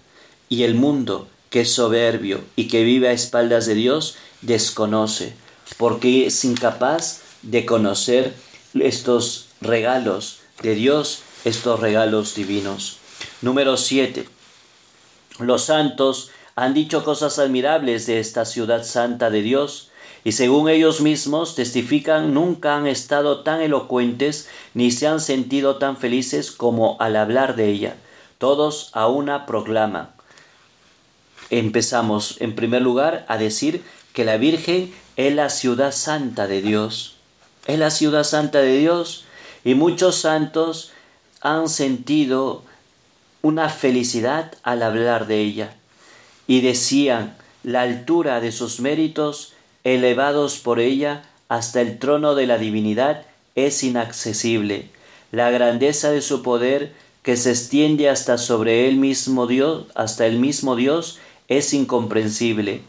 Y 0.49 0.63
el 0.63 0.75
mundo, 0.75 1.27
que 1.49 1.61
es 1.61 1.71
soberbio 1.73 2.43
y 2.55 2.67
que 2.67 2.83
vive 2.83 3.09
a 3.09 3.13
espaldas 3.13 3.65
de 3.65 3.73
Dios, 3.73 4.15
desconoce, 4.41 5.33
porque 5.77 6.27
es 6.27 6.45
incapaz 6.45 7.21
de 7.41 7.65
conocer 7.65 8.33
estos 8.79 9.47
regalos 9.61 10.39
de 10.61 10.75
Dios, 10.75 11.19
estos 11.43 11.79
regalos 11.79 12.35
divinos. 12.35 12.97
Número 13.41 13.77
7. 13.77 14.36
Los 15.39 15.65
santos 15.65 16.31
han 16.55 16.73
dicho 16.73 17.03
cosas 17.03 17.37
admirables 17.37 18.07
de 18.07 18.19
esta 18.19 18.45
ciudad 18.45 18.83
santa 18.83 19.29
de 19.29 19.41
Dios, 19.41 19.91
y 20.23 20.31
según 20.31 20.67
ellos 20.67 21.01
mismos 21.01 21.55
testifican, 21.55 22.33
nunca 22.33 22.75
han 22.75 22.87
estado 22.87 23.43
tan 23.43 23.61
elocuentes 23.61 24.49
ni 24.73 24.91
se 24.91 25.07
han 25.07 25.21
sentido 25.21 25.77
tan 25.77 25.95
felices 25.95 26.51
como 26.51 26.97
al 26.99 27.15
hablar 27.15 27.55
de 27.55 27.69
ella. 27.69 27.95
Todos 28.39 28.89
a 28.93 29.07
una 29.07 29.45
proclaman. 29.45 30.09
Empezamos 31.49 32.41
en 32.41 32.55
primer 32.55 32.81
lugar 32.81 33.25
a 33.29 33.37
decir 33.37 33.83
que 34.13 34.25
la 34.25 34.37
Virgen 34.37 34.93
es 35.15 35.33
la 35.33 35.49
ciudad 35.49 35.91
santa 35.91 36.47
de 36.47 36.61
Dios. 36.61 37.15
Es 37.67 37.79
la 37.79 37.91
ciudad 37.91 38.23
santa 38.23 38.59
de 38.59 38.77
Dios 38.79 39.25
y 39.63 39.75
muchos 39.75 40.15
santos 40.15 40.91
han 41.41 41.69
sentido 41.69 42.63
una 43.41 43.69
felicidad 43.69 44.53
al 44.63 44.83
hablar 44.83 45.27
de 45.27 45.41
ella 45.41 45.75
y 46.47 46.61
decían 46.61 47.35
la 47.63 47.81
altura 47.81 48.41
de 48.41 48.51
sus 48.51 48.79
méritos 48.79 49.53
elevados 49.83 50.57
por 50.57 50.79
ella 50.79 51.23
hasta 51.49 51.81
el 51.81 51.99
trono 51.99 52.35
de 52.35 52.47
la 52.47 52.57
divinidad 52.57 53.25
es 53.55 53.83
inaccesible. 53.83 54.89
La 55.31 55.51
grandeza 55.51 56.11
de 56.11 56.21
su 56.21 56.41
poder 56.41 56.93
que 57.23 57.35
se 57.35 57.51
extiende 57.51 58.09
hasta 58.09 58.37
sobre 58.37 58.87
él 58.87 58.95
mismo 58.95 59.47
Dios, 59.47 59.85
hasta 59.95 60.25
el 60.25 60.39
mismo 60.39 60.75
Dios, 60.75 61.19
es 61.47 61.73
incomprensible. 61.73 62.81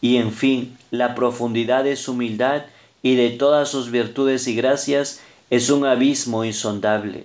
Y 0.00 0.16
en 0.16 0.32
fin, 0.32 0.76
la 0.90 1.14
profundidad 1.14 1.84
de 1.84 1.96
su 1.96 2.12
humildad 2.12 2.64
y 3.02 3.14
de 3.16 3.30
todas 3.30 3.70
sus 3.70 3.90
virtudes 3.90 4.46
y 4.46 4.54
gracias 4.54 5.20
es 5.50 5.70
un 5.70 5.86
abismo 5.86 6.44
insondable. 6.44 7.24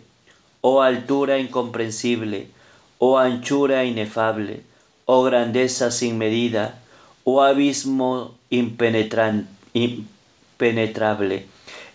Oh 0.62 0.82
altura 0.82 1.40
incomprensible, 1.40 2.48
oh 3.00 3.18
anchura 3.18 3.86
inefable, 3.86 4.62
oh 5.06 5.24
grandeza 5.24 5.92
sin 5.92 6.18
medida, 6.18 6.80
oh 7.24 7.42
abismo 7.42 8.36
impenetrable. 8.50 9.46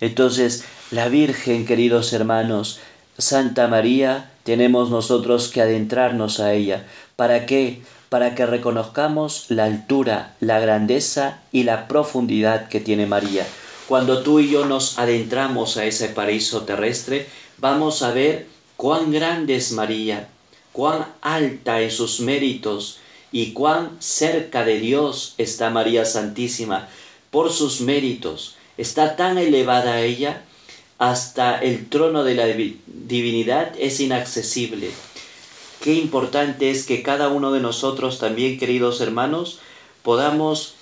Entonces, 0.01 0.65
la 0.91 1.09
Virgen, 1.09 1.67
queridos 1.67 2.13
hermanos, 2.13 2.81
Santa 3.19 3.67
María, 3.67 4.31
tenemos 4.45 4.91
nosotros 4.91 5.49
que 5.49 5.61
adentrarnos 5.61 6.41
a 6.41 6.53
ella. 6.55 6.87
¿Para 7.17 7.47
qué? 7.47 7.83
Para 8.09 8.35
que 8.35 8.47
reconozcamos 8.47 9.47
la 9.51 9.65
altura, 9.65 10.37
la 10.41 10.61
grandeza 10.61 11.41
y 11.53 11.65
la 11.65 11.89
profundidad 11.89 12.69
que 12.69 12.81
tiene 12.81 13.07
María. 13.07 13.45
Cuando 13.89 14.23
tú 14.23 14.39
y 14.41 14.51
yo 14.51 14.67
nos 14.67 14.99
adentramos 14.99 15.77
a 15.79 15.85
ese 15.85 16.09
paraíso 16.09 16.63
terrestre, 16.63 17.27
vamos 17.59 18.03
a 18.03 18.13
ver 18.13 18.47
cuán 18.77 19.11
grande 19.11 19.57
es 19.57 19.73
María, 19.73 20.29
cuán 20.73 21.07
alta 21.21 21.81
en 21.81 21.91
sus 21.91 22.21
méritos, 22.21 22.99
y 23.33 23.53
cuán 23.53 23.97
cerca 24.01 24.65
de 24.65 24.79
Dios 24.81 25.35
está 25.39 25.71
María 25.71 26.05
Santísima 26.05 26.89
por 27.31 27.53
sus 27.53 27.81
méritos. 27.81 28.57
Está 28.77 29.17
tan 29.17 29.39
elevada 29.39 30.01
ella 30.01 30.43
hasta 30.99 31.59
el 31.59 31.89
trono 31.89 32.25
de 32.25 32.35
la 32.35 32.47
divinidad 32.47 33.73
es 33.79 34.01
inaccesible. 34.01 34.91
Qué 35.83 35.95
importante 35.95 36.71
es 36.71 36.87
que 36.87 37.03
cada 37.03 37.29
uno 37.29 37.53
de 37.53 37.61
nosotros 37.61 38.19
también, 38.19 38.59
queridos 38.59 39.01
hermanos, 39.01 39.61
podamos 40.03 40.75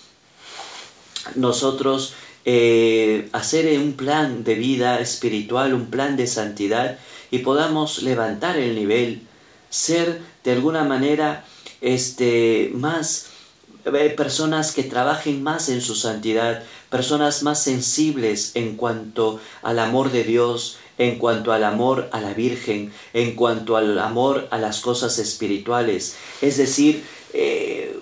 nosotros 1.35 2.14
eh, 2.44 3.29
hacer 3.33 3.79
un 3.79 3.94
plan 3.94 4.44
de 4.44 4.55
vida 4.55 5.01
espiritual, 5.01 5.75
un 5.75 5.87
plan 5.87 6.16
de 6.16 6.27
santidad 6.27 6.99
y 7.31 7.38
podamos 7.38 8.03
levantar 8.03 8.57
el 8.57 8.75
nivel, 8.75 9.22
ser 9.70 10.20
de 10.44 10.52
alguna 10.52 10.85
manera 10.85 11.44
este, 11.81 12.70
más 12.74 13.26
eh, 13.85 14.11
personas 14.16 14.72
que 14.72 14.83
trabajen 14.83 15.42
más 15.42 15.68
en 15.68 15.81
su 15.81 15.94
santidad, 15.94 16.62
personas 16.90 17.42
más 17.42 17.62
sensibles 17.62 18.52
en 18.55 18.76
cuanto 18.76 19.40
al 19.62 19.79
amor 19.79 20.11
de 20.11 20.24
Dios, 20.24 20.79
en 20.98 21.18
cuanto 21.18 21.52
al 21.52 21.62
amor 21.62 22.09
a 22.12 22.20
la 22.20 22.35
Virgen, 22.35 22.92
en 23.12 23.35
cuanto 23.35 23.76
al 23.76 23.98
amor 23.98 24.48
a 24.50 24.59
las 24.59 24.81
cosas 24.81 25.18
espirituales. 25.18 26.16
Es 26.40 26.57
decir, 26.57 27.05
eh, 27.33 27.98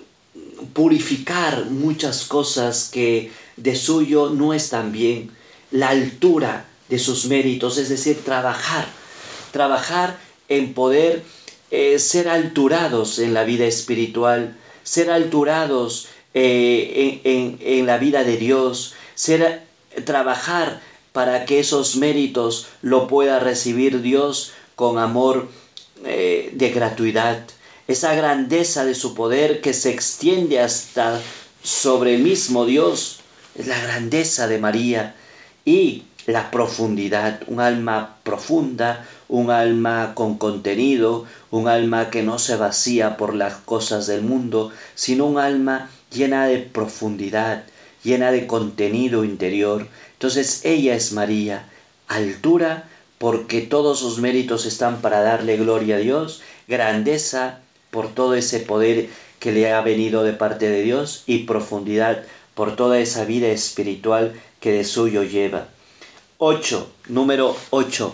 purificar 0.73 1.65
muchas 1.65 2.25
cosas 2.25 2.89
que 2.91 3.31
de 3.57 3.75
suyo 3.75 4.29
no 4.29 4.53
están 4.53 4.91
bien, 4.91 5.31
la 5.71 5.89
altura 5.89 6.65
de 6.89 6.99
sus 6.99 7.25
méritos, 7.25 7.77
es 7.77 7.89
decir, 7.89 8.23
trabajar, 8.23 8.87
trabajar 9.51 10.17
en 10.47 10.73
poder 10.73 11.23
eh, 11.71 11.99
ser 11.99 12.29
alturados 12.29 13.19
en 13.19 13.33
la 13.33 13.43
vida 13.43 13.65
espiritual, 13.65 14.55
ser 14.83 15.09
alturados 15.09 16.07
eh, 16.33 17.21
en, 17.23 17.85
la 17.85 17.97
vida 17.97 18.23
de 18.23 18.37
Dios, 18.37 18.93
ser, 19.15 19.63
trabajar 20.03 20.81
para 21.11 21.45
que 21.45 21.59
esos 21.59 21.95
méritos 21.95 22.67
lo 22.81 23.07
pueda 23.07 23.39
recibir 23.39 24.01
Dios 24.01 24.51
con 24.75 24.99
amor 24.99 25.47
eh, 26.03 26.51
de 26.53 26.69
gratuidad. 26.69 27.45
esa 27.87 28.13
grandeza 28.15 28.83
de 28.83 28.95
su 28.95 29.13
poder 29.15 29.61
que 29.61 29.73
se 29.73 29.91
extiende 29.91 30.59
hasta 30.59 31.21
sobre 31.63 32.15
el 32.15 32.21
mismo 32.21 32.65
Dios, 32.65 33.19
es 33.55 33.67
la 33.67 33.79
grandeza 33.79 34.47
de 34.47 34.59
María 34.59 35.15
y 35.63 36.03
la 36.27 36.51
profundidad, 36.51 37.41
un 37.47 37.59
alma 37.59 38.17
profunda, 38.23 39.07
un 39.27 39.49
alma 39.49 40.13
con 40.15 40.37
contenido, 40.37 41.25
un 41.51 41.67
alma 41.67 42.09
que 42.09 42.23
no 42.23 42.39
se 42.39 42.55
vacía 42.55 43.17
por 43.17 43.33
las 43.33 43.55
cosas 43.55 44.07
del 44.07 44.21
mundo, 44.21 44.71
sino 44.93 45.25
un 45.25 45.37
alma 45.37 45.89
llena 46.11 46.47
de 46.47 46.59
profundidad, 46.59 47.63
llena 48.03 48.31
de 48.31 48.47
contenido 48.47 49.23
interior. 49.23 49.87
Entonces 50.13 50.61
ella 50.63 50.95
es 50.95 51.11
María, 51.11 51.67
altura 52.07 52.87
porque 53.17 53.61
todos 53.61 53.99
sus 53.99 54.19
méritos 54.19 54.65
están 54.65 55.01
para 55.01 55.21
darle 55.21 55.57
gloria 55.57 55.95
a 55.95 55.99
Dios, 55.99 56.41
grandeza 56.67 57.59
por 57.91 58.13
todo 58.13 58.35
ese 58.35 58.59
poder 58.59 59.09
que 59.39 59.51
le 59.51 59.71
ha 59.71 59.81
venido 59.81 60.23
de 60.23 60.33
parte 60.33 60.69
de 60.69 60.81
Dios 60.81 61.23
y 61.27 61.39
profundidad 61.39 62.23
por 62.53 62.75
toda 62.75 62.99
esa 62.99 63.25
vida 63.25 63.47
espiritual 63.47 64.33
que 64.59 64.71
de 64.71 64.83
suyo 64.83 65.23
lleva. 65.23 65.67
8, 66.37 66.91
número 67.09 67.55
8. 67.69 68.13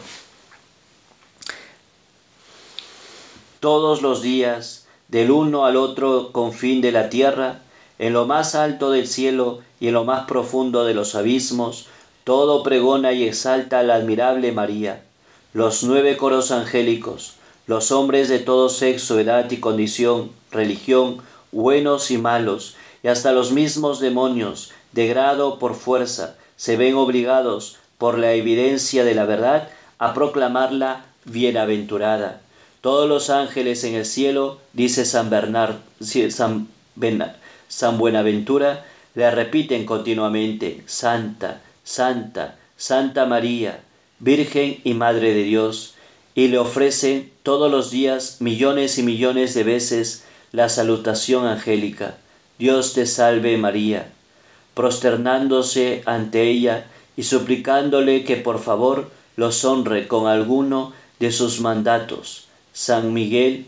Todos 3.61 4.01
los 4.01 4.23
días, 4.23 4.87
del 5.07 5.29
uno 5.29 5.65
al 5.65 5.77
otro 5.77 6.31
confín 6.31 6.81
de 6.81 6.91
la 6.91 7.11
tierra, 7.11 7.59
en 7.99 8.11
lo 8.11 8.25
más 8.25 8.55
alto 8.55 8.89
del 8.89 9.05
cielo 9.05 9.59
y 9.79 9.89
en 9.89 9.93
lo 9.93 10.03
más 10.03 10.25
profundo 10.25 10.83
de 10.83 10.95
los 10.95 11.13
abismos, 11.13 11.85
todo 12.23 12.63
pregona 12.63 13.13
y 13.13 13.23
exalta 13.23 13.77
a 13.77 13.83
la 13.83 13.93
admirable 13.93 14.51
María. 14.51 15.03
Los 15.53 15.83
nueve 15.83 16.17
coros 16.17 16.49
angélicos, 16.49 17.35
los 17.67 17.91
hombres 17.91 18.29
de 18.29 18.39
todo 18.39 18.67
sexo, 18.67 19.19
edad 19.19 19.51
y 19.51 19.57
condición, 19.57 20.31
religión, 20.49 21.21
buenos 21.51 22.09
y 22.09 22.17
malos, 22.17 22.75
y 23.03 23.09
hasta 23.09 23.31
los 23.31 23.51
mismos 23.51 23.99
demonios, 23.99 24.71
de 24.91 25.05
grado 25.05 25.59
por 25.59 25.75
fuerza, 25.75 26.35
se 26.55 26.77
ven 26.77 26.95
obligados 26.95 27.77
por 27.99 28.17
la 28.17 28.33
evidencia 28.33 29.03
de 29.03 29.13
la 29.13 29.25
verdad, 29.25 29.69
a 29.99 30.15
proclamarla 30.15 31.05
bienaventurada. 31.25 32.41
Todos 32.81 33.07
los 33.07 33.29
ángeles 33.29 33.83
en 33.83 33.93
el 33.93 34.05
cielo, 34.05 34.57
dice 34.73 35.05
San 35.05 35.29
Bernard, 35.29 35.75
San, 35.99 36.67
San 37.67 37.97
Buenaventura, 37.99 38.85
le 39.13 39.29
repiten 39.29 39.85
continuamente, 39.85 40.81
Santa, 40.87 41.61
Santa, 41.83 42.57
Santa 42.77 43.27
María, 43.27 43.81
Virgen 44.17 44.79
y 44.83 44.95
Madre 44.95 45.35
de 45.35 45.43
Dios, 45.43 45.93
y 46.33 46.47
le 46.47 46.57
ofrece 46.57 47.29
todos 47.43 47.69
los 47.69 47.91
días 47.91 48.37
millones 48.39 48.97
y 48.97 49.03
millones 49.03 49.53
de 49.53 49.63
veces 49.63 50.23
la 50.51 50.67
salutación 50.67 51.45
angélica. 51.45 52.17
Dios 52.57 52.93
te 52.93 53.05
salve 53.05 53.57
María, 53.57 54.11
prosternándose 54.73 56.01
ante 56.07 56.49
ella 56.49 56.87
y 57.15 57.23
suplicándole 57.23 58.23
que 58.23 58.37
por 58.37 58.59
favor 58.59 59.11
los 59.35 59.63
honre 59.65 60.07
con 60.07 60.25
alguno 60.25 60.93
de 61.19 61.31
sus 61.31 61.59
mandatos. 61.59 62.47
San 62.73 63.13
Miguel 63.13 63.65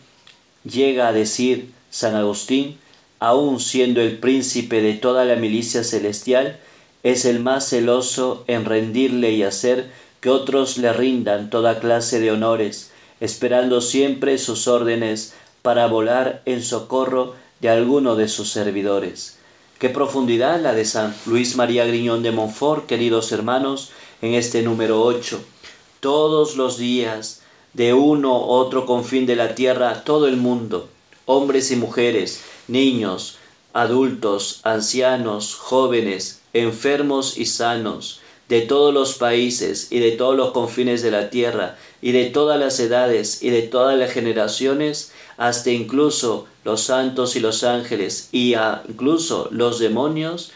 llega 0.63 1.07
a 1.07 1.13
decir 1.13 1.71
San 1.89 2.15
Agustín, 2.15 2.77
aun 3.19 3.59
siendo 3.59 4.01
el 4.01 4.17
príncipe 4.17 4.81
de 4.81 4.93
toda 4.93 5.25
la 5.25 5.35
milicia 5.35 5.83
celestial, 5.83 6.59
es 7.03 7.25
el 7.25 7.39
más 7.39 7.69
celoso 7.69 8.43
en 8.47 8.65
rendirle 8.65 9.31
y 9.31 9.43
hacer 9.43 9.91
que 10.21 10.29
otros 10.29 10.77
le 10.77 10.93
rindan 10.93 11.49
toda 11.49 11.79
clase 11.79 12.19
de 12.19 12.31
honores, 12.31 12.91
esperando 13.19 13.81
siempre 13.81 14.37
sus 14.37 14.67
órdenes 14.67 15.33
para 15.61 15.87
volar 15.87 16.41
en 16.45 16.63
socorro 16.63 17.35
de 17.59 17.69
alguno 17.69 18.15
de 18.15 18.27
sus 18.29 18.49
servidores. 18.49 19.37
Qué 19.79 19.89
profundidad 19.89 20.61
la 20.61 20.73
de 20.73 20.85
San 20.85 21.13
Luis 21.25 21.57
María 21.57 21.85
Griñón 21.85 22.23
de 22.23 22.31
Montfort, 22.31 22.85
queridos 22.85 23.33
hermanos, 23.33 23.91
en 24.21 24.33
este 24.33 24.61
número 24.61 25.01
8. 25.01 25.43
Todos 25.99 26.55
los 26.55 26.77
días, 26.77 27.42
de 27.73 27.93
uno 27.93 28.37
u 28.39 28.49
otro 28.51 28.85
confín 28.85 29.25
de 29.25 29.35
la 29.35 29.55
tierra, 29.55 30.03
todo 30.03 30.27
el 30.27 30.37
mundo, 30.37 30.89
hombres 31.25 31.71
y 31.71 31.75
mujeres, 31.75 32.41
niños, 32.67 33.37
adultos, 33.73 34.59
ancianos, 34.63 35.55
jóvenes, 35.55 36.41
enfermos 36.53 37.37
y 37.37 37.47
sanos, 37.47 38.19
de 38.49 38.61
todos 38.61 38.93
los 38.93 39.15
países 39.15 39.87
y 39.91 39.99
de 39.99 40.11
todos 40.11 40.35
los 40.35 40.51
confines 40.51 41.01
de 41.01 41.09
la 41.09 41.29
tierra 41.31 41.77
y 42.01 42.11
de 42.11 42.25
todas 42.25 42.59
las 42.59 42.79
edades 42.79 43.41
y 43.41 43.49
de 43.49 43.63
todas 43.63 43.97
las 43.97 44.11
generaciones, 44.11 45.11
hasta 45.37 45.71
incluso 45.71 46.45
los 46.63 46.83
santos 46.83 47.35
y 47.35 47.39
los 47.39 47.63
ángeles 47.63 48.29
y 48.31 48.53
incluso 48.87 49.47
los 49.51 49.79
demonios, 49.79 50.51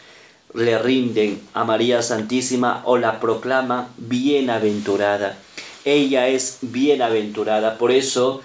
le 0.54 0.78
rinden 0.78 1.40
a 1.54 1.64
María 1.64 2.02
Santísima 2.02 2.82
o 2.84 2.96
la 2.96 3.20
proclama 3.20 3.88
bienaventurada. 3.96 5.36
Ella 5.88 6.28
es 6.28 6.58
bienaventurada, 6.60 7.78
por 7.78 7.90
eso 7.92 8.42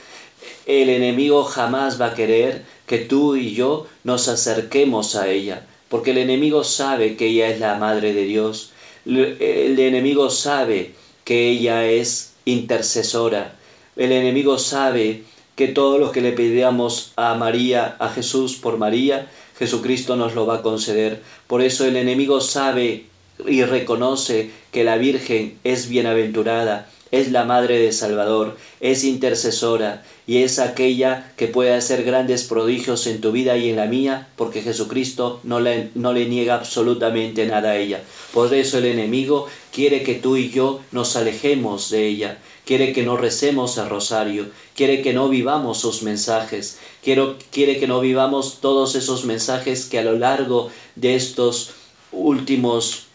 el 0.65 0.89
enemigo 0.89 1.43
jamás 1.43 1.99
va 1.99 2.07
a 2.07 2.13
querer 2.13 2.63
que 2.87 2.99
tú 2.99 3.35
y 3.35 3.53
yo 3.53 3.85
nos 4.03 4.29
acerquemos 4.29 5.15
a 5.15 5.27
ella, 5.27 5.65
porque 5.89 6.11
el 6.11 6.19
enemigo 6.19 6.63
sabe 6.63 7.17
que 7.17 7.27
ella 7.27 7.49
es 7.49 7.59
la 7.59 7.75
Madre 7.75 8.13
de 8.13 8.23
Dios, 8.23 8.71
el 9.05 9.77
enemigo 9.77 10.29
sabe 10.29 10.93
que 11.25 11.49
ella 11.49 11.85
es 11.85 12.33
intercesora. 12.45 13.55
El 13.95 14.11
enemigo 14.11 14.57
sabe 14.57 15.23
que 15.55 15.67
todo 15.67 15.97
lo 15.97 16.11
que 16.11 16.21
le 16.21 16.31
pidamos 16.31 17.11
a 17.15 17.35
María, 17.35 17.95
a 17.99 18.09
Jesús 18.09 18.55
por 18.55 18.77
María, 18.77 19.29
Jesucristo 19.59 20.15
nos 20.15 20.33
lo 20.33 20.45
va 20.45 20.55
a 20.55 20.61
conceder. 20.61 21.21
Por 21.47 21.61
eso 21.61 21.85
el 21.85 21.95
enemigo 21.95 22.41
sabe 22.41 23.05
y 23.45 23.63
reconoce 23.63 24.49
que 24.71 24.83
la 24.83 24.97
Virgen 24.97 25.57
es 25.63 25.89
bienaventurada, 25.89 26.89
es 27.13 27.31
la 27.31 27.45
Madre 27.45 27.77
de 27.77 27.91
Salvador, 27.91 28.57
es 28.79 29.03
intercesora 29.03 30.03
y 30.25 30.37
es 30.37 30.57
aquella 30.57 31.31
que 31.37 31.45
puede 31.45 31.75
hacer 31.75 32.03
grandes 32.03 32.45
prodigios 32.45 33.05
en 33.05 33.21
tu 33.21 33.31
vida 33.31 33.55
y 33.55 33.69
en 33.69 33.75
la 33.75 33.85
mía, 33.85 34.29
porque 34.35 34.63
Jesucristo 34.63 35.39
no 35.43 35.59
le, 35.59 35.91
niega 35.95 36.55
absolutamente 36.55 37.45
nada 37.45 37.69
a 37.69 37.77
ella. 37.77 38.01
Por 38.33 38.51
eso 38.55 38.79
el 38.79 38.85
enemigo 38.85 39.47
quiere 39.71 40.01
que 40.01 40.15
tú 40.15 40.37
y 40.37 40.49
yo 40.49 40.79
nos 40.91 41.15
alejemos 41.15 41.91
de 41.91 42.07
ella, 42.07 42.39
quiere 42.65 42.93
que 42.93 43.03
no 43.03 43.15
recemos 43.15 43.77
el 43.77 43.89
rosario, 43.89 44.47
quiere 44.75 45.03
que 45.03 45.13
no 45.13 45.29
vivamos 45.29 45.77
sus 45.81 46.01
mensajes, 46.01 46.79
quiere 47.03 47.79
que 47.79 47.87
no 47.87 47.99
vivamos 47.99 48.57
todos 48.59 48.95
esos 48.95 49.23
mensajes 49.25 49.85
que 49.85 49.99
a 49.99 50.03
lo 50.03 50.17
largo 50.17 50.71
de 50.95 51.13
estos 51.13 51.73
últimos 52.11 53.05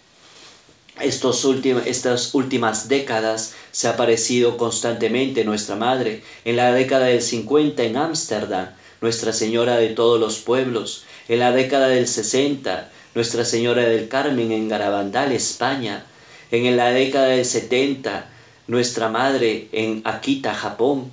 estos 1.00 1.46
estas 1.87 2.34
últimas 2.34 2.88
décadas 2.88 3.54
se 3.72 3.88
ha 3.88 3.92
aparecido 3.92 4.56
constantemente 4.56 5.44
nuestra 5.44 5.76
Madre. 5.76 6.22
En 6.44 6.56
la 6.56 6.72
década 6.72 7.06
del 7.06 7.22
50 7.22 7.82
en 7.84 7.96
Ámsterdam, 7.96 8.68
Nuestra 9.00 9.32
Señora 9.32 9.76
de 9.76 9.88
todos 9.88 10.18
los 10.18 10.38
pueblos. 10.38 11.04
En 11.28 11.38
la 11.38 11.52
década 11.52 11.88
del 11.88 12.08
60, 12.08 12.90
Nuestra 13.14 13.44
Señora 13.44 13.82
del 13.82 14.08
Carmen 14.08 14.52
en 14.52 14.68
Garabandal, 14.68 15.32
España. 15.32 16.04
En 16.50 16.76
la 16.76 16.90
década 16.90 17.26
del 17.26 17.44
70, 17.44 18.28
Nuestra 18.66 19.08
Madre 19.08 19.68
en 19.72 20.02
Akita, 20.04 20.54
Japón. 20.54 21.11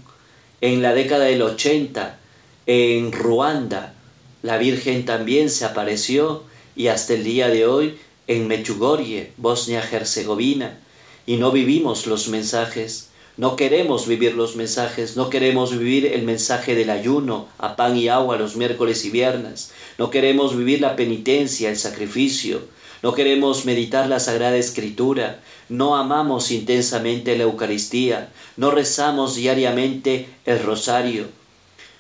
En 0.62 0.82
la 0.82 0.94
década 0.94 1.26
del 1.26 1.42
80, 1.42 2.18
en 2.66 3.12
Ruanda, 3.12 3.94
la 4.42 4.58
Virgen 4.58 5.06
también 5.06 5.50
se 5.50 5.66
apareció 5.66 6.44
y 6.76 6.88
hasta 6.88 7.14
el 7.14 7.24
día 7.24 7.48
de 7.48 7.66
hoy 7.66 7.98
en 8.28 8.48
Mechugorje, 8.48 9.32
Bosnia-Herzegovina, 9.38 10.80
y 11.26 11.38
no 11.38 11.52
vivimos 11.52 12.08
los 12.08 12.28
mensajes. 12.28 13.10
No 13.38 13.58
queremos 13.58 14.08
vivir 14.08 14.36
los 14.36 14.56
mensajes, 14.56 15.18
no 15.18 15.30
queremos 15.30 15.78
vivir 15.78 16.06
el 16.06 16.22
mensaje 16.22 16.74
del 16.74 16.90
ayuno 16.90 17.50
a 17.58 17.76
pan 17.76 17.98
y 17.98 18.08
agua 18.08 18.38
los 18.38 18.56
miércoles 18.56 19.04
y 19.04 19.10
viernes, 19.10 19.72
no 19.98 20.10
queremos 20.10 20.56
vivir 20.56 20.80
la 20.80 20.96
penitencia, 20.96 21.70
el 21.70 21.78
sacrificio, 21.78 22.62
no 23.04 23.14
queremos 23.14 23.66
meditar 23.66 24.08
la 24.08 24.22
Sagrada 24.22 24.56
Escritura, 24.56 25.42
no 25.68 25.98
amamos 25.98 26.50
intensamente 26.52 27.38
la 27.38 27.44
Eucaristía, 27.44 28.30
no 28.56 28.72
rezamos 28.72 29.36
diariamente 29.36 30.28
el 30.46 30.64
rosario, 30.64 31.26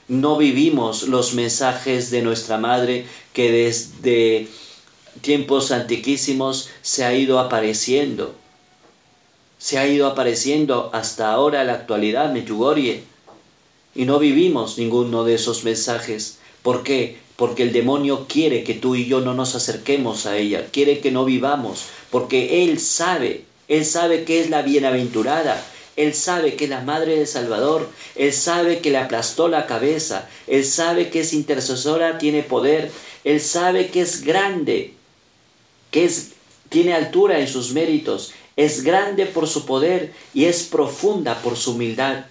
no 0.07 0.37
vivimos 0.37 1.03
los 1.03 1.33
mensajes 1.33 2.11
de 2.11 2.21
nuestra 2.21 2.57
Madre 2.57 3.05
que 3.33 3.51
desde 3.51 4.47
tiempos 5.21 5.71
antiquísimos 5.71 6.69
se 6.81 7.03
ha 7.03 7.13
ido 7.13 7.39
apareciendo. 7.39 8.35
Se 9.57 9.77
ha 9.77 9.87
ido 9.87 10.07
apareciendo 10.07 10.89
hasta 10.93 11.31
ahora 11.31 11.63
la 11.63 11.73
actualidad, 11.73 12.31
Meyugorie. 12.31 13.03
Y 13.95 14.05
no 14.05 14.19
vivimos 14.19 14.77
ninguno 14.77 15.23
de 15.23 15.35
esos 15.35 15.63
mensajes. 15.63 16.39
¿Por 16.61 16.83
qué? 16.83 17.17
Porque 17.35 17.63
el 17.63 17.73
demonio 17.73 18.25
quiere 18.27 18.63
que 18.63 18.73
tú 18.73 18.95
y 18.95 19.05
yo 19.05 19.21
no 19.21 19.33
nos 19.33 19.55
acerquemos 19.55 20.25
a 20.25 20.37
ella, 20.37 20.67
quiere 20.71 20.99
que 20.99 21.11
no 21.11 21.25
vivamos, 21.25 21.85
porque 22.09 22.63
él 22.63 22.79
sabe, 22.79 23.43
él 23.67 23.85
sabe 23.85 24.23
que 24.23 24.39
es 24.41 24.49
la 24.49 24.61
bienaventurada, 24.61 25.63
Él 25.95 26.13
sabe 26.13 26.55
que 26.55 26.67
la 26.67 26.81
madre 26.81 27.17
del 27.17 27.27
Salvador, 27.27 27.89
Él 28.15 28.33
sabe 28.33 28.79
que 28.79 28.91
le 28.91 28.97
aplastó 28.97 29.47
la 29.47 29.65
cabeza, 29.65 30.29
Él 30.45 30.65
sabe 30.65 31.09
que 31.09 31.21
es 31.21 31.33
intercesora, 31.33 32.17
tiene 32.17 32.43
poder, 32.43 32.91
Él 33.23 33.39
sabe 33.39 33.87
que 33.89 34.01
es 34.01 34.23
grande, 34.23 34.93
que 35.95 36.03
es, 36.03 36.33
tiene 36.67 36.93
altura 36.93 37.39
en 37.39 37.47
sus 37.47 37.71
méritos, 37.71 38.33
es 38.57 38.83
grande 38.83 39.25
por 39.25 39.47
su 39.47 39.65
poder 39.65 40.13
y 40.33 40.43
es 40.43 40.63
profunda 40.63 41.41
por 41.41 41.55
su 41.55 41.71
humildad. 41.71 42.25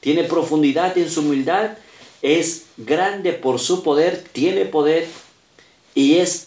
Tiene 0.00 0.24
profundidad 0.24 0.96
en 0.96 1.10
su 1.10 1.20
humildad, 1.20 1.76
es 2.22 2.62
grande 2.78 3.34
por 3.34 3.60
su 3.60 3.82
poder, 3.82 4.24
tiene 4.32 4.64
poder 4.64 5.06
y 5.94 6.14
es 6.14 6.46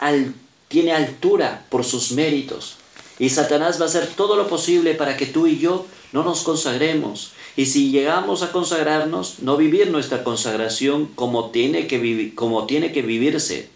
tiene 0.66 0.92
altura 0.92 1.64
por 1.68 1.84
sus 1.84 2.10
méritos. 2.10 2.78
Y 3.20 3.28
Satanás 3.28 3.80
va 3.80 3.84
a 3.84 3.88
hacer 3.88 4.08
todo 4.08 4.34
lo 4.34 4.48
posible 4.48 4.94
para 4.94 5.16
que 5.16 5.26
tú 5.26 5.46
y 5.46 5.60
yo 5.60 5.86
no 6.10 6.24
nos 6.24 6.42
consagremos. 6.42 7.30
Y 7.56 7.66
si 7.66 7.92
llegamos 7.92 8.42
a 8.42 8.50
consagrarnos, 8.50 9.38
no 9.38 9.56
vivir 9.56 9.92
nuestra 9.92 10.24
consagración 10.24 11.06
como 11.14 11.50
tiene 11.50 11.86
que, 11.86 12.34
como 12.34 12.66
tiene 12.66 12.90
que 12.90 13.02
vivirse. 13.02 13.70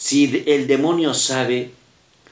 Si 0.00 0.44
el 0.46 0.66
demonio 0.66 1.12
sabe, 1.12 1.72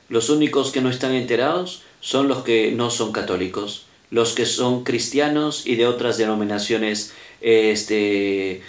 los 0.08 0.30
únicos 0.30 0.72
que 0.72 0.80
no 0.80 0.88
están 0.88 1.12
enterados 1.12 1.82
son 2.00 2.26
los 2.26 2.42
que 2.42 2.72
no 2.72 2.90
son 2.90 3.12
católicos, 3.12 3.84
los 4.10 4.32
que 4.32 4.46
son 4.46 4.84
cristianos 4.84 5.66
y 5.66 5.76
de 5.76 5.86
otras 5.86 6.16
denominaciones 6.16 7.12
este, 7.42 8.62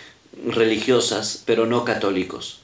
religiosas, 0.46 1.42
pero 1.46 1.66
no 1.66 1.86
católicos. 1.86 2.60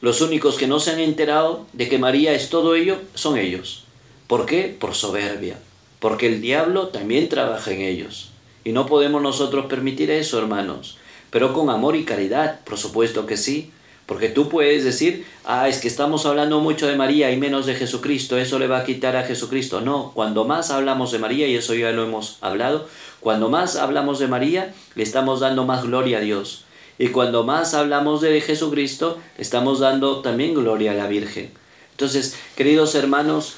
Los 0.00 0.20
únicos 0.20 0.58
que 0.58 0.68
no 0.68 0.78
se 0.78 0.92
han 0.92 1.00
enterado 1.00 1.66
de 1.72 1.88
que 1.88 1.98
María 1.98 2.34
es 2.34 2.48
todo 2.48 2.76
ello 2.76 3.00
son 3.16 3.36
ellos. 3.36 3.82
¿Por 4.28 4.46
qué? 4.46 4.74
Por 4.78 4.94
soberbia. 4.94 5.58
Porque 5.98 6.28
el 6.28 6.40
diablo 6.40 6.88
también 6.88 7.28
trabaja 7.28 7.72
en 7.72 7.80
ellos. 7.80 8.30
Y 8.62 8.70
no 8.70 8.86
podemos 8.86 9.20
nosotros 9.20 9.66
permitir 9.66 10.12
eso, 10.12 10.38
hermanos. 10.38 10.98
Pero 11.30 11.52
con 11.52 11.68
amor 11.68 11.96
y 11.96 12.04
caridad, 12.04 12.60
por 12.60 12.78
supuesto 12.78 13.26
que 13.26 13.36
sí. 13.36 13.72
Porque 14.12 14.28
tú 14.28 14.50
puedes 14.50 14.84
decir, 14.84 15.24
ah, 15.46 15.70
es 15.70 15.78
que 15.78 15.88
estamos 15.88 16.26
hablando 16.26 16.60
mucho 16.60 16.86
de 16.86 16.96
María 16.96 17.30
y 17.30 17.38
menos 17.38 17.64
de 17.64 17.74
Jesucristo, 17.74 18.36
eso 18.36 18.58
le 18.58 18.66
va 18.66 18.80
a 18.80 18.84
quitar 18.84 19.16
a 19.16 19.24
Jesucristo. 19.24 19.80
No, 19.80 20.12
cuando 20.12 20.44
más 20.44 20.70
hablamos 20.70 21.12
de 21.12 21.18
María, 21.18 21.48
y 21.48 21.56
eso 21.56 21.72
ya 21.72 21.92
lo 21.92 22.04
hemos 22.04 22.36
hablado, 22.42 22.86
cuando 23.20 23.48
más 23.48 23.76
hablamos 23.76 24.18
de 24.18 24.28
María, 24.28 24.74
le 24.96 25.02
estamos 25.02 25.40
dando 25.40 25.64
más 25.64 25.84
gloria 25.84 26.18
a 26.18 26.20
Dios. 26.20 26.66
Y 26.98 27.08
cuando 27.08 27.44
más 27.44 27.72
hablamos 27.72 28.20
de 28.20 28.38
Jesucristo, 28.42 29.16
estamos 29.38 29.80
dando 29.80 30.20
también 30.20 30.52
gloria 30.52 30.90
a 30.90 30.94
la 30.94 31.06
Virgen. 31.06 31.50
Entonces, 31.92 32.36
queridos 32.54 32.94
hermanos, 32.94 33.54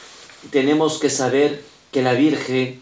tenemos 0.52 1.00
que 1.00 1.10
saber 1.10 1.60
que 1.90 2.00
la 2.00 2.12
Virgen, 2.12 2.80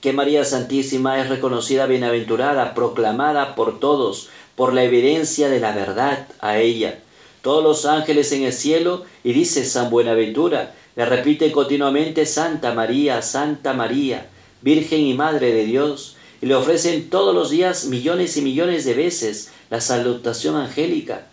que 0.00 0.12
María 0.12 0.44
Santísima 0.44 1.20
es 1.20 1.28
reconocida 1.28 1.86
bienaventurada, 1.86 2.74
proclamada 2.74 3.54
por 3.54 3.80
todos, 3.80 4.28
por 4.56 4.72
la 4.72 4.82
evidencia 4.82 5.48
de 5.48 5.60
la 5.60 5.72
verdad 5.72 6.26
a 6.40 6.58
ella. 6.58 6.98
Todos 7.42 7.62
los 7.62 7.86
ángeles 7.86 8.32
en 8.32 8.44
el 8.44 8.52
cielo, 8.52 9.04
y 9.24 9.32
dice 9.32 9.64
San 9.64 9.90
Buenaventura, 9.90 10.74
le 10.96 11.06
repite 11.06 11.52
continuamente 11.52 12.26
Santa 12.26 12.74
María, 12.74 13.22
Santa 13.22 13.72
María, 13.72 14.28
Virgen 14.62 15.00
y 15.00 15.14
Madre 15.14 15.52
de 15.52 15.64
Dios, 15.64 16.16
y 16.42 16.46
le 16.46 16.54
ofrecen 16.54 17.10
todos 17.10 17.34
los 17.34 17.50
días 17.50 17.84
millones 17.86 18.36
y 18.36 18.42
millones 18.42 18.84
de 18.84 18.94
veces 18.94 19.50
la 19.68 19.80
salutación 19.80 20.56
angélica. 20.56 21.26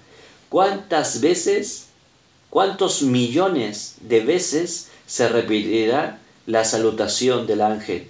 ¿Cuántas 0.49 1.21
veces, 1.21 1.87
cuántos 2.49 3.01
millones 3.01 3.95
de 4.01 4.21
veces 4.21 4.89
se 5.05 5.27
repetirá 5.29 6.19
la 6.45 6.63
salutación 6.63 7.47
del 7.47 7.61
ángel, 7.61 8.09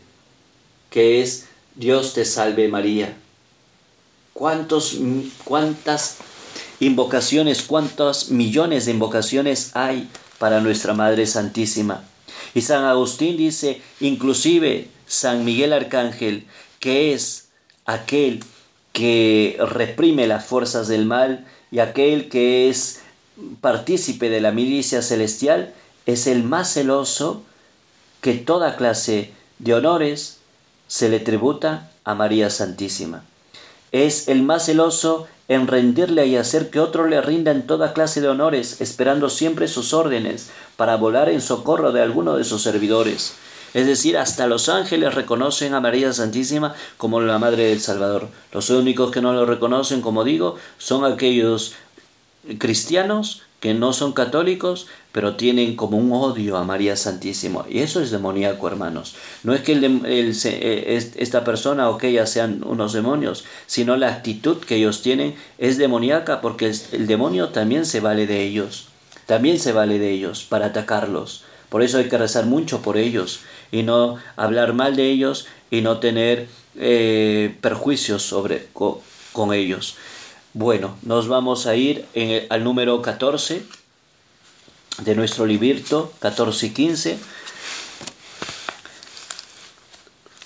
que 0.90 1.22
es 1.22 1.48
Dios 1.76 2.14
te 2.14 2.26
salve 2.26 2.68
María? 2.68 3.16
¿Cuántos, 4.34 4.98
¿Cuántas 5.44 6.18
invocaciones, 6.80 7.62
cuántos 7.64 8.30
millones 8.30 8.86
de 8.86 8.92
invocaciones 8.92 9.72
hay 9.76 10.10
para 10.40 10.60
nuestra 10.62 10.94
Madre 10.94 11.26
Santísima? 11.28 12.04
Y 12.54 12.62
San 12.62 12.84
Agustín 12.84 13.38
dice, 13.38 13.82
inclusive 14.00 14.90
San 15.06 15.46
Miguel 15.46 15.74
Arcángel, 15.74 16.46
que 16.80 17.14
es 17.14 17.50
aquel 17.86 18.44
que 18.94 19.58
reprime 19.60 20.28
las 20.28 20.46
fuerzas 20.46 20.88
del 20.88 21.06
mal 21.06 21.46
y 21.72 21.80
aquel 21.80 22.30
que 22.30 22.70
es 22.70 23.02
partícipe 23.62 24.30
de 24.30 24.42
la 24.42 24.52
milicia 24.52 25.02
celestial, 25.02 25.74
es 26.06 26.26
el 26.26 26.44
más 26.44 26.74
celoso 26.74 27.44
que 28.22 28.34
toda 28.34 28.78
clase 28.78 29.32
de 29.60 29.74
honores 29.74 30.37
se 30.88 31.10
le 31.10 31.20
tributa 31.20 31.92
a 32.04 32.16
María 32.16 32.50
Santísima. 32.50 33.24
Es 33.92 34.28
el 34.28 34.44
más 34.44 34.66
celoso 34.66 35.28
en 35.48 35.68
rendirle 35.68 36.28
y 36.28 36.36
hacer 36.36 36.70
que 36.70 36.80
otro 36.80 37.08
le 37.08 37.22
rinda 37.22 37.52
en 37.52 37.66
toda 37.66 37.94
clase 37.94 38.20
de 38.20 38.28
honores, 38.28 38.82
esperando 38.82 39.30
siempre 39.30 39.68
sus 39.68 39.94
órdenes 39.94 40.50
para 40.76 40.98
volar 40.98 41.30
en 41.30 41.42
socorro 41.42 41.92
de 41.92 42.02
alguno 42.02 42.36
de 42.36 42.44
sus 42.44 42.64
servidores. 42.64 43.34
Es 43.74 43.86
decir, 43.86 44.18
hasta 44.18 44.48
los 44.48 44.70
ángeles 44.70 45.14
reconocen 45.14 45.74
a 45.74 45.82
María 45.82 46.12
Santísima 46.14 46.74
como 46.98 47.22
la 47.22 47.38
Madre 47.38 47.66
del 47.66 47.80
Salvador. 47.80 48.28
Los 48.52 48.70
únicos 48.70 49.12
que 49.12 49.22
no 49.22 49.34
lo 49.34 49.46
reconocen, 49.46 50.02
como 50.02 50.24
digo, 50.24 50.56
son 50.78 51.06
aquellos 51.06 51.74
cristianos 52.58 53.44
que 53.60 53.74
no 53.74 53.92
son 53.92 54.14
católicos, 54.14 54.88
pero 55.12 55.36
tienen 55.36 55.76
como 55.76 55.98
un 55.98 56.12
odio 56.12 56.58
a 56.58 56.64
María 56.64 56.96
Santísima. 56.96 57.66
Y 57.70 57.80
eso 57.80 58.02
es 58.02 58.12
demoníaco, 58.12 58.68
hermanos. 58.68 59.16
No 59.44 59.54
es 59.54 59.62
que 59.62 59.74
eh, 59.74 61.12
esta 61.16 61.44
persona 61.44 61.90
o 61.90 61.98
que 61.98 62.10
ella 62.10 62.28
sean 62.28 62.64
unos 62.64 62.94
demonios, 62.94 63.46
sino 63.66 63.96
la 63.98 64.10
actitud 64.10 64.58
que 64.58 64.76
ellos 64.76 65.02
tienen 65.02 65.36
es 65.58 65.78
demoníaca 65.78 66.42
porque 66.42 66.72
el 66.92 67.08
demonio 67.08 67.50
también 67.50 67.86
se 67.86 68.00
vale 68.00 68.28
de 68.28 68.44
ellos. 68.44 68.90
También 69.26 69.60
se 69.60 69.74
vale 69.74 69.98
de 69.98 70.12
ellos 70.12 70.44
para 70.44 70.68
atacarlos. 70.68 71.44
Por 71.70 71.82
eso 71.84 71.98
hay 71.98 72.08
que 72.08 72.18
rezar 72.18 72.46
mucho 72.46 72.82
por 72.82 72.98
ellos 72.98 73.42
y 73.72 73.84
no 73.84 74.18
hablar 74.36 74.74
mal 74.74 74.96
de 74.96 75.10
ellos 75.10 75.48
y 75.70 75.82
no 75.82 76.00
tener 76.00 76.48
eh, 76.78 77.56
perjuicios 77.60 78.24
sobre, 78.24 78.68
con, 78.74 79.54
ellos. 79.54 79.98
Bueno, 80.60 80.98
nos 81.04 81.28
vamos 81.28 81.68
a 81.68 81.76
ir 81.76 82.08
al 82.50 82.64
número 82.64 83.00
14 83.04 83.64
de 85.04 85.16
nuestro 85.16 85.46
librito, 85.46 86.12
14 86.18 86.66
y 86.66 86.70
15. 86.72 87.20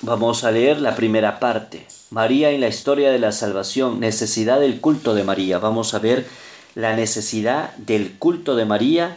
Vamos 0.01 0.43
a 0.43 0.51
leer 0.51 0.81
la 0.81 0.97
primera 0.97 1.39
parte. 1.39 1.87
María 2.09 2.51
en 2.51 2.59
la 2.59 2.67
historia 2.67 3.09
de 3.09 3.19
la 3.19 3.31
salvación, 3.31 4.01
necesidad 4.01 4.59
del 4.59 4.81
culto 4.81 5.15
de 5.15 5.23
María. 5.23 5.59
Vamos 5.59 5.93
a 5.93 5.99
ver 5.99 6.27
la 6.75 6.93
necesidad 6.97 7.73
del 7.77 8.17
culto 8.19 8.57
de 8.57 8.65
María. 8.65 9.15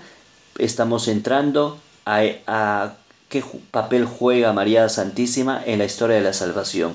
Estamos 0.59 1.09
entrando 1.09 1.77
a, 2.07 2.95
qué 3.29 3.43
papel 3.73 4.05
juega 4.05 4.53
María 4.53 4.89
Santísima 4.89 5.61
en 5.67 5.81
la 5.81 5.87
historia 5.87 6.15
de 6.15 6.23
la 6.23 6.35
salvación. 6.35 6.95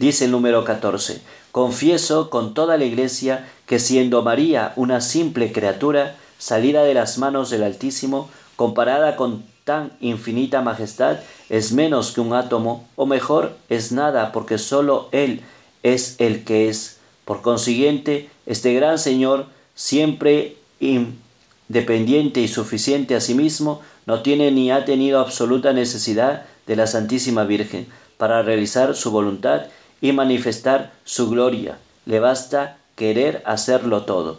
Dice 0.00 0.24
el 0.24 0.30
número 0.30 0.64
14, 0.64 1.20
confieso 1.52 2.30
con 2.30 2.54
toda 2.54 2.78
la 2.78 2.86
iglesia 2.86 3.46
que 3.66 3.78
siendo 3.78 4.22
María 4.22 4.72
una 4.76 5.02
simple 5.02 5.52
criatura, 5.52 6.16
salida 6.38 6.84
de 6.84 6.94
las 6.94 7.18
manos 7.18 7.50
del 7.50 7.62
Altísimo, 7.64 8.30
comparada 8.56 9.16
con 9.16 9.44
tan 9.64 9.92
infinita 10.00 10.62
majestad, 10.62 11.18
es 11.50 11.72
menos 11.72 12.12
que 12.12 12.22
un 12.22 12.32
átomo, 12.32 12.88
o 12.96 13.04
mejor, 13.04 13.58
es 13.68 13.92
nada, 13.92 14.32
porque 14.32 14.56
sólo 14.56 15.10
Él 15.12 15.42
es 15.82 16.14
el 16.18 16.44
que 16.44 16.70
es. 16.70 16.96
Por 17.26 17.42
consiguiente, 17.42 18.30
este 18.46 18.72
gran 18.72 18.98
Señor, 18.98 19.48
siempre 19.74 20.56
independiente 20.80 22.40
y 22.40 22.48
suficiente 22.48 23.16
a 23.16 23.20
sí 23.20 23.34
mismo, 23.34 23.82
no 24.06 24.22
tiene 24.22 24.50
ni 24.50 24.70
ha 24.70 24.86
tenido 24.86 25.20
absoluta 25.20 25.74
necesidad 25.74 26.46
de 26.66 26.76
la 26.76 26.86
Santísima 26.86 27.44
Virgen 27.44 27.86
para 28.16 28.40
realizar 28.40 28.96
su 28.96 29.10
voluntad 29.10 29.66
y 30.00 30.12
manifestar 30.12 30.92
su 31.04 31.28
gloria. 31.28 31.78
Le 32.06 32.20
basta 32.20 32.78
querer 32.96 33.42
hacerlo 33.46 34.02
todo. 34.02 34.38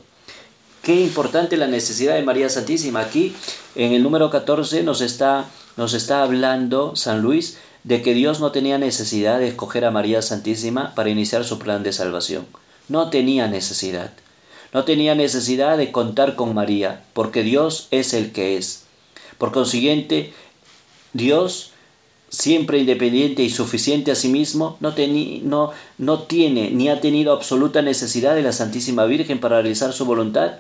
Qué 0.82 1.00
importante 1.00 1.58
la 1.58 1.68
necesidad 1.68 2.16
de 2.16 2.24
María 2.24 2.50
Santísima. 2.50 3.02
Aquí 3.02 3.36
en 3.76 3.94
el 3.94 4.02
número 4.02 4.30
14 4.30 4.84
nos 4.84 5.02
está, 5.02 5.46
nos 5.78 5.94
está 5.94 6.24
hablando 6.24 6.96
San 6.96 7.22
Luis 7.22 7.58
de 7.84 8.02
que 8.02 8.14
Dios 8.14 8.40
no 8.40 8.52
tenía 8.52 8.78
necesidad 8.78 9.40
de 9.40 9.48
escoger 9.48 9.86
a 9.86 9.92
María 9.92 10.22
Santísima 10.22 10.94
para 10.96 11.10
iniciar 11.10 11.44
su 11.44 11.60
plan 11.60 11.84
de 11.84 11.94
salvación. 11.94 12.48
No 12.90 13.10
tenía 13.10 13.48
necesidad. 13.48 14.12
No 14.74 14.84
tenía 14.86 15.16
necesidad 15.16 15.78
de 15.78 15.92
contar 15.92 16.36
con 16.36 16.54
María, 16.54 17.04
porque 17.14 17.44
Dios 17.44 17.88
es 17.92 18.14
el 18.14 18.32
que 18.32 18.58
es. 18.58 18.84
Por 19.38 19.52
consiguiente, 19.52 20.34
Dios, 21.14 21.71
siempre 22.32 22.80
independiente 22.80 23.44
y 23.44 23.50
suficiente 23.50 24.12
a 24.12 24.16
sí 24.16 24.30
mismo, 24.30 24.78
no, 24.80 24.96
no, 25.44 25.72
no 25.98 26.20
tiene 26.24 26.72
ni 26.72 26.90
ha 26.90 27.02
tenido 27.02 27.34
absoluta 27.34 27.82
necesidad 27.82 28.34
de 28.34 28.42
la 28.42 28.54
Santísima 28.54 29.06
Virgen 29.06 29.40
para 29.40 29.62
realizar 29.62 29.94
su 29.94 30.06
voluntad, 30.06 30.60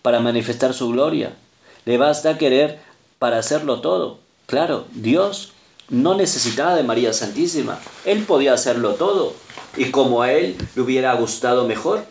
para 0.00 0.20
manifestar 0.20 0.74
su 0.74 0.88
gloria. 0.88 1.36
Le 1.84 1.98
basta 1.98 2.38
querer 2.38 2.80
para 3.18 3.38
hacerlo 3.38 3.80
todo. 3.80 4.18
Claro, 4.46 4.86
Dios 4.92 5.52
no 5.90 6.14
necesitaba 6.14 6.74
de 6.74 6.82
María 6.82 7.12
Santísima. 7.12 7.78
Él 8.04 8.24
podía 8.24 8.54
hacerlo 8.54 8.94
todo 8.94 9.34
y 9.76 9.90
como 9.90 10.22
a 10.22 10.32
él 10.32 10.56
le 10.74 10.82
hubiera 10.82 11.12
gustado 11.14 11.66
mejor. 11.66 12.04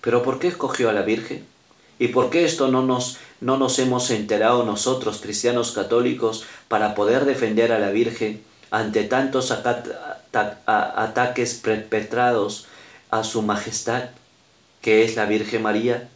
Pero 0.00 0.22
¿por 0.22 0.38
qué 0.38 0.48
escogió 0.48 0.88
a 0.88 0.92
la 0.92 1.02
Virgen? 1.02 1.44
¿Y 1.98 2.08
por 2.08 2.30
qué 2.30 2.44
esto 2.44 2.68
no 2.68 2.82
nos, 2.82 3.18
no 3.40 3.56
nos 3.56 3.78
hemos 3.78 4.10
enterado 4.10 4.64
nosotros, 4.64 5.20
cristianos 5.20 5.72
católicos, 5.72 6.44
para 6.68 6.94
poder 6.94 7.24
defender 7.24 7.72
a 7.72 7.78
la 7.78 7.90
Virgen 7.90 8.42
ante 8.70 9.04
tantos 9.04 9.50
ataques 10.66 11.54
perpetrados 11.54 12.66
a 13.10 13.24
su 13.24 13.42
majestad, 13.42 14.10
que 14.82 15.04
es 15.04 15.16
la 15.16 15.24
Virgen 15.24 15.62
María? 15.62 16.08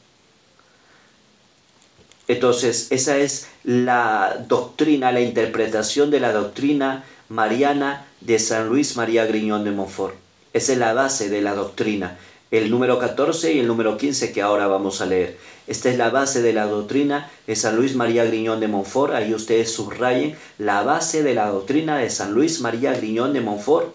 Entonces, 2.29 2.93
esa 2.93 3.17
es 3.17 3.49
la 3.65 4.45
doctrina, 4.47 5.11
la 5.11 5.21
interpretación 5.21 6.11
de 6.11 6.21
la 6.21 6.33
doctrina 6.33 7.05
mariana 7.29 8.07
de 8.21 8.39
San 8.39 8.69
Luis 8.69 8.97
María 8.97 9.25
Griñón 9.27 9.65
de 9.65 9.73
Montfort. 9.73 10.15
Esa 10.53 10.73
es 10.73 10.79
la 10.79 10.93
base 10.93 11.29
de 11.29 11.43
la 11.43 11.55
doctrina. 11.55 12.19
El 12.51 12.69
número 12.69 12.99
14 12.99 13.53
y 13.53 13.61
el 13.61 13.69
número 13.69 13.97
15 13.97 14.33
que 14.33 14.43
ahora 14.43 14.67
vamos 14.67 15.01
a 15.01 15.07
leer. 15.07 15.37
Esta 15.69 15.89
es 15.89 15.97
la 15.97 16.11
base 16.11 16.43
de 16.43 16.53
la 16.53 16.67
doctrina 16.67 17.31
de 17.47 17.55
San 17.55 17.77
Luis 17.77 17.95
María 17.95 18.25
Griñón 18.25 18.59
de 18.59 18.67
Montfort. 18.67 19.15
Ahí 19.15 19.33
ustedes 19.33 19.71
subrayen 19.71 20.35
la 20.59 20.83
base 20.83 21.23
de 21.23 21.35
la 21.35 21.49
doctrina 21.49 21.99
de 21.99 22.11
San 22.11 22.33
Luis 22.33 22.61
María 22.61 22.93
Griñón 22.93 23.35
de 23.35 23.41
Montfort. 23.41 23.95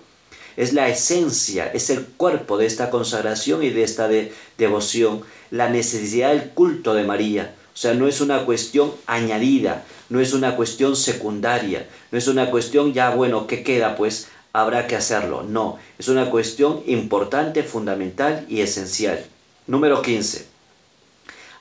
Es 0.55 0.71
la 0.71 0.87
esencia, 0.87 1.67
es 1.67 1.89
el 1.89 2.05
cuerpo 2.05 2.57
de 2.57 2.65
esta 2.65 2.89
consagración 2.89 3.61
y 3.61 3.71
de 3.71 3.83
esta 3.83 4.09
devoción, 4.57 5.21
la 5.51 5.67
necesidad 5.67 6.29
del 6.29 6.51
culto 6.51 6.93
de 6.93 7.03
María 7.03 7.53
o 7.75 7.77
sea, 7.77 7.93
no 7.93 8.07
es 8.07 8.21
una 8.21 8.45
cuestión 8.45 8.93
añadida, 9.05 9.83
no 10.07 10.21
es 10.21 10.31
una 10.31 10.55
cuestión 10.55 10.95
secundaria, 10.95 11.85
no 12.09 12.17
es 12.17 12.29
una 12.29 12.49
cuestión 12.49 12.93
ya, 12.93 13.09
bueno, 13.09 13.47
¿qué 13.47 13.63
queda? 13.63 13.97
Pues 13.97 14.29
habrá 14.55 14.87
que 14.87 14.95
hacerlo. 14.95 15.43
No, 15.43 15.79
es 15.99 16.07
una 16.07 16.29
cuestión 16.29 16.81
importante, 16.87 17.61
fundamental 17.61 18.45
y 18.47 18.61
esencial. 18.61 19.25
Número 19.67 20.01
15. 20.01 20.47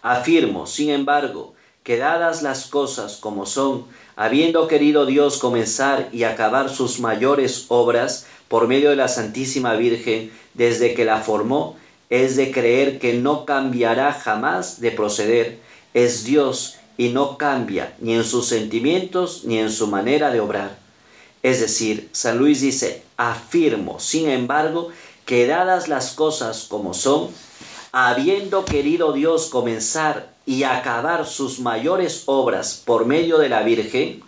Afirmo, 0.02 0.68
sin 0.68 0.90
embargo, 0.90 1.54
que 1.82 1.96
dadas 1.96 2.42
las 2.42 2.66
cosas 2.66 3.16
como 3.16 3.46
son, 3.46 3.84
habiendo 4.14 4.68
querido 4.68 5.06
Dios 5.06 5.38
comenzar 5.38 6.08
y 6.12 6.22
acabar 6.22 6.70
sus 6.70 7.00
mayores 7.00 7.64
obras 7.66 8.26
por 8.46 8.68
medio 8.68 8.90
de 8.90 8.96
la 8.96 9.08
Santísima 9.08 9.74
Virgen 9.74 10.30
desde 10.54 10.94
que 10.94 11.04
la 11.04 11.18
formó, 11.20 11.76
es 12.10 12.36
de 12.36 12.52
creer 12.52 13.00
que 13.00 13.14
no 13.14 13.44
cambiará 13.44 14.12
jamás 14.12 14.80
de 14.80 14.92
proceder, 14.92 15.58
es 15.94 16.22
Dios 16.24 16.76
y 16.96 17.08
no 17.08 17.38
cambia 17.38 17.92
ni 17.98 18.14
en 18.14 18.22
sus 18.22 18.46
sentimientos 18.46 19.42
ni 19.44 19.58
en 19.58 19.72
su 19.72 19.88
manera 19.88 20.30
de 20.30 20.38
obrar. 20.38 20.83
Es 21.44 21.60
decir, 21.60 22.08
San 22.12 22.38
Luis 22.38 22.62
dice, 22.62 23.02
afirmo, 23.18 24.00
sin 24.00 24.30
embargo, 24.30 24.88
que 25.26 25.46
dadas 25.46 25.88
las 25.88 26.12
cosas 26.12 26.64
como 26.70 26.94
son, 26.94 27.28
habiendo 27.92 28.64
querido 28.64 29.12
Dios 29.12 29.50
comenzar 29.50 30.32
y 30.46 30.62
acabar 30.62 31.26
sus 31.26 31.60
mayores 31.60 32.22
obras 32.24 32.82
por 32.82 33.04
medio 33.04 33.36
de 33.36 33.50
la 33.50 33.62
Virgen, 33.62 34.22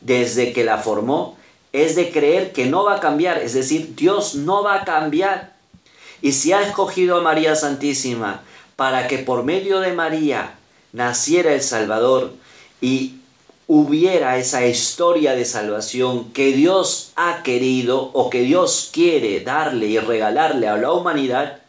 desde 0.00 0.52
que 0.52 0.64
la 0.64 0.78
formó, 0.78 1.36
es 1.72 1.94
de 1.94 2.10
creer 2.10 2.52
que 2.52 2.66
no 2.66 2.82
va 2.82 2.96
a 2.96 3.00
cambiar, 3.00 3.38
es 3.38 3.54
decir, 3.54 3.94
Dios 3.94 4.34
no 4.34 4.64
va 4.64 4.74
a 4.74 4.84
cambiar. 4.84 5.54
Y 6.20 6.32
si 6.32 6.52
ha 6.52 6.62
escogido 6.62 7.18
a 7.18 7.22
María 7.22 7.54
Santísima 7.54 8.42
para 8.74 9.06
que 9.06 9.18
por 9.18 9.44
medio 9.44 9.78
de 9.78 9.92
María 9.92 10.58
naciera 10.92 11.54
el 11.54 11.62
Salvador 11.62 12.32
y 12.80 13.19
hubiera 13.72 14.36
esa 14.36 14.66
historia 14.66 15.36
de 15.36 15.44
salvación 15.44 16.32
que 16.32 16.50
Dios 16.50 17.12
ha 17.14 17.44
querido 17.44 18.10
o 18.14 18.28
que 18.28 18.42
Dios 18.42 18.90
quiere 18.92 19.38
darle 19.38 19.86
y 19.86 19.96
regalarle 20.00 20.66
a 20.66 20.76
la 20.76 20.90
humanidad, 20.90 21.60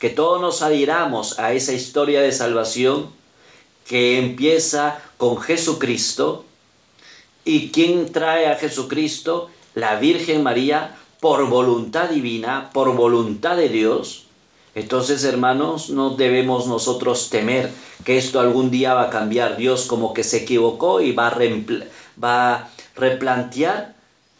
que 0.00 0.10
todos 0.10 0.40
nos 0.40 0.62
adhiramos 0.62 1.38
a 1.38 1.52
esa 1.52 1.72
historia 1.72 2.22
de 2.22 2.32
salvación 2.32 3.08
que 3.86 4.18
empieza 4.18 4.98
con 5.16 5.40
Jesucristo. 5.40 6.44
¿Y 7.44 7.68
quién 7.68 8.10
trae 8.10 8.48
a 8.48 8.56
Jesucristo? 8.56 9.48
La 9.74 9.94
Virgen 10.00 10.42
María, 10.42 10.96
por 11.20 11.48
voluntad 11.48 12.08
divina, 12.08 12.70
por 12.72 12.96
voluntad 12.96 13.56
de 13.56 13.68
Dios, 13.68 14.26
entonces, 14.74 15.22
hermanos, 15.22 15.90
no 15.90 16.10
debemos 16.10 16.66
nosotros 16.66 17.30
temer 17.30 17.70
que 18.04 18.18
esto 18.18 18.40
algún 18.40 18.70
día 18.70 18.94
va 18.94 19.04
a 19.04 19.10
cambiar. 19.10 19.56
Dios 19.56 19.84
como 19.84 20.12
que 20.12 20.24
se 20.24 20.38
equivocó 20.38 21.00
y 21.00 21.12
va 21.12 21.28
a, 21.28 21.38
va 22.22 22.54
a 22.54 22.70
replantear 22.96 23.94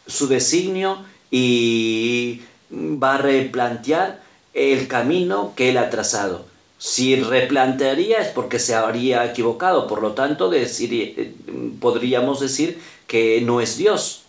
su 0.05 0.27
designio 0.27 0.97
y 1.31 2.41
va 2.69 3.15
a 3.15 3.17
replantear 3.19 4.21
el 4.53 4.87
camino 4.89 5.53
que 5.55 5.69
él 5.69 5.77
ha 5.77 5.89
trazado. 5.89 6.45
Si 6.77 7.15
replantearía 7.15 8.19
es 8.19 8.27
porque 8.27 8.59
se 8.59 8.75
habría 8.75 9.25
equivocado, 9.25 9.87
por 9.87 10.01
lo 10.01 10.11
tanto 10.11 10.49
decir, 10.49 11.33
podríamos 11.79 12.41
decir 12.41 12.81
que 13.07 13.39
no 13.39 13.61
es 13.61 13.77
Dios, 13.77 14.23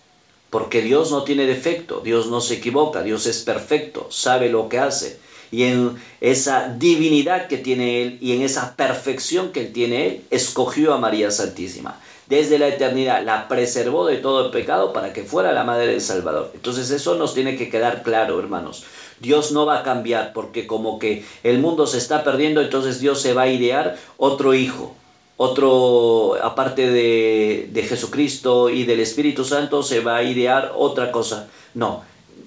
porque 0.50 0.82
Dios 0.82 1.10
no 1.10 1.24
tiene 1.24 1.46
defecto, 1.46 2.00
Dios 2.00 2.28
no 2.28 2.40
se 2.40 2.54
equivoca, 2.54 3.02
Dios 3.02 3.26
es 3.26 3.40
perfecto, 3.40 4.06
sabe 4.10 4.48
lo 4.48 4.68
que 4.68 4.78
hace 4.78 5.18
y 5.50 5.64
en 5.64 5.96
esa 6.20 6.68
divinidad 6.68 7.46
que 7.48 7.58
tiene 7.58 8.02
Él 8.02 8.18
y 8.20 8.32
en 8.32 8.42
esa 8.42 8.74
perfección 8.76 9.52
que 9.52 9.64
tiene 9.64 10.06
Él, 10.06 10.22
escogió 10.30 10.94
a 10.94 10.98
María 10.98 11.30
Santísima. 11.30 12.00
Desde 12.28 12.58
la 12.58 12.66
eternidad 12.68 13.22
la 13.24 13.46
preservó 13.46 14.06
de 14.06 14.16
todo 14.16 14.46
el 14.46 14.50
pecado 14.50 14.92
para 14.92 15.12
que 15.12 15.22
fuera 15.22 15.52
la 15.52 15.62
Madre 15.62 15.86
del 15.86 16.00
Salvador. 16.00 16.50
Entonces 16.54 16.90
eso 16.90 17.14
nos 17.14 17.34
tiene 17.34 17.56
que 17.56 17.68
quedar 17.68 18.02
claro, 18.02 18.40
hermanos. 18.40 18.84
Dios 19.20 19.52
no 19.52 19.64
va 19.64 19.78
a 19.78 19.82
cambiar 19.82 20.32
porque 20.32 20.66
como 20.66 20.98
que 20.98 21.24
el 21.44 21.60
mundo 21.60 21.86
se 21.86 21.98
está 21.98 22.24
perdiendo, 22.24 22.60
entonces 22.60 23.00
Dios 23.00 23.22
se 23.22 23.32
va 23.32 23.42
a 23.42 23.48
idear 23.48 23.96
otro 24.18 24.54
hijo, 24.54 24.94
otro, 25.36 26.36
aparte 26.42 26.90
de, 26.90 27.68
de 27.72 27.82
Jesucristo 27.82 28.70
y 28.70 28.84
del 28.84 29.00
Espíritu 29.00 29.44
Santo, 29.44 29.82
se 29.82 30.00
va 30.00 30.16
a 30.16 30.22
idear 30.22 30.72
otra 30.74 31.12
cosa. 31.12 31.48
No, 31.74 32.02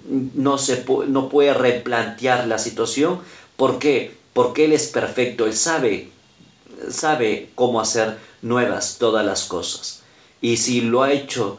no, 0.09 0.57
se 0.57 0.85
no 1.07 1.29
puede 1.29 1.53
replantear 1.53 2.47
la 2.47 2.57
situación. 2.57 3.19
¿Por 3.55 3.79
qué? 3.79 4.15
Porque 4.33 4.65
Él 4.65 4.73
es 4.73 4.87
perfecto, 4.87 5.45
Él 5.45 5.53
sabe, 5.53 6.09
sabe 6.89 7.49
cómo 7.55 7.79
hacer 7.81 8.17
nuevas 8.41 8.97
todas 8.99 9.25
las 9.25 9.43
cosas. 9.43 10.01
Y 10.41 10.57
si 10.57 10.81
lo 10.81 11.03
ha 11.03 11.11
hecho 11.11 11.57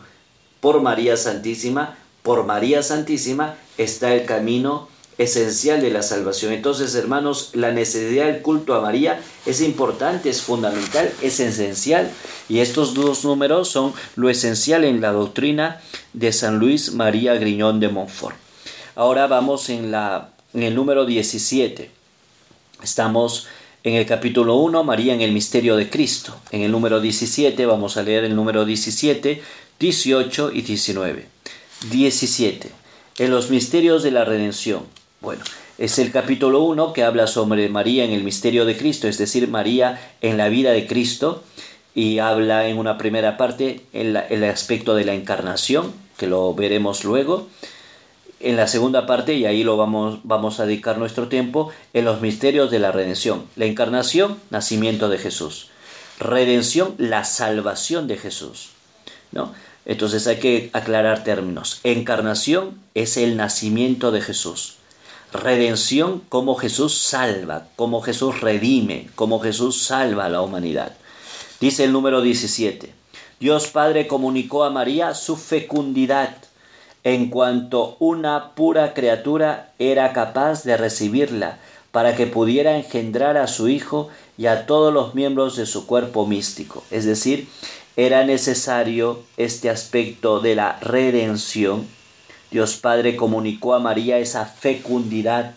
por 0.60 0.82
María 0.82 1.16
Santísima, 1.16 1.96
por 2.22 2.44
María 2.44 2.82
Santísima 2.82 3.56
está 3.78 4.14
el 4.14 4.26
camino 4.26 4.88
esencial 5.20 5.82
de 5.82 5.90
la 5.90 6.02
salvación. 6.02 6.54
Entonces, 6.54 6.94
hermanos, 6.94 7.50
la 7.52 7.72
necesidad 7.72 8.24
del 8.24 8.40
culto 8.40 8.74
a 8.74 8.80
María 8.80 9.20
es 9.44 9.60
importante, 9.60 10.30
es 10.30 10.40
fundamental, 10.40 11.12
es 11.20 11.40
esencial. 11.40 12.10
Y 12.48 12.60
estos 12.60 12.94
dos 12.94 13.22
números 13.22 13.68
son 13.68 13.92
lo 14.16 14.30
esencial 14.30 14.82
en 14.82 15.02
la 15.02 15.12
doctrina 15.12 15.82
de 16.14 16.32
San 16.32 16.58
Luis 16.58 16.92
María 16.94 17.34
Griñón 17.34 17.80
de 17.80 17.90
Montfort. 17.90 18.34
Ahora 18.96 19.26
vamos 19.26 19.68
en, 19.68 19.90
la, 19.90 20.30
en 20.54 20.62
el 20.62 20.74
número 20.74 21.04
17. 21.04 21.90
Estamos 22.82 23.46
en 23.84 23.96
el 23.96 24.06
capítulo 24.06 24.56
1, 24.56 24.84
María 24.84 25.12
en 25.12 25.20
el 25.20 25.32
misterio 25.32 25.76
de 25.76 25.90
Cristo. 25.90 26.34
En 26.50 26.62
el 26.62 26.72
número 26.72 26.98
17 26.98 27.66
vamos 27.66 27.98
a 27.98 28.02
leer 28.02 28.24
el 28.24 28.34
número 28.34 28.64
17, 28.64 29.42
18 29.78 30.52
y 30.54 30.62
19. 30.62 31.26
17. 31.90 32.70
En 33.18 33.30
los 33.30 33.50
misterios 33.50 34.02
de 34.02 34.12
la 34.12 34.24
redención. 34.24 34.99
Bueno, 35.20 35.44
es 35.76 35.98
el 35.98 36.12
capítulo 36.12 36.62
1 36.62 36.94
que 36.94 37.04
habla 37.04 37.26
sobre 37.26 37.68
María 37.68 38.04
en 38.04 38.12
el 38.12 38.24
misterio 38.24 38.64
de 38.64 38.74
Cristo, 38.74 39.06
es 39.06 39.18
decir, 39.18 39.48
María 39.48 40.00
en 40.22 40.38
la 40.38 40.48
vida 40.48 40.70
de 40.70 40.86
Cristo, 40.86 41.42
y 41.94 42.20
habla 42.20 42.68
en 42.68 42.78
una 42.78 42.96
primera 42.96 43.36
parte 43.36 43.84
el, 43.92 44.16
el 44.16 44.44
aspecto 44.44 44.94
de 44.94 45.04
la 45.04 45.12
encarnación, 45.12 45.92
que 46.16 46.26
lo 46.26 46.54
veremos 46.54 47.04
luego. 47.04 47.48
En 48.40 48.56
la 48.56 48.66
segunda 48.66 49.04
parte, 49.04 49.34
y 49.34 49.44
ahí 49.44 49.62
lo 49.62 49.76
vamos, 49.76 50.20
vamos 50.22 50.58
a 50.58 50.64
dedicar 50.64 50.96
nuestro 50.96 51.28
tiempo, 51.28 51.70
en 51.92 52.06
los 52.06 52.22
misterios 52.22 52.70
de 52.70 52.78
la 52.78 52.90
redención. 52.90 53.44
La 53.56 53.66
encarnación, 53.66 54.38
nacimiento 54.48 55.10
de 55.10 55.18
Jesús. 55.18 55.68
Redención, 56.18 56.94
la 56.96 57.24
salvación 57.24 58.08
de 58.08 58.16
Jesús. 58.16 58.70
¿no? 59.32 59.52
Entonces 59.84 60.26
hay 60.26 60.38
que 60.38 60.70
aclarar 60.72 61.24
términos. 61.24 61.80
Encarnación 61.84 62.80
es 62.94 63.18
el 63.18 63.36
nacimiento 63.36 64.12
de 64.12 64.22
Jesús 64.22 64.79
redención, 65.32 66.22
como 66.28 66.54
Jesús 66.56 66.98
salva, 66.98 67.68
como 67.76 68.02
Jesús 68.02 68.40
redime, 68.40 69.08
como 69.14 69.40
Jesús 69.40 69.82
salva 69.82 70.26
a 70.26 70.28
la 70.28 70.42
humanidad. 70.42 70.92
Dice 71.60 71.84
el 71.84 71.92
número 71.92 72.20
17, 72.20 72.92
Dios 73.38 73.68
Padre 73.68 74.06
comunicó 74.06 74.64
a 74.64 74.70
María 74.70 75.14
su 75.14 75.36
fecundidad 75.36 76.36
en 77.04 77.30
cuanto 77.30 77.96
una 77.98 78.54
pura 78.54 78.92
criatura 78.92 79.72
era 79.78 80.12
capaz 80.12 80.64
de 80.64 80.76
recibirla 80.76 81.58
para 81.92 82.14
que 82.14 82.26
pudiera 82.26 82.76
engendrar 82.76 83.36
a 83.36 83.46
su 83.46 83.68
Hijo 83.68 84.10
y 84.36 84.46
a 84.46 84.66
todos 84.66 84.92
los 84.92 85.14
miembros 85.14 85.56
de 85.56 85.66
su 85.66 85.86
cuerpo 85.86 86.26
místico. 86.26 86.84
Es 86.90 87.04
decir, 87.04 87.48
era 87.96 88.24
necesario 88.24 89.22
este 89.36 89.70
aspecto 89.70 90.40
de 90.40 90.54
la 90.54 90.78
redención. 90.80 91.86
Dios 92.50 92.76
Padre 92.76 93.16
comunicó 93.16 93.74
a 93.74 93.78
María 93.78 94.18
esa 94.18 94.44
fecundidad 94.44 95.54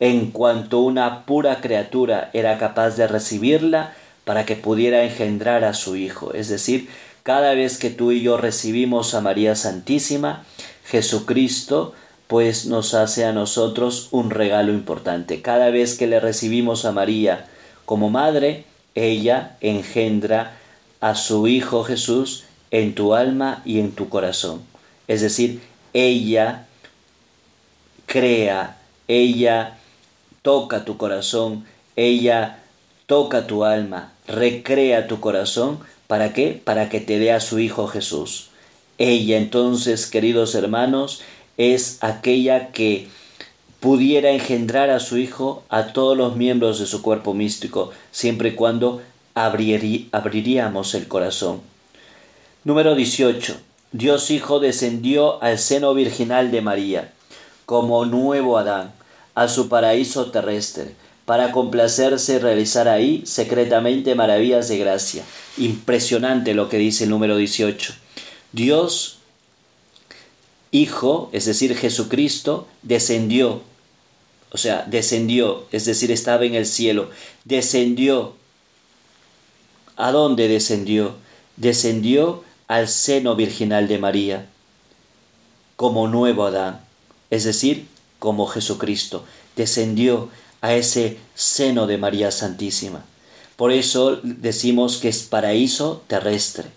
en 0.00 0.30
cuanto 0.30 0.80
una 0.80 1.26
pura 1.26 1.60
criatura 1.60 2.30
era 2.32 2.58
capaz 2.58 2.96
de 2.96 3.06
recibirla 3.06 3.94
para 4.24 4.46
que 4.46 4.56
pudiera 4.56 5.04
engendrar 5.04 5.64
a 5.64 5.74
su 5.74 5.96
Hijo. 5.96 6.32
Es 6.32 6.48
decir, 6.48 6.88
cada 7.22 7.54
vez 7.54 7.78
que 7.78 7.90
tú 7.90 8.12
y 8.12 8.22
yo 8.22 8.36
recibimos 8.38 9.14
a 9.14 9.20
María 9.20 9.54
Santísima, 9.54 10.44
Jesucristo 10.86 11.94
pues 12.26 12.66
nos 12.66 12.94
hace 12.94 13.24
a 13.24 13.32
nosotros 13.32 14.08
un 14.12 14.30
regalo 14.30 14.72
importante. 14.72 15.42
Cada 15.42 15.70
vez 15.70 15.98
que 15.98 16.06
le 16.06 16.20
recibimos 16.20 16.84
a 16.84 16.92
María 16.92 17.46
como 17.84 18.08
madre, 18.08 18.64
ella 18.94 19.56
engendra 19.60 20.56
a 21.00 21.14
su 21.16 21.48
Hijo 21.48 21.82
Jesús 21.82 22.44
en 22.70 22.94
tu 22.94 23.14
alma 23.14 23.62
y 23.64 23.80
en 23.80 23.92
tu 23.92 24.08
corazón. 24.08 24.62
Es 25.08 25.22
decir, 25.22 25.60
ella 25.92 26.66
crea, 28.06 28.76
ella 29.08 29.78
toca 30.42 30.84
tu 30.84 30.96
corazón, 30.96 31.64
ella 31.96 32.58
toca 33.06 33.46
tu 33.46 33.64
alma, 33.64 34.12
recrea 34.26 35.06
tu 35.06 35.20
corazón, 35.20 35.80
¿para 36.06 36.32
qué? 36.32 36.60
Para 36.62 36.88
que 36.88 37.00
te 37.00 37.18
dé 37.18 37.32
a 37.32 37.40
su 37.40 37.58
Hijo 37.58 37.86
Jesús. 37.88 38.50
Ella 38.98 39.36
entonces, 39.38 40.06
queridos 40.06 40.54
hermanos, 40.54 41.22
es 41.56 41.98
aquella 42.02 42.72
que 42.72 43.08
pudiera 43.80 44.30
engendrar 44.30 44.90
a 44.90 45.00
su 45.00 45.18
Hijo 45.18 45.62
a 45.68 45.92
todos 45.92 46.16
los 46.16 46.36
miembros 46.36 46.78
de 46.78 46.86
su 46.86 47.02
cuerpo 47.02 47.34
místico, 47.34 47.90
siempre 48.10 48.50
y 48.50 48.54
cuando 48.54 49.02
abriríamos 49.34 50.94
el 50.94 51.08
corazón. 51.08 51.60
Número 52.64 52.94
18. 52.94 53.69
Dios 53.92 54.30
Hijo 54.30 54.60
descendió 54.60 55.42
al 55.42 55.58
seno 55.58 55.94
virginal 55.94 56.50
de 56.50 56.60
María, 56.60 57.12
como 57.66 58.04
nuevo 58.04 58.56
Adán, 58.56 58.92
a 59.34 59.48
su 59.48 59.68
paraíso 59.68 60.30
terrestre, 60.30 60.94
para 61.24 61.50
complacerse 61.50 62.34
y 62.34 62.38
realizar 62.38 62.88
ahí 62.88 63.22
secretamente 63.26 64.14
maravillas 64.14 64.68
de 64.68 64.78
gracia. 64.78 65.24
Impresionante 65.58 66.54
lo 66.54 66.68
que 66.68 66.78
dice 66.78 67.04
el 67.04 67.10
número 67.10 67.36
18. 67.36 67.92
Dios 68.52 69.16
Hijo, 70.72 71.28
es 71.32 71.46
decir, 71.46 71.76
Jesucristo, 71.76 72.68
descendió, 72.82 73.60
o 74.52 74.58
sea, 74.58 74.84
descendió, 74.88 75.66
es 75.72 75.84
decir, 75.84 76.12
estaba 76.12 76.44
en 76.44 76.54
el 76.54 76.64
cielo, 76.64 77.10
descendió. 77.44 78.34
¿A 79.96 80.12
dónde 80.12 80.46
descendió? 80.46 81.16
Descendió 81.56 82.44
al 82.70 82.86
seno 82.86 83.34
virginal 83.34 83.88
de 83.88 83.98
María, 83.98 84.46
como 85.74 86.06
nuevo 86.06 86.44
Adán, 86.44 86.78
es 87.28 87.42
decir, 87.42 87.88
como 88.20 88.46
Jesucristo, 88.46 89.24
descendió 89.56 90.30
a 90.60 90.74
ese 90.74 91.18
seno 91.34 91.88
de 91.88 91.98
María 91.98 92.30
Santísima. 92.30 93.04
Por 93.56 93.72
eso 93.72 94.20
decimos 94.22 94.98
que 94.98 95.08
es 95.08 95.24
paraíso 95.24 96.04
terrestre. 96.06 96.68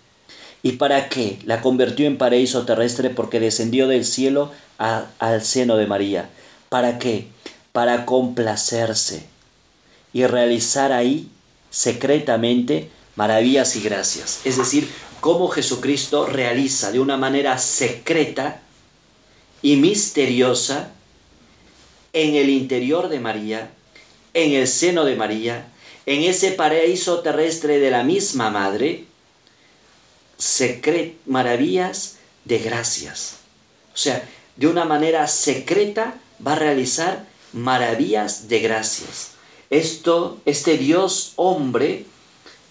¿Y 0.64 0.72
para 0.74 1.10
qué? 1.10 1.38
La 1.46 1.62
convirtió 1.62 2.08
en 2.08 2.18
paraíso 2.18 2.66
terrestre 2.66 3.12
porque 3.12 3.40
descendió 3.40 3.88
del 3.88 4.04
cielo 4.04 4.52
al 4.80 5.44
seno 5.44 5.78
de 5.78 5.86
María. 5.86 6.28
¿Para 6.70 6.98
qué? 6.98 7.28
Para 7.72 8.08
complacerse 8.08 9.28
y 10.12 10.26
realizar 10.26 10.92
ahí 10.92 11.30
secretamente 11.70 12.90
maravillas 13.16 13.76
y 13.76 13.82
gracias. 13.82 14.40
Es 14.44 14.58
decir, 14.58 14.90
cómo 15.24 15.48
Jesucristo 15.48 16.26
realiza 16.26 16.92
de 16.92 17.00
una 17.00 17.16
manera 17.16 17.58
secreta 17.58 18.60
y 19.62 19.78
misteriosa 19.78 20.92
en 22.12 22.36
el 22.36 22.50
interior 22.50 23.08
de 23.08 23.22
María, 23.22 23.72
en 24.34 24.52
el 24.52 24.68
seno 24.68 25.06
de 25.06 25.16
María, 25.16 25.66
en 26.06 26.24
ese 26.24 26.52
paraíso 26.52 27.22
terrestre 27.22 27.80
de 27.80 27.90
la 27.90 28.04
misma 28.04 28.50
Madre, 28.50 29.06
secret 30.38 31.16
maravillas 31.26 32.18
de 32.44 32.60
gracias. 32.60 33.38
O 33.94 33.98
sea, 33.98 34.28
de 34.58 34.68
una 34.68 34.84
manera 34.84 35.30
secreta 35.30 36.16
va 36.46 36.52
a 36.52 36.60
realizar 36.60 37.26
maravillas 37.54 38.50
de 38.50 38.60
gracias. 38.60 39.32
Esto, 39.70 40.42
este 40.44 40.78
Dios 40.78 41.32
hombre, 41.38 42.08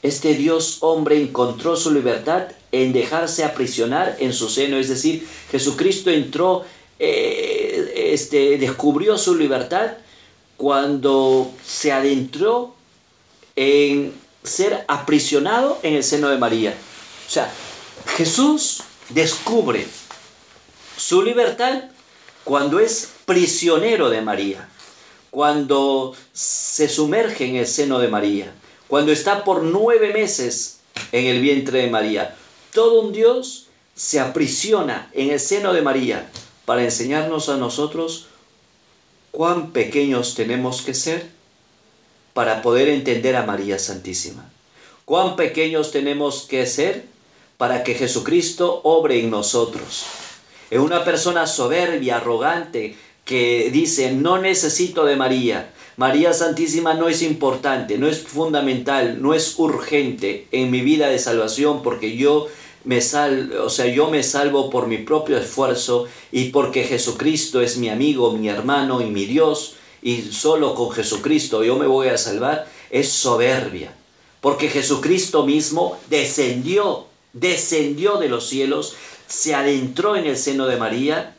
este 0.03 0.35
Dios 0.35 0.79
hombre 0.81 1.21
encontró 1.21 1.77
su 1.77 1.93
libertad 1.93 2.49
en 2.73 2.93
dejarse 2.93 3.45
aprisionar 3.45 4.17
en 4.19 4.33
su 4.33 4.49
seno, 4.49 4.77
es 4.77 4.89
decir, 4.89 5.27
Jesucristo 5.51 6.11
entró, 6.11 6.65
eh, 6.99 8.11
este, 8.13 8.59
descubrió 8.59 9.17
su 9.17 9.37
libertad 9.37 9.93
cuando 10.57 11.51
se 11.65 11.93
adentró 11.93 12.75
en 13.55 14.13
ser 14.43 14.85
aprisionado 14.89 15.79
en 15.83 15.95
el 15.95 16.05
seno 16.05 16.29
de 16.29 16.39
María. 16.39 16.75
O 17.29 17.31
sea, 17.31 17.53
Jesús 18.17 18.83
descubre 19.11 19.87
su 20.97 21.23
libertad 21.23 21.85
cuando 22.45 22.81
es 22.81 23.11
prisionero 23.25 24.11
de 24.11 24.21
María, 24.21 24.69
cuando 25.31 26.15
se 26.33 26.89
sumerge 26.89 27.47
en 27.47 27.57
el 27.57 27.67
seno 27.67 27.99
de 28.01 28.09
María, 28.09 28.53
cuando 28.93 29.11
está 29.11 29.43
por 29.43 29.62
nueve 29.62 30.12
meses 30.12 30.80
en 31.12 31.24
el 31.24 31.40
vientre 31.40 31.80
de 31.80 31.88
María. 31.88 32.36
Todo 32.74 33.01
un 33.01 33.14
Dios 33.14 33.68
se 33.95 34.20
aprisiona 34.20 35.09
en 35.14 35.30
el 35.30 35.40
seno 35.40 35.72
de 35.72 35.80
María 35.80 36.30
para 36.66 36.84
enseñarnos 36.84 37.49
a 37.49 37.57
nosotros 37.57 38.26
cuán 39.30 39.70
pequeños 39.70 40.34
tenemos 40.34 40.82
que 40.82 40.93
ser 40.93 41.26
para 42.34 42.61
poder 42.61 42.90
entender 42.90 43.34
a 43.34 43.47
María 43.47 43.78
Santísima. 43.78 44.45
Cuán 45.07 45.36
pequeños 45.36 45.90
tenemos 45.90 46.43
que 46.43 46.66
ser 46.66 47.07
para 47.57 47.84
que 47.84 47.95
Jesucristo 47.95 48.82
obre 48.84 49.20
en 49.20 49.30
nosotros. 49.30 50.05
Es 50.68 50.80
una 50.80 51.03
persona 51.03 51.47
soberbia, 51.47 52.18
arrogante, 52.18 52.95
que 53.24 53.70
dice, 53.72 54.12
no 54.12 54.36
necesito 54.36 55.07
de 55.07 55.16
María. 55.16 55.72
María 55.97 56.32
Santísima 56.32 56.95
no 56.95 57.09
es 57.09 57.22
importante, 57.22 57.99
no 57.99 58.09
es 58.09 58.22
fundamental, 58.22 59.20
no 59.20 59.34
es 59.34 59.59
urgente 59.59 60.47
en 60.53 60.70
mi 60.70 60.80
vida 60.80 61.09
de 61.09 61.18
salvación 61.18 61.82
porque 61.82 62.16
yo 62.16 62.49
me 62.84 63.01
salvo, 63.01 63.64
o 63.64 63.70
sea, 63.70 63.86
yo 63.86 64.11
me 64.11 64.22
salvo 64.22 64.70
por 64.70 64.86
mi 64.86 64.99
propio 64.99 65.38
esfuerzo 65.38 66.07
y 66.32 66.51
porque 66.51 66.84
Jesucristo 66.84 67.61
es 67.61 67.76
mi 67.76 67.88
amigo, 67.88 68.32
mi 68.32 68.49
hermano 68.49 69.01
y 69.01 69.07
mi 69.07 69.26
Dios 69.26 69.74
y 70.03 70.22
solo 70.22 70.74
con 70.74 70.90
Jesucristo 70.90 71.62
yo 71.62 71.76
me 71.76 71.86
voy 71.86 72.09
a 72.09 72.18
salvar, 72.18 72.66
es 72.90 73.11
soberbia. 73.11 73.95
Porque 74.40 74.68
Jesucristo 74.68 75.47
mismo 75.47 75.99
descendió 76.11 77.07
descendió 77.32 78.18
de 78.18 78.28
los 78.28 78.49
cielos, 78.49 78.95
se 79.26 79.55
adentró 79.55 80.16
en 80.16 80.26
el 80.26 80.36
seno 80.36 80.66
de 80.66 80.76
María, 80.76 81.34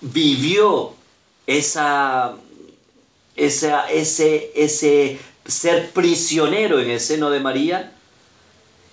vivió 0.00 0.92
esa, 1.46 2.36
ese, 3.36 4.52
ese 4.54 5.18
ser 5.46 5.90
prisionero 5.90 6.80
en 6.80 6.90
el 6.90 7.00
seno 7.00 7.30
de 7.30 7.40
María, 7.40 7.92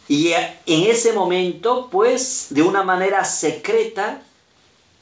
y 0.08 0.34
en 0.34 0.89
ese 0.89 1.14
momento, 1.14 1.88
pues, 1.92 2.48
de 2.50 2.64
una 2.64 2.84
manera 2.84 3.24
secreta, 3.24 4.22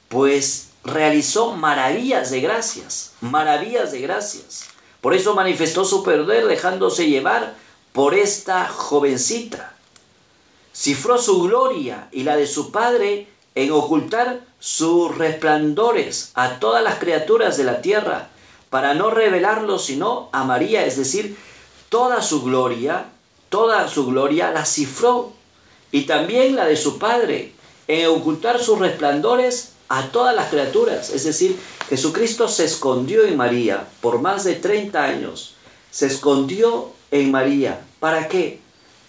pues 0.08 0.70
realizó 0.84 1.54
maravillas 1.54 2.30
de 2.32 2.42
gracias, 2.42 3.14
maravillas 3.22 3.92
de 3.92 4.02
gracias. 4.02 4.66
Por 5.02 5.16
eso 5.16 5.34
manifestó 5.34 5.86
su 5.86 6.04
poder 6.04 6.46
dejándose 6.46 7.08
llevar 7.08 7.56
por 7.94 8.14
esta 8.14 8.68
jovencita 8.68 9.74
cifró 10.80 11.18
su 11.18 11.42
gloria 11.42 12.08
y 12.12 12.24
la 12.24 12.38
de 12.38 12.48
su 12.48 12.72
Padre 12.72 13.28
en 13.56 13.72
ocultar 13.72 14.40
sus 14.60 15.18
resplandores 15.18 16.32
a 16.36 16.60
todas 16.60 16.84
las 16.84 17.00
criaturas 17.00 17.58
de 17.58 17.66
la 17.66 17.82
tierra, 17.82 18.30
para 18.70 18.94
no 18.94 19.10
revelarlo 19.10 19.80
sino 19.80 20.30
a 20.32 20.44
María, 20.44 20.86
es 20.86 20.98
decir, 20.98 21.38
toda 21.90 22.22
su 22.22 22.44
gloria, 22.44 23.06
toda 23.50 23.88
su 23.88 24.06
gloria 24.06 24.52
la 24.52 24.66
cifró, 24.66 25.34
y 25.92 26.04
también 26.04 26.56
la 26.56 26.66
de 26.66 26.78
su 26.78 27.00
Padre, 27.00 27.54
en 27.88 28.08
ocultar 28.08 28.62
sus 28.62 28.78
resplandores 28.78 29.72
a 29.88 30.08
todas 30.10 30.36
las 30.36 30.50
criaturas, 30.50 31.10
es 31.10 31.24
decir, 31.24 31.58
Jesucristo 31.90 32.48
se 32.48 32.66
escondió 32.66 33.26
en 33.26 33.38
María 33.38 33.88
por 34.02 34.22
más 34.22 34.44
de 34.44 34.54
30 34.54 35.04
años, 35.04 35.56
se 35.90 36.06
escondió 36.06 36.92
en 37.10 37.32
María, 37.32 37.82
¿para 38.00 38.28
qué? 38.28 38.60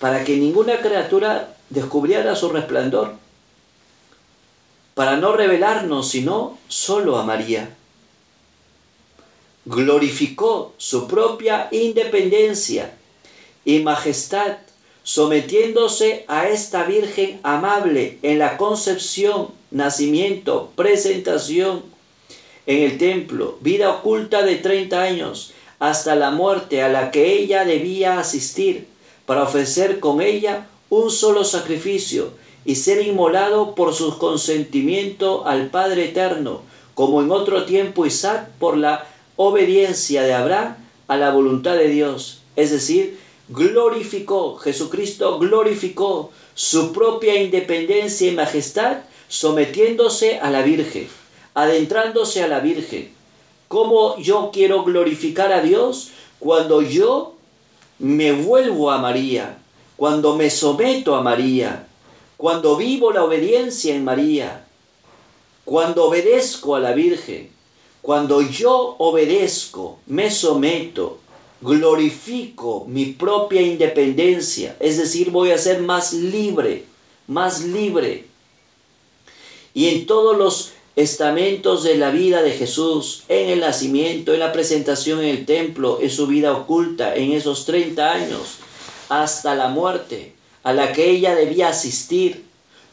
para 0.01 0.25
que 0.25 0.37
ninguna 0.39 0.81
criatura 0.81 1.55
descubriera 1.69 2.35
su 2.35 2.49
resplandor, 2.49 3.13
para 4.95 5.17
no 5.17 5.33
revelarnos 5.33 6.09
sino 6.09 6.59
solo 6.69 7.19
a 7.19 7.25
María. 7.25 7.77
Glorificó 9.71 10.73
su 10.79 11.07
propia 11.07 11.69
independencia 11.71 12.93
y 13.65 13.79
majestad, 13.79 14.57
sometiéndose 15.05 16.25
a 16.27 16.49
esta 16.49 16.83
Virgen 16.83 17.39
amable 17.45 18.19
en 18.23 18.41
la 18.41 18.57
concepción, 18.57 19.49
nacimiento, 19.71 20.73
presentación 20.75 21.85
en 22.67 22.83
el 22.83 22.99
templo, 22.99 23.59
vida 23.61 23.91
oculta 23.91 24.43
de 24.43 24.57
30 24.57 25.01
años, 25.01 25.53
hasta 25.79 26.17
la 26.17 26.33
muerte 26.33 26.83
a 26.83 26.89
la 26.89 27.13
que 27.13 27.33
ella 27.33 27.65
debía 27.65 28.19
asistir, 28.19 28.89
para 29.25 29.45
ofrecer 29.45 30.01
con 30.01 30.21
ella 30.21 30.67
un 30.89 31.13
solo 31.13 31.45
sacrificio 31.45 32.33
y 32.65 32.75
ser 32.75 33.07
inmolado 33.07 33.77
por 33.77 33.95
su 33.95 34.19
consentimiento 34.19 35.47
al 35.47 35.69
Padre 35.69 36.07
Eterno, 36.07 36.63
como 36.95 37.23
en 37.23 37.31
otro 37.31 37.65
tiempo 37.65 38.05
Isaac 38.05 38.49
por 38.59 38.77
la 38.77 39.07
obediencia 39.43 40.23
de 40.23 40.35
Abraham 40.35 40.77
a 41.09 41.17
la 41.17 41.31
voluntad 41.33 41.75
de 41.77 41.89
Dios. 41.89 42.43
Es 42.57 42.71
decir, 42.71 43.19
glorificó, 43.49 44.57
Jesucristo 44.57 45.39
glorificó 45.39 46.31
su 46.55 46.93
propia 46.93 47.41
independencia 47.41 48.31
y 48.31 48.35
majestad 48.35 48.99
sometiéndose 49.29 50.39
a 50.41 50.51
la 50.51 50.61
Virgen, 50.61 51.09
adentrándose 51.55 52.43
a 52.43 52.49
la 52.49 52.61
Virgen. 52.61 53.13
¿Cómo 53.69 54.19
yo 54.19 54.51
quiero 54.53 54.85
glorificar 54.85 55.53
a 55.53 55.63
Dios? 55.63 56.11
Cuando 56.39 56.83
yo 56.83 57.37
me 57.99 58.33
vuelvo 58.33 58.91
a 58.91 58.99
María, 58.99 59.57
cuando 59.97 60.37
me 60.37 60.51
someto 60.51 61.15
a 61.15 61.23
María, 61.23 61.87
cuando 62.37 62.77
vivo 62.77 63.11
la 63.11 63.25
obediencia 63.25 63.95
en 63.95 64.05
María, 64.05 64.67
cuando 65.65 66.05
obedezco 66.05 66.77
a 66.77 66.81
la 66.81 66.93
Virgen, 66.93 67.59
cuando 68.03 68.41
yo 68.41 68.97
obedezco, 68.99 69.99
me 70.07 70.31
someto, 70.31 71.19
glorifico 71.61 72.87
mi 72.89 73.07
propia 73.07 73.61
independencia, 73.61 74.77
es 74.81 74.97
decir, 74.97 75.31
voy 75.31 75.51
a 75.51 75.59
ser 75.59 75.83
más 75.83 76.13
libre, 76.13 76.85
más 77.27 77.63
libre. 77.63 78.25
Y 79.75 79.89
en 79.89 80.07
todos 80.07 80.37
los 80.37 80.73
estamentos 80.97 81.83
de 81.83 81.97
la 81.97 82.11
vida 82.11 82.43
de 82.43 82.53
Jesús, 82.53 83.25
en 83.29 83.51
el 83.51 83.61
nacimiento, 83.61 84.33
en 84.33 84.41
la 84.41 84.53
presentación 84.53 85.21
en 85.21 85.29
el 85.29 85.47
templo, 85.47 85.99
en 86.01 86.11
su 86.11 86.27
vida 86.27 86.53
oculta, 86.53 87.15
en 87.15 87.33
esos 87.33 87.67
30 87.67 88.13
años, 88.13 88.59
hasta 89.09 89.55
la 89.55 89.69
muerte, 89.69 90.33
a 90.63 90.73
la 90.73 90.93
que 90.93 91.11
ella 91.11 91.35
debía 91.35 91.69
asistir. 91.69 92.45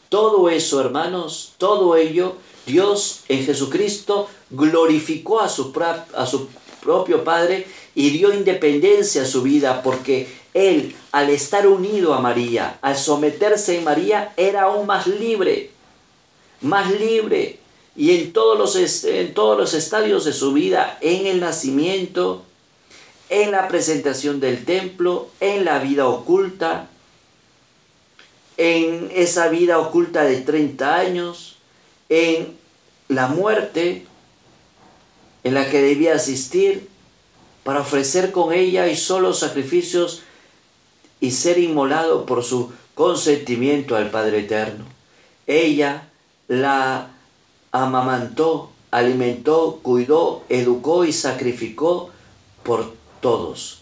Todo 0.10 0.50
eso, 0.50 0.80
hermanos, 0.80 1.54
todo 1.58 1.96
ello, 1.96 2.36
Dios 2.68 3.22
en 3.30 3.46
Jesucristo 3.46 4.30
glorificó 4.52 5.40
a 5.40 5.50
su, 5.50 5.74
a 6.14 6.26
su 6.28 6.50
propio 6.82 7.24
Padre 7.24 7.66
y 7.96 8.12
dio 8.12 8.34
independencia 8.34 9.24
a 9.24 9.26
su 9.26 9.42
vida 9.42 9.82
porque 9.82 10.28
él, 10.54 10.96
al 11.12 11.30
estar 11.30 11.66
unido 11.66 12.14
a 12.14 12.20
María, 12.20 12.78
al 12.82 12.98
someterse 12.98 13.80
a 13.80 13.82
María, 13.82 14.34
era 14.38 14.64
aún 14.64 14.86
más 14.86 15.08
libre, 15.08 15.72
más 16.62 16.92
libre. 16.92 17.60
Y 17.96 18.12
en 18.12 18.34
todos 18.34 18.58
los, 18.58 18.76
en 19.06 19.34
todos 19.34 19.58
los 19.58 19.74
estadios 19.74 20.26
de 20.26 20.34
su 20.34 20.54
vida, 20.54 20.98
en 21.02 21.26
el 21.26 21.40
nacimiento, 21.40 22.44
en 23.30 23.52
la 23.52 23.68
presentación 23.68 24.40
del 24.40 24.66
templo, 24.66 25.30
en 25.40 25.66
la 25.66 25.80
vida 25.80 26.08
oculta, 26.08 26.90
en 28.58 29.10
esa 29.14 29.48
vida 29.50 29.80
oculta 29.80 30.24
de 30.24 30.42
30 30.42 30.96
años, 30.96 31.58
en 32.10 32.57
la 33.08 33.28
muerte, 33.28 34.06
en 35.44 35.54
la 35.54 35.70
que 35.70 35.82
debía 35.82 36.16
asistir 36.16 36.90
para 37.64 37.82
ofrecer 37.82 38.32
con 38.32 38.54
ella 38.54 38.88
y 38.88 38.96
solo 38.96 39.34
sacrificios 39.34 40.22
y 41.20 41.32
ser 41.32 41.58
inmolado 41.58 42.26
por 42.26 42.44
su 42.44 42.72
consentimiento 42.96 43.96
al 43.96 44.10
Padre 44.10 44.40
Eterno. 44.40 44.86
Ella 45.46 46.10
la 46.48 47.12
amamantó, 47.72 48.72
alimentó, 48.92 49.80
cuidó, 49.82 50.44
educó 50.50 51.06
y 51.06 51.14
sacrificó 51.14 52.10
por 52.64 52.94
todos. 53.22 53.82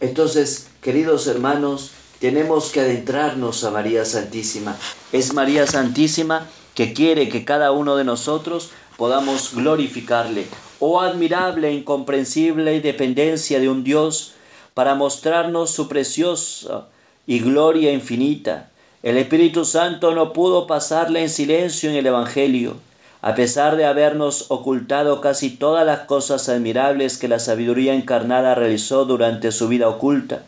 Entonces, 0.00 0.68
queridos 0.80 1.26
hermanos, 1.26 1.90
tenemos 2.20 2.70
que 2.70 2.80
adentrarnos 2.80 3.64
a 3.64 3.70
María 3.70 4.04
Santísima. 4.04 4.76
Es 5.12 5.34
María 5.34 5.66
Santísima 5.66 6.46
que 6.78 6.92
quiere 6.92 7.28
que 7.28 7.44
cada 7.44 7.72
uno 7.72 7.96
de 7.96 8.04
nosotros 8.04 8.70
podamos 8.96 9.52
glorificarle. 9.52 10.46
Oh 10.78 11.00
admirable 11.00 11.72
incomprensible 11.72 12.80
dependencia 12.80 13.58
de 13.58 13.68
un 13.68 13.82
Dios 13.82 14.34
para 14.74 14.94
mostrarnos 14.94 15.72
su 15.72 15.88
preciosa 15.88 16.86
y 17.26 17.40
gloria 17.40 17.90
infinita. 17.92 18.70
El 19.02 19.16
Espíritu 19.16 19.64
Santo 19.64 20.14
no 20.14 20.32
pudo 20.32 20.68
pasarle 20.68 21.20
en 21.22 21.30
silencio 21.30 21.90
en 21.90 21.96
el 21.96 22.06
Evangelio, 22.06 22.76
a 23.22 23.34
pesar 23.34 23.76
de 23.76 23.84
habernos 23.84 24.46
ocultado 24.48 25.20
casi 25.20 25.50
todas 25.50 25.84
las 25.84 26.06
cosas 26.06 26.48
admirables 26.48 27.18
que 27.18 27.26
la 27.26 27.40
sabiduría 27.40 27.94
encarnada 27.94 28.54
realizó 28.54 29.04
durante 29.04 29.50
su 29.50 29.66
vida 29.66 29.88
oculta. 29.88 30.44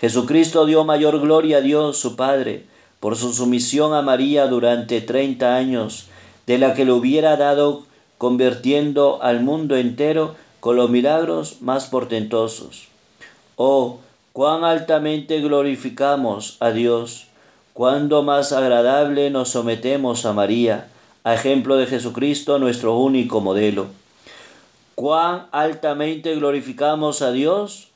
Jesucristo 0.00 0.66
dio 0.66 0.84
mayor 0.84 1.18
gloria 1.18 1.56
a 1.56 1.62
Dios, 1.62 1.98
su 1.98 2.14
Padre, 2.14 2.62
por 3.00 3.16
su 3.16 3.32
sumisión 3.32 3.94
a 3.94 4.02
María 4.02 4.46
durante 4.46 5.00
treinta 5.00 5.56
años, 5.56 6.06
de 6.46 6.58
la 6.58 6.74
que 6.74 6.84
le 6.84 6.92
hubiera 6.92 7.36
dado 7.36 7.84
convirtiendo 8.16 9.22
al 9.22 9.40
mundo 9.40 9.76
entero 9.76 10.34
con 10.60 10.76
los 10.76 10.90
milagros 10.90 11.60
más 11.60 11.86
portentosos. 11.86 12.88
Oh, 13.56 13.98
cuán 14.32 14.64
altamente 14.64 15.40
glorificamos 15.40 16.56
a 16.60 16.70
Dios, 16.70 17.26
cuándo 17.72 18.22
más 18.22 18.52
agradable 18.52 19.30
nos 19.30 19.50
sometemos 19.50 20.26
a 20.26 20.32
María, 20.32 20.88
a 21.22 21.34
ejemplo 21.34 21.76
de 21.76 21.86
Jesucristo, 21.86 22.58
nuestro 22.58 22.96
único 22.96 23.40
modelo. 23.40 23.86
Cuán 24.94 25.46
altamente 25.52 26.34
glorificamos 26.34 27.22
a 27.22 27.30
Dios, 27.30 27.88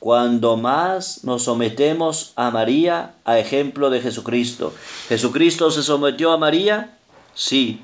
cuando 0.00 0.56
más 0.56 1.22
nos 1.22 1.44
sometemos 1.44 2.32
a 2.34 2.50
María, 2.50 3.14
a 3.24 3.38
ejemplo 3.38 3.90
de 3.90 4.00
Jesucristo. 4.00 4.74
Jesucristo 5.08 5.70
se 5.70 5.82
sometió 5.82 6.32
a 6.32 6.38
María 6.38 6.96
Sí, 7.34 7.80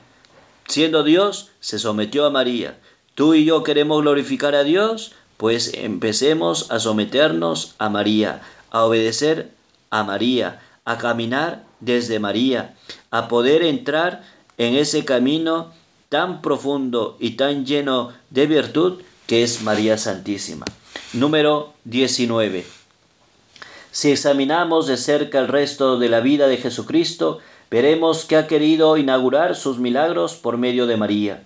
siendo 0.66 1.02
Dios, 1.02 1.50
se 1.60 1.78
sometió 1.78 2.26
a 2.26 2.30
María. 2.30 2.78
Tú 3.14 3.34
y 3.34 3.44
yo 3.44 3.62
queremos 3.62 4.02
glorificar 4.02 4.54
a 4.54 4.64
Dios, 4.64 5.12
pues 5.36 5.72
empecemos 5.74 6.70
a 6.70 6.80
someternos 6.80 7.74
a 7.78 7.88
María, 7.88 8.42
a 8.70 8.84
obedecer 8.84 9.50
a 9.90 10.02
María, 10.02 10.60
a 10.84 10.98
caminar 10.98 11.64
desde 11.80 12.18
María, 12.18 12.74
a 13.10 13.28
poder 13.28 13.62
entrar 13.62 14.24
en 14.58 14.74
ese 14.74 15.04
camino 15.04 15.72
tan 16.08 16.42
profundo 16.42 17.16
y 17.20 17.30
tan 17.32 17.64
lleno 17.66 18.12
de 18.30 18.46
virtud 18.46 19.02
que 19.26 19.42
es 19.42 19.62
María 19.62 19.98
Santísima. 19.98 20.66
Número 21.12 21.72
19. 21.84 22.66
Si 23.92 24.10
examinamos 24.10 24.88
de 24.88 24.96
cerca 24.96 25.38
el 25.38 25.46
resto 25.46 26.00
de 26.00 26.08
la 26.08 26.18
vida 26.18 26.48
de 26.48 26.56
Jesucristo, 26.56 27.38
veremos 27.70 28.24
que 28.24 28.36
ha 28.36 28.48
querido 28.48 28.96
inaugurar 28.96 29.54
sus 29.54 29.78
milagros 29.78 30.34
por 30.34 30.58
medio 30.58 30.88
de 30.88 30.96
María. 30.96 31.44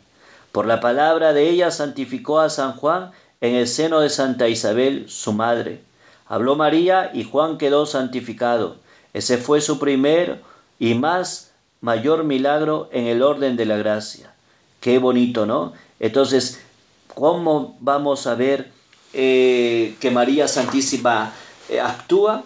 Por 0.51 0.65
la 0.65 0.81
palabra 0.81 1.35
de 1.35 1.51
ella 1.51 1.71
santificó 1.71 2.41
a 2.41 2.49
San 2.49 2.73
Juan 2.73 3.13
en 3.43 3.55
el 3.55 3.69
seno 3.69 4.01
de 4.01 4.09
Santa 4.09 4.49
Isabel, 4.49 5.11
su 5.11 5.35
madre. 5.35 5.83
Habló 6.27 6.57
María 6.57 7.11
y 7.13 7.25
Juan 7.25 7.59
quedó 7.59 7.85
santificado. 7.85 8.77
Ese 9.13 9.37
fue 9.37 9.61
su 9.61 9.79
primer 9.79 10.41
y 10.79 10.95
más 10.95 11.53
mayor 11.83 12.25
milagro 12.25 12.89
en 12.93 13.07
el 13.07 13.23
orden 13.23 13.59
de 13.59 13.67
la 13.67 13.77
gracia. 13.77 14.33
Qué 14.81 14.99
bonito, 14.99 15.45
¿no? 15.45 15.75
Entonces, 16.01 16.63
¿cómo 17.15 17.77
vamos 17.81 18.27
a 18.27 18.35
ver 18.35 18.80
eh, 19.13 19.95
que 20.01 20.11
María 20.11 20.49
Santísima 20.49 21.33
eh, 21.69 21.81
actúa? 21.81 22.45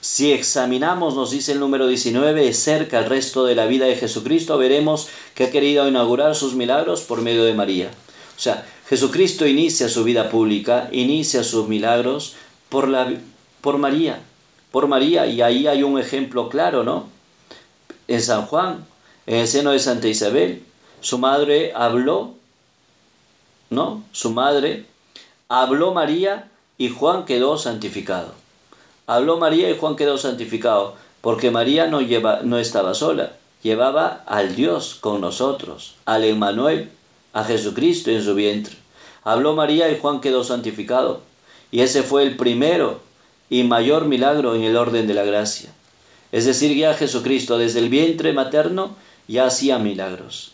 Si 0.00 0.32
examinamos, 0.32 1.14
nos 1.14 1.30
dice 1.30 1.52
el 1.52 1.60
número 1.60 1.86
19, 1.86 2.52
cerca 2.52 2.98
el 2.98 3.06
resto 3.06 3.46
de 3.46 3.54
la 3.54 3.64
vida 3.64 3.86
de 3.86 3.96
Jesucristo, 3.96 4.58
veremos 4.58 5.08
que 5.34 5.44
ha 5.44 5.50
querido 5.50 5.88
inaugurar 5.88 6.34
sus 6.34 6.54
milagros 6.54 7.00
por 7.00 7.22
medio 7.22 7.44
de 7.44 7.54
María. 7.54 7.90
O 8.36 8.40
sea, 8.40 8.66
Jesucristo 8.88 9.46
inicia 9.46 9.88
su 9.88 10.04
vida 10.04 10.28
pública, 10.28 10.90
inicia 10.92 11.42
sus 11.42 11.68
milagros 11.68 12.34
por, 12.68 12.88
la, 12.88 13.14
por 13.62 13.78
María, 13.78 14.20
por 14.70 14.88
María, 14.88 15.26
y 15.26 15.40
ahí 15.40 15.66
hay 15.66 15.82
un 15.82 15.98
ejemplo 15.98 16.50
claro, 16.50 16.84
¿no? 16.84 17.08
En 18.06 18.20
San 18.20 18.44
Juan, 18.44 18.84
en 19.26 19.36
el 19.36 19.48
seno 19.48 19.70
de 19.70 19.78
Santa 19.78 20.08
Isabel, 20.08 20.62
su 21.00 21.16
madre 21.16 21.72
habló, 21.74 22.34
¿no? 23.70 24.02
Su 24.12 24.32
madre 24.32 24.84
habló 25.62 25.92
María 25.92 26.48
y 26.78 26.88
Juan 26.88 27.24
quedó 27.24 27.58
santificado. 27.58 28.32
Habló 29.06 29.38
María 29.38 29.70
y 29.70 29.78
Juan 29.78 29.96
quedó 29.96 30.18
santificado, 30.18 30.96
porque 31.20 31.50
María 31.50 31.86
no, 31.86 32.00
lleva, 32.00 32.40
no 32.42 32.58
estaba 32.58 32.94
sola, 32.94 33.32
llevaba 33.62 34.24
al 34.26 34.56
Dios 34.56 34.96
con 35.00 35.20
nosotros, 35.20 35.94
al 36.06 36.24
Emmanuel, 36.24 36.90
a 37.32 37.44
Jesucristo 37.44 38.10
en 38.10 38.24
su 38.24 38.34
vientre. 38.34 38.74
Habló 39.22 39.54
María 39.54 39.90
y 39.90 39.98
Juan 39.98 40.20
quedó 40.20 40.42
santificado. 40.42 41.20
Y 41.70 41.80
ese 41.80 42.02
fue 42.02 42.24
el 42.24 42.36
primero 42.36 43.00
y 43.48 43.62
mayor 43.62 44.06
milagro 44.06 44.54
en 44.54 44.64
el 44.64 44.76
orden 44.76 45.06
de 45.06 45.14
la 45.14 45.24
gracia. 45.24 45.70
Es 46.32 46.46
decir, 46.46 46.76
ya 46.76 46.94
Jesucristo 46.94 47.58
desde 47.58 47.78
el 47.78 47.88
vientre 47.88 48.32
materno 48.32 48.96
ya 49.28 49.46
hacía 49.46 49.78
milagros. 49.78 50.52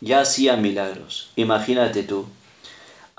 Ya 0.00 0.20
hacía 0.20 0.56
milagros. 0.56 1.30
Imagínate 1.36 2.02
tú. 2.02 2.26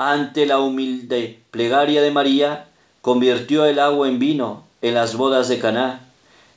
Ante 0.01 0.45
la 0.45 0.59
humilde 0.59 1.39
plegaria 1.51 2.01
de 2.01 2.09
María, 2.09 2.67
convirtió 3.01 3.65
el 3.65 3.79
agua 3.79 4.07
en 4.07 4.17
vino 4.17 4.63
en 4.81 4.93
las 4.93 5.17
bodas 5.17 5.49
de 5.49 5.59
Caná. 5.59 5.99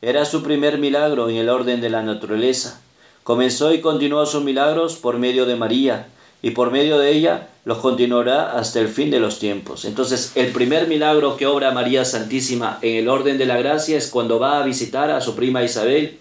Era 0.00 0.24
su 0.26 0.44
primer 0.44 0.78
milagro 0.78 1.28
en 1.28 1.34
el 1.34 1.48
orden 1.48 1.80
de 1.80 1.90
la 1.90 2.04
naturaleza. 2.04 2.80
Comenzó 3.24 3.74
y 3.74 3.80
continuó 3.80 4.26
sus 4.26 4.44
milagros 4.44 4.94
por 4.94 5.18
medio 5.18 5.44
de 5.44 5.56
María, 5.56 6.06
y 6.40 6.50
por 6.50 6.70
medio 6.70 7.00
de 7.00 7.10
ella 7.10 7.48
los 7.64 7.78
continuará 7.78 8.56
hasta 8.56 8.78
el 8.78 8.86
fin 8.86 9.10
de 9.10 9.18
los 9.18 9.40
tiempos. 9.40 9.86
Entonces, 9.86 10.30
el 10.36 10.52
primer 10.52 10.86
milagro 10.86 11.36
que 11.36 11.48
obra 11.48 11.72
María 11.72 12.04
Santísima 12.04 12.78
en 12.80 12.94
el 12.94 13.08
orden 13.08 13.38
de 13.38 13.46
la 13.46 13.56
gracia 13.56 13.98
es 13.98 14.06
cuando 14.06 14.38
va 14.38 14.60
a 14.60 14.64
visitar 14.64 15.10
a 15.10 15.20
su 15.20 15.34
prima 15.34 15.64
Isabel. 15.64 16.16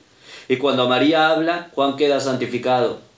Y 0.49 0.57
cuando 0.57 0.89
María 0.89 1.29
habla, 1.29 1.69
Juan 1.75 1.97
queda 1.97 2.19
santificado. 2.19 3.10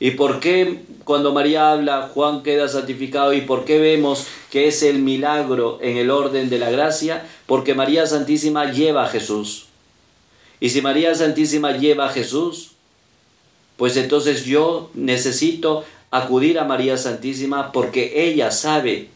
¿Y 0.00 0.12
por 0.12 0.40
qué 0.40 0.82
cuando 1.04 1.32
María 1.32 1.70
habla, 1.70 2.10
Juan 2.12 2.42
queda 2.42 2.68
santificado? 2.68 3.32
¿Y 3.32 3.42
por 3.42 3.64
qué 3.64 3.78
vemos 3.78 4.26
que 4.50 4.66
es 4.68 4.82
el 4.82 4.98
milagro 4.98 5.78
en 5.80 5.96
el 5.96 6.10
orden 6.10 6.50
de 6.50 6.58
la 6.58 6.70
gracia? 6.70 7.26
Porque 7.46 7.74
María 7.74 8.06
Santísima 8.06 8.72
lleva 8.72 9.04
a 9.04 9.08
Jesús. 9.08 9.66
Y 10.60 10.70
si 10.70 10.82
María 10.82 11.14
Santísima 11.14 11.76
lleva 11.76 12.06
a 12.06 12.12
Jesús, 12.12 12.72
pues 13.76 13.96
entonces 13.96 14.44
yo 14.44 14.90
necesito 14.94 15.84
acudir 16.10 16.58
a 16.58 16.64
María 16.64 16.96
Santísima 16.96 17.72
porque 17.72 18.28
ella 18.28 18.50
sabe 18.50 19.08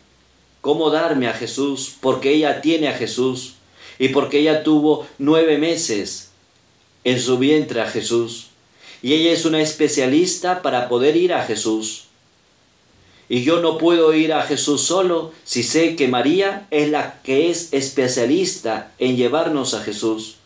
cómo 0.61 0.91
darme 0.91 1.29
a 1.29 1.33
Jesús, 1.33 1.95
porque 2.01 2.33
ella 2.33 2.61
tiene 2.61 2.89
a 2.89 2.95
Jesús 2.95 3.55
y 3.99 4.09
porque 4.09 4.41
ella 4.41 4.62
tuvo 4.62 5.07
nueve 5.18 5.59
meses 5.59 6.31
en 7.05 7.20
su 7.20 7.39
vientre 7.39 7.81
a 7.81 7.87
Jesús. 7.87 8.47
Y 9.03 9.14
ella 9.14 9.32
es 9.32 9.44
una 9.44 9.61
especialista 9.61 10.62
para 10.62 10.88
poder 10.88 11.16
ir 11.16 11.32
a 11.32 11.44
Jesús. 11.44 12.05
Y 13.28 13.42
yo 13.42 13.61
no 13.61 13.76
puedo 13.76 14.14
ir 14.14 14.32
a 14.32 14.42
Jesús 14.42 14.82
solo 14.82 15.32
si 15.44 15.62
sé 15.62 15.96
que 15.96 16.09
María 16.09 16.66
es 16.70 16.90
la 16.90 17.20
que 17.22 17.51
es 17.51 17.72
especialista 17.72 18.92
en 18.99 19.16
llevarnos 19.16 19.74
a 19.74 19.82
Jesús. 19.82 20.36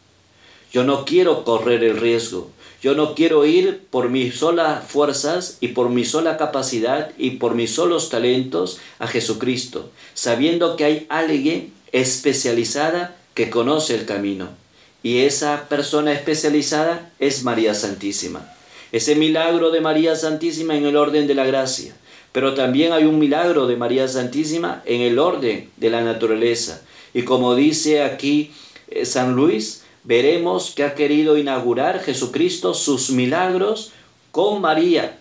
Yo 0.73 0.85
no 0.85 1.05
quiero 1.05 1.45
correr 1.45 1.85
el 1.85 1.99
riesgo. 1.99 2.51
Yo 2.83 2.97
no 2.97 3.15
quiero 3.15 3.47
ir 3.47 3.87
por 3.91 4.09
mis 4.09 4.39
solas 4.39 4.85
fuerzas 4.85 5.59
y 5.61 5.69
por 5.69 5.89
mi 5.89 6.05
sola 6.05 6.37
capacidad 6.37 7.13
y 7.17 7.33
por 7.33 7.55
mis 7.55 7.73
solos 7.73 8.09
talentos 8.09 8.81
a 8.99 9.07
Jesucristo, 9.07 9.89
sabiendo 10.15 10.75
que 10.75 10.85
hay 10.85 11.07
alguien 11.09 11.73
especializada 11.93 13.15
que 13.35 13.51
conoce 13.51 13.95
el 13.95 14.05
camino. 14.05 14.62
Y 15.03 15.21
esa 15.21 15.69
persona 15.69 16.13
especializada 16.13 17.11
es 17.19 17.43
María 17.43 17.75
Santísima. 17.75 18.49
Ese 18.93 19.17
milagro 19.17 19.71
de 19.71 19.81
María 19.81 20.15
Santísima 20.17 20.77
en 20.77 20.87
el 20.87 20.97
orden 20.97 21.27
de 21.27 21.35
la 21.35 21.45
gracia. 21.45 21.95
Pero 22.33 22.55
también 22.55 22.93
hay 22.93 23.05
un 23.05 23.19
milagro 23.19 23.67
de 23.67 23.77
María 23.77 24.07
Santísima 24.07 24.83
en 24.87 25.01
el 25.01 25.19
orden 25.19 25.71
de 25.77 25.91
la 25.91 26.03
naturaleza. 26.03 26.81
Y 27.15 27.23
como 27.23 27.55
dice 27.55 28.03
aquí 28.03 28.53
eh, 28.89 29.05
San 29.05 29.35
Luis, 29.35 29.85
veremos 30.05 30.73
que 30.75 30.85
ha 30.85 30.95
querido 30.95 31.37
inaugurar 31.37 32.01
Jesucristo 32.01 32.75
sus 32.75 33.11
milagros 33.11 33.93
con 34.31 34.61
María. 34.61 35.19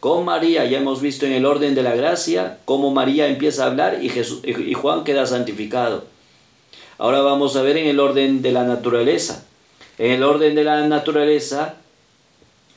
Con 0.00 0.24
María, 0.24 0.64
ya 0.64 0.78
hemos 0.78 1.00
visto 1.00 1.26
en 1.26 1.32
el 1.32 1.46
orden 1.46 1.74
de 1.74 1.82
la 1.82 1.94
gracia 1.94 2.58
cómo 2.64 2.90
María 2.90 3.28
empieza 3.28 3.64
a 3.64 3.66
hablar 3.68 4.02
y, 4.02 4.08
Jesús, 4.08 4.40
y 4.44 4.74
Juan 4.74 5.04
queda 5.04 5.26
santificado. 5.26 6.11
Ahora 7.02 7.20
vamos 7.20 7.56
a 7.56 7.62
ver 7.62 7.78
en 7.78 7.88
el 7.88 7.98
orden 7.98 8.42
de 8.42 8.52
la 8.52 8.62
naturaleza. 8.62 9.44
En 9.98 10.12
el 10.12 10.22
orden 10.22 10.54
de 10.54 10.62
la 10.62 10.86
naturaleza, 10.86 11.74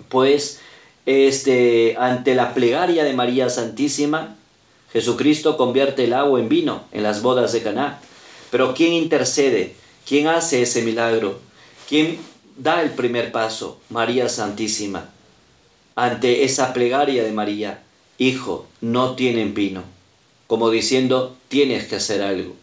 pues, 0.09 0.61
este, 1.05 1.95
ante 1.99 2.33
la 2.33 2.55
plegaria 2.55 3.03
de 3.03 3.13
María 3.13 3.51
Santísima, 3.51 4.35
Jesucristo 4.91 5.57
convierte 5.57 6.05
el 6.05 6.13
agua 6.13 6.39
en 6.39 6.49
vino 6.49 6.85
en 6.91 7.03
las 7.03 7.21
bodas 7.21 7.51
de 7.53 7.61
Caná. 7.61 7.99
Pero 8.49 8.73
¿quién 8.73 8.93
intercede? 8.93 9.75
¿Quién 10.07 10.25
hace 10.25 10.63
ese 10.63 10.81
milagro? 10.81 11.37
¿Quién 11.87 12.17
da 12.57 12.81
el 12.81 12.89
primer 12.89 13.31
paso? 13.31 13.79
María 13.91 14.27
Santísima. 14.27 15.07
Ante 15.95 16.45
esa 16.45 16.73
plegaria 16.73 17.23
de 17.23 17.31
María, 17.31 17.83
Hijo, 18.17 18.65
no 18.81 19.13
tienen 19.13 19.53
vino. 19.53 19.83
Como 20.47 20.71
diciendo, 20.71 21.35
tienes 21.47 21.85
que 21.85 21.97
hacer 21.97 22.23
algo. 22.23 22.55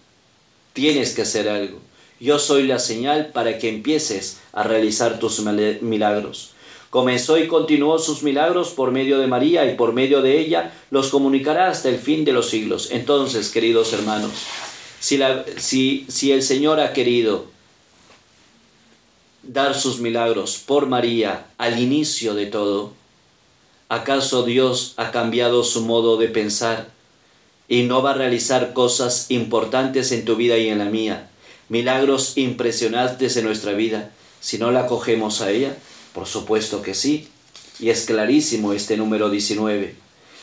Tienes 0.72 1.14
que 1.14 1.22
hacer 1.22 1.48
algo. 1.48 1.78
Yo 2.20 2.38
soy 2.38 2.66
la 2.66 2.78
señal 2.78 3.32
para 3.32 3.58
que 3.58 3.68
empieces 3.68 4.38
a 4.52 4.62
realizar 4.62 5.18
tus 5.18 5.40
milagros. 5.40 6.52
Comenzó 6.88 7.38
y 7.38 7.48
continuó 7.48 7.98
sus 7.98 8.22
milagros 8.22 8.70
por 8.70 8.90
medio 8.90 9.18
de 9.18 9.26
María 9.26 9.64
y 9.64 9.76
por 9.76 9.92
medio 9.92 10.22
de 10.22 10.38
ella 10.38 10.72
los 10.90 11.08
comunicará 11.08 11.68
hasta 11.68 11.88
el 11.88 11.98
fin 11.98 12.24
de 12.24 12.32
los 12.32 12.50
siglos. 12.50 12.90
Entonces, 12.90 13.48
queridos 13.48 13.92
hermanos, 13.92 14.30
si, 15.00 16.06
si, 16.08 16.32
el 16.32 16.42
Señor 16.42 16.80
ha 16.80 16.92
querido 16.92 17.46
dar 19.42 19.74
sus 19.74 19.98
milagros 19.98 20.62
por 20.64 20.86
María 20.86 21.46
al 21.58 21.80
inicio 21.80 22.34
de 22.34 22.46
todo, 22.46 22.92
¿acaso 23.88 24.44
Dios 24.44 24.94
ha 24.96 25.10
cambiado 25.10 25.64
su 25.64 25.80
modo 25.80 26.18
de 26.18 26.28
pensar 26.28 26.88
y 27.72 27.84
no 27.84 28.02
va 28.02 28.10
a 28.10 28.14
realizar 28.14 28.74
cosas 28.74 29.30
importantes 29.30 30.12
en 30.12 30.26
tu 30.26 30.36
vida 30.36 30.58
y 30.58 30.68
en 30.68 30.76
la 30.76 30.84
mía, 30.84 31.30
milagros 31.70 32.36
impresionantes 32.36 33.38
en 33.38 33.46
nuestra 33.46 33.72
vida, 33.72 34.10
si 34.42 34.58
no 34.58 34.70
la 34.72 34.86
cogemos 34.86 35.40
a 35.40 35.50
ella? 35.50 35.74
Por 36.12 36.26
supuesto 36.26 36.82
que 36.82 36.92
sí, 36.92 37.30
y 37.80 37.88
es 37.88 38.04
clarísimo 38.04 38.74
este 38.74 38.98
número 38.98 39.30
19. 39.30 39.94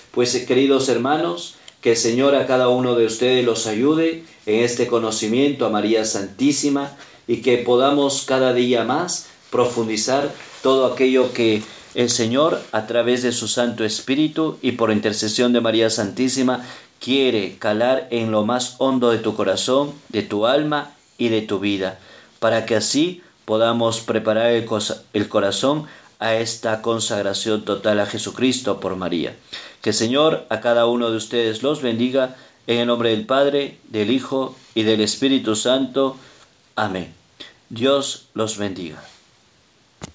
Pues 0.09 0.35
queridos 0.47 0.89
hermanos, 0.89 1.53
que 1.81 1.91
el 1.91 1.97
Señor 1.97 2.33
a 2.33 2.47
cada 2.47 2.67
uno 2.67 2.95
de 2.95 3.05
ustedes 3.05 3.45
los 3.45 3.67
ayude 3.67 4.23
en 4.47 4.63
este 4.63 4.87
conocimiento 4.87 5.67
a 5.67 5.69
María 5.69 6.05
Santísima 6.05 6.97
y 7.27 7.43
que 7.43 7.59
podamos 7.59 8.23
cada 8.25 8.53
día 8.55 8.85
más 8.85 9.27
profundizar 9.51 10.33
todo 10.63 10.91
aquello 10.91 11.31
que 11.31 11.61
el 11.95 12.09
Señor 12.09 12.61
a 12.71 12.85
través 12.87 13.23
de 13.23 13.31
su 13.31 13.47
Santo 13.47 13.83
Espíritu 13.83 14.57
y 14.61 14.73
por 14.73 14.91
intercesión 14.91 15.53
de 15.53 15.61
María 15.61 15.89
Santísima 15.89 16.63
quiere 16.99 17.57
calar 17.57 18.07
en 18.11 18.31
lo 18.31 18.45
más 18.45 18.75
hondo 18.77 19.09
de 19.09 19.17
tu 19.17 19.35
corazón, 19.35 19.93
de 20.09 20.21
tu 20.21 20.45
alma 20.45 20.91
y 21.17 21.29
de 21.29 21.41
tu 21.41 21.59
vida, 21.59 21.99
para 22.39 22.65
que 22.65 22.75
así 22.75 23.23
podamos 23.45 24.01
preparar 24.01 24.51
el, 24.51 25.29
corazón 25.29 25.87
a 26.19 26.35
esta 26.35 26.81
consagración 26.81 27.65
total 27.65 27.99
a 27.99 28.05
Jesucristo 28.05 28.79
por 28.79 28.95
María. 28.95 29.35
Que 29.81 29.93
Señor 29.93 30.45
a 30.49 30.59
cada 30.59 30.85
uno 30.85 31.09
de 31.09 31.17
ustedes 31.17 31.63
los 31.63 31.81
bendiga 31.81 32.35
en 32.67 32.79
el 32.79 32.87
nombre 32.87 33.09
del 33.09 33.25
Padre, 33.25 33.77
del 33.87 34.11
Hijo 34.11 34.55
y 34.75 34.83
del 34.83 35.01
Espíritu 35.01 35.55
Santo. 35.55 36.17
Amén. 36.75 37.13
Dios 37.69 38.27
los 38.33 38.57
bendiga. 38.57 39.01